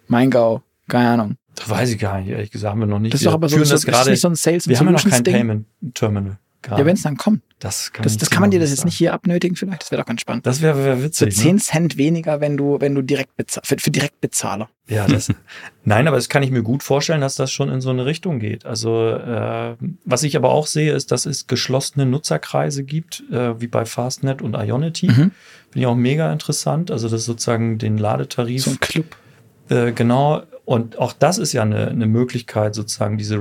[0.08, 0.62] Maingau?
[0.88, 1.36] Keine Ahnung.
[1.54, 3.12] Das weiß ich gar nicht, ehrlich gesagt, haben wir noch nicht.
[3.12, 4.10] Das ist doch aber so, so, das ist gerade.
[4.10, 5.22] nicht so ein Sales wir haben ja noch kein.
[5.22, 6.38] Payment Terminal.
[6.66, 7.42] Ja, wenn es dann kommt.
[7.60, 8.88] das kann, Das, man das kann man dir das jetzt sagen.
[8.88, 9.82] nicht hier abnötigen vielleicht?
[9.82, 10.46] Das wäre doch ganz spannend.
[10.46, 11.36] Das wäre wär witzig.
[11.36, 11.60] 10 ne?
[11.60, 14.68] Cent weniger, wenn du, wenn du direkt bezahlst, für, für Direktbezahler.
[14.88, 15.32] Ja, das.
[15.84, 18.38] Nein, aber das kann ich mir gut vorstellen, dass das schon in so eine Richtung
[18.40, 18.66] geht.
[18.66, 23.68] Also äh, was ich aber auch sehe, ist, dass es geschlossene Nutzerkreise gibt, äh, wie
[23.68, 25.06] bei Fastnet und Ionity.
[25.06, 25.12] Mhm.
[25.12, 25.32] Finde
[25.74, 26.90] ich auch mega interessant.
[26.90, 28.64] Also das ist sozusagen den Ladetarif.
[28.64, 29.16] So ein Club.
[29.68, 30.42] Äh, genau.
[30.64, 33.36] Und auch das ist ja eine, eine Möglichkeit, sozusagen diese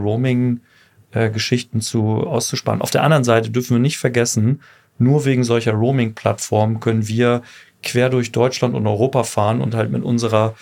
[1.16, 2.82] Roaming-Geschichten zu auszusparen.
[2.82, 4.62] Auf der anderen Seite dürfen wir nicht vergessen,
[4.99, 7.41] nur wegen solcher Roaming-Plattformen können wir
[7.84, 10.55] quer durch Deutschland und Europa fahren und halt mit unserer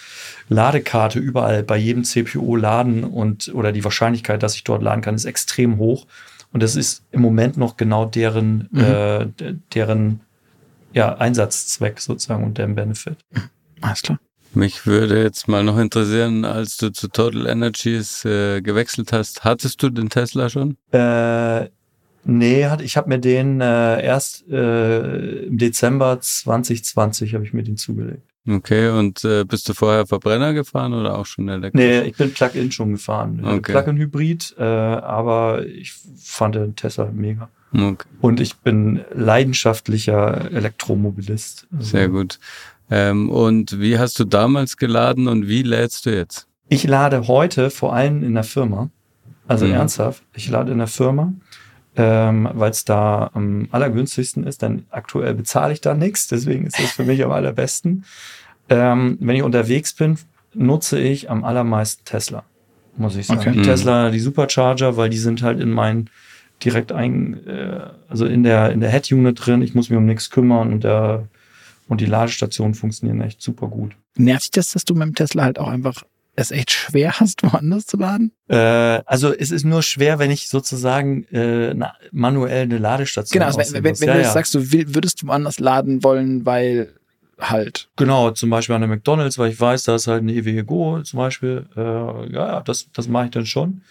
[0.50, 5.16] Ladekarte überall bei jedem CPO laden und oder die Wahrscheinlichkeit, dass ich dort laden kann,
[5.16, 6.06] ist extrem hoch.
[6.52, 8.82] Und das ist im Moment noch genau deren, Mhm.
[8.82, 9.28] äh,
[9.74, 10.20] deren
[10.94, 13.18] ja, Einsatzzweck sozusagen und deren Benefit.
[13.82, 14.20] Alles klar.
[14.56, 19.84] Mich würde jetzt mal noch interessieren, als du zu Total Energies äh, gewechselt hast, hattest
[19.84, 20.78] du den Tesla schon?
[20.92, 21.70] Äh,
[22.24, 27.64] nee, hat- ich habe mir den äh, erst äh, im Dezember 2020 habe ich mir
[27.64, 28.22] den zugelegt.
[28.48, 31.74] Okay, und äh, bist du vorher Verbrenner gefahren oder auch schon elektrisch?
[31.84, 33.42] Nee, ich bin Plug-in schon gefahren.
[33.44, 33.72] Äh, Okay.
[33.74, 37.50] Plug-in-Hybrid, äh, aber ich fand den Tesla mega.
[37.74, 41.68] Okay, Und ich bin leidenschaftlicher Elektromobilist.
[41.76, 42.40] Also sehr gut.
[42.92, 46.48] Ähm, und wie hast du damals geladen und wie lädst du jetzt?
[46.70, 48.90] Ich lade heute vor allem in der Firma.
[49.48, 49.74] Also Mhm.
[49.74, 51.32] ernsthaft, ich lade in der Firma,
[51.96, 54.62] ähm, weil es da am allergünstigsten ist.
[54.64, 58.06] Denn aktuell bezahle ich da nichts, deswegen ist es für mich am allerbesten.
[58.70, 60.18] Ähm, wenn ich unterwegs bin,
[60.56, 62.44] nutze ich am allermeisten Tesla,
[62.98, 63.40] muss ich sagen.
[63.42, 63.52] Okay.
[63.52, 63.64] Die Mhm.
[63.64, 66.10] Tesla, die Supercharger, weil die sind halt in mein
[66.64, 69.62] direkt ein, äh, also in der in der Head Unit drin.
[69.62, 71.28] Ich muss mich um nichts kümmern und der
[71.88, 73.96] und die Ladestationen funktionieren echt super gut.
[74.18, 76.04] Nervt dich das, dass du mit dem Tesla halt auch einfach
[76.38, 78.32] es echt schwer hast, woanders zu laden?
[78.48, 78.56] Äh,
[79.06, 83.74] also es ist nur schwer, wenn ich sozusagen äh, na, manuell eine Ladestation Genau, also
[83.74, 84.26] wenn, wenn, wenn ja, du ja.
[84.26, 86.94] jetzt sagst, du will, würdest du woanders laden wollen, weil
[87.40, 87.90] halt.
[87.96, 91.02] Genau, zum Beispiel an der McDonalds, weil ich weiß, da ist halt eine ewige Go
[91.02, 91.68] zum Beispiel.
[91.76, 93.82] Äh, ja, ja, das, das mache ich dann schon.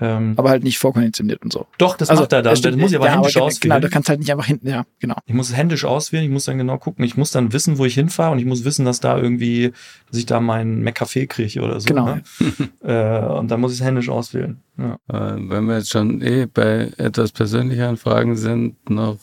[0.00, 1.66] Ähm, Aber halt nicht vorkonditioniert und so.
[1.78, 2.52] doch, das macht er dann.
[2.52, 3.60] das Das muss ich aber ja, händisch genau, auswählen.
[3.60, 5.16] Genau, du kannst halt nicht einfach hinten, ja, genau.
[5.26, 7.04] Ich muss es händisch auswählen, ich muss dann genau gucken.
[7.04, 9.72] Ich muss dann wissen, wo ich hinfahre und ich muss wissen, dass da irgendwie,
[10.10, 11.86] dass ich da meinen McCafé kriege oder so.
[11.86, 12.06] Genau.
[12.06, 12.22] Ne?
[12.82, 14.60] äh, und dann muss ich es händisch auswählen.
[14.78, 14.94] Ja.
[15.08, 19.18] Äh, wenn wir jetzt schon eh bei etwas persönlicheren Fragen sind, noch,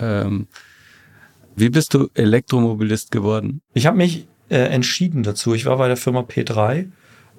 [0.00, 0.48] ähm,
[1.54, 3.60] wie bist du Elektromobilist geworden?
[3.74, 5.54] Ich habe mich äh, entschieden dazu.
[5.54, 6.86] Ich war bei der Firma P3,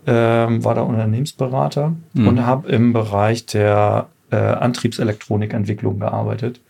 [0.08, 2.28] ähm, war da Unternehmensberater Mhm.
[2.28, 6.62] und habe im Bereich der äh, Antriebselektronikentwicklung gearbeitet.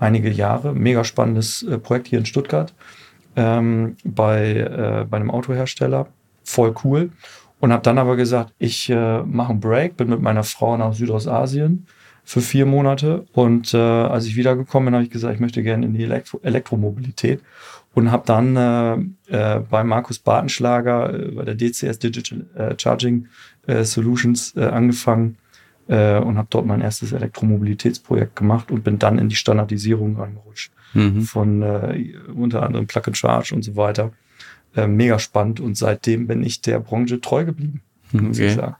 [0.00, 0.74] Einige Jahre.
[0.74, 2.72] Mega spannendes äh, Projekt hier in Stuttgart
[3.36, 6.06] ähm, bei, äh, bei einem Autohersteller.
[6.44, 7.10] Voll cool.
[7.60, 10.92] Und habe dann aber gesagt, ich äh, mache einen Break, bin mit meiner Frau nach
[10.92, 11.86] Südostasien
[12.28, 13.24] für vier Monate.
[13.32, 16.38] Und äh, als ich wiedergekommen bin, habe ich gesagt, ich möchte gerne in die Elektro
[16.42, 17.40] Elektromobilität
[17.94, 18.54] und habe dann
[19.30, 23.28] äh, äh, bei Markus Bartenschlager äh, bei der DCS Digital äh, Charging
[23.66, 25.38] äh, Solutions äh, angefangen
[25.88, 30.72] äh, und habe dort mein erstes Elektromobilitätsprojekt gemacht und bin dann in die Standardisierung reingerutscht
[30.94, 31.20] Mhm.
[31.22, 34.10] von äh, unter anderem Plug and Charge und so weiter.
[34.76, 37.80] Äh, mega spannend und seitdem bin ich der Branche treu geblieben,
[38.12, 38.54] muss ich Okay.
[38.54, 38.76] sagen.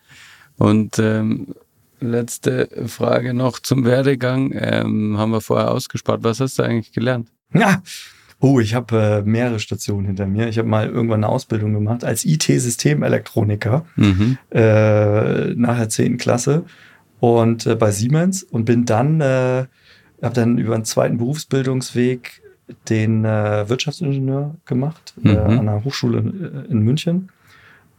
[0.59, 1.55] Und ähm,
[2.01, 4.53] letzte Frage noch zum Werdegang.
[4.55, 6.25] Ähm, haben wir vorher ausgespart.
[6.25, 7.29] Was hast du eigentlich gelernt?
[7.55, 7.83] Ja.
[8.41, 10.49] Oh, ich habe äh, mehrere Stationen hinter mir.
[10.49, 13.85] Ich habe mal irgendwann eine Ausbildung gemacht als IT-Systemelektroniker.
[13.97, 14.39] Mhm.
[14.51, 16.19] äh, nach der 10.
[16.19, 16.65] Klasse
[17.21, 19.67] und äh, bei Siemens und bin dann, äh,
[20.23, 22.43] habe dann über einen zweiten Berufsbildungsweg
[22.89, 25.59] den äh, Wirtschaftsingenieur gemacht äh, Mhm.
[25.59, 27.31] an der Hochschule äh, in München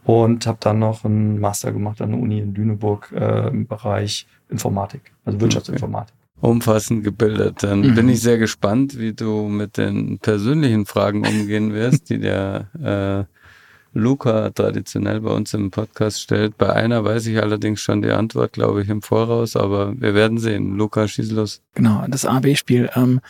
[0.04, 4.26] und habe dann noch einen Master gemacht an der Uni in Lüneburg äh, im Bereich
[4.48, 6.14] Informatik, also Wirtschaftsinformatik.
[6.40, 7.62] Umfassend gebildet.
[7.62, 7.94] Dann Mhm.
[7.94, 13.26] bin ich sehr gespannt, wie du mit den persönlichen Fragen umgehen wirst, die der
[13.94, 16.56] äh, Luca traditionell bei uns im Podcast stellt.
[16.56, 20.38] Bei einer weiß ich allerdings schon die Antwort, glaube ich, im Voraus, aber wir werden
[20.38, 20.76] sehen.
[20.76, 21.60] Luca, schieß los.
[21.74, 22.88] Genau, das A-B-Spiel.
[22.94, 23.20] Ähm,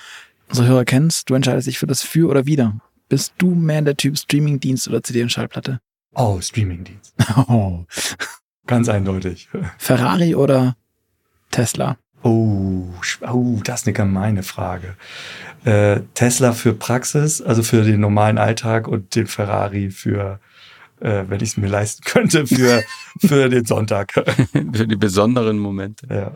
[0.48, 2.76] unsere Hörer kennst, du entscheidest dich für das Für oder Wider.
[3.08, 5.80] Bist du mehr der Typ Streamingdienst oder CD und Schallplatte?
[6.14, 7.14] Oh, Streamingdienst.
[7.48, 7.84] Oh.
[8.66, 9.48] Ganz eindeutig.
[9.78, 10.76] Ferrari oder
[11.50, 11.96] Tesla?
[12.22, 12.84] Oh,
[13.22, 14.94] oh, das ist eine gemeine Frage.
[15.64, 20.38] Äh, Tesla für Praxis, also für den normalen Alltag und den Ferrari für,
[21.00, 22.82] äh, wenn ich es mir leisten könnte, für,
[23.20, 24.12] für den Sonntag.
[24.52, 26.06] Für die besonderen Momente.
[26.10, 26.32] ja,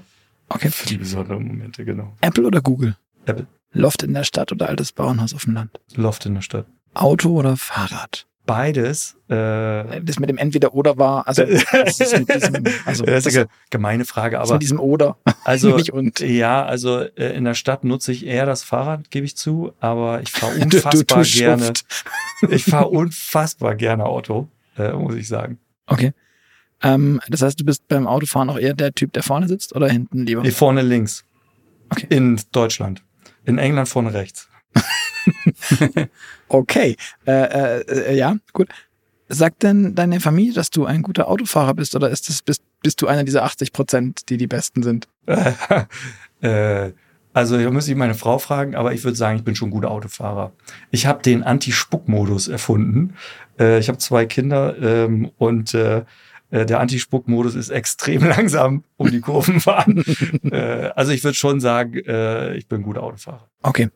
[0.49, 0.71] Okay.
[0.71, 2.17] für die besonderen Momente, genau.
[2.21, 2.97] Apple oder Google?
[3.27, 3.47] Apple.
[3.73, 5.79] Loft in der Stadt oder altes Bauernhaus auf dem Land?
[5.95, 6.67] Loft in der Stadt.
[6.95, 8.27] Auto oder Fahrrad?
[8.47, 9.17] Beides.
[9.29, 13.37] Äh, Das mit dem Entweder oder war, also, das ist mit diesem, also, das ist
[13.37, 15.17] eine gemeine Frage, aber mit diesem oder.
[15.45, 16.21] also und.
[16.21, 20.21] ja, also äh, in der Stadt nutze ich eher das Fahrrad, gebe ich zu, aber
[20.21, 21.73] ich fahre Du- du- du unfassbar gerne.
[22.51, 25.59] Ich fahre unfassbar gerne Auto, äh, muss ich sagen.
[25.87, 26.13] Okay.
[26.83, 29.89] Ähm, das heißt, du bist beim Autofahren auch eher der Typ, der vorne sitzt oder
[29.89, 30.43] hinten lieber?
[30.43, 31.25] Nee, vorne links.
[31.89, 32.07] Okay.
[32.11, 33.03] In Deutschland.
[33.47, 34.49] In England vorne rechts.
[36.49, 36.97] Okay.
[37.27, 38.69] Äh, äh, äh, ja, gut.
[39.29, 43.01] Sagt denn deine Familie, dass du ein guter Autofahrer bist oder ist das, bist, bist
[43.01, 45.09] du einer dieser 80 Prozent, die die Besten sind?
[46.43, 46.93] äh,
[47.33, 49.73] also da müsste ich meine Frau fragen, aber ich würde sagen, ich bin schon ein
[49.73, 50.53] guter Autofahrer.
[50.91, 53.15] Ich habe den Anti-Spuck-Modus erfunden.
[53.59, 55.75] Äh, ich habe zwei Kinder ähm, und
[56.51, 60.05] äh, der Anti-Spuck-Modus ist extrem langsam um die Kurven fahren.
[60.51, 63.49] äh, also ich würde schon sagen, äh, ich bin ein guter Autofahrer.
[63.63, 63.89] Okay.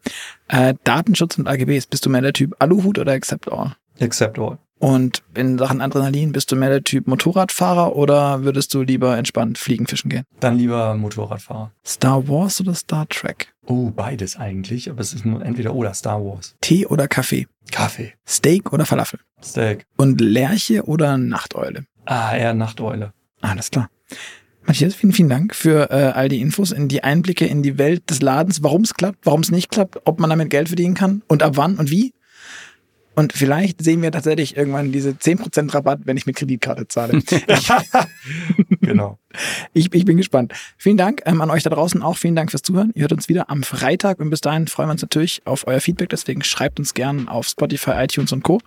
[0.85, 3.77] Datenschutz und AGBs, bist du mehr der Typ Aluhut oder Accept All?
[3.99, 4.59] Except all.
[4.79, 9.59] Und in Sachen Adrenalin, bist du mehr der Typ Motorradfahrer oder würdest du lieber entspannt
[9.59, 10.25] fliegen, fischen gehen?
[10.41, 11.73] Dann lieber Motorradfahrer.
[11.85, 13.53] Star Wars oder Star Trek?
[13.67, 16.55] Oh, beides eigentlich, aber es ist nur entweder oder Star Wars.
[16.61, 17.47] Tee oder Kaffee?
[17.71, 19.21] Kaffee, Steak oder Falafel?
[19.43, 19.85] Steak.
[19.97, 21.85] Und Lerche oder Nachteule?
[22.07, 23.13] Ah, eher Nachteule.
[23.41, 23.91] Alles klar.
[24.69, 28.11] Matthias, vielen, vielen Dank für äh, all die Infos, in die Einblicke in die Welt
[28.11, 31.23] des Ladens, warum es klappt, warum es nicht klappt, ob man damit Geld verdienen kann
[31.27, 32.13] und ab wann und wie.
[33.19, 37.15] Und vielleicht sehen wir tatsächlich irgendwann diese 10% Rabatt, wenn ich mit Kreditkarte zahle.
[38.81, 39.19] genau.
[39.73, 40.53] Ich, ich bin gespannt.
[40.77, 42.17] Vielen Dank ähm, an euch da draußen auch.
[42.17, 42.93] Vielen Dank fürs Zuhören.
[42.95, 45.81] Ihr hört uns wieder am Freitag und bis dahin freuen wir uns natürlich auf euer
[45.81, 46.11] Feedback.
[46.11, 48.61] Deswegen schreibt uns gern auf Spotify, iTunes und Co.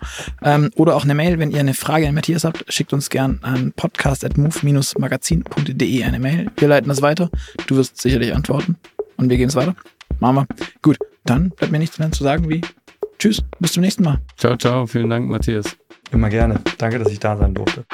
[0.44, 3.40] Ähm, oder auch eine Mail, wenn ihr eine Frage an Matthias habt, schickt uns gern
[3.44, 6.52] an podcast.move-magazin.de eine Mail.
[6.57, 7.30] Wir leiten das weiter.
[7.68, 8.76] Du wirst sicherlich antworten
[9.15, 9.78] und wir gehen es weiter.
[10.19, 10.45] Machen wir.
[10.82, 12.60] Gut, dann bleibt mir nichts mehr zu sagen wie
[13.22, 14.19] Tschüss, bis zum nächsten Mal.
[14.35, 14.88] Ciao, ciao.
[14.88, 15.77] Vielen Dank, Matthias.
[16.11, 16.60] Immer gerne.
[16.80, 17.85] Danke, dass ich da sein durfte.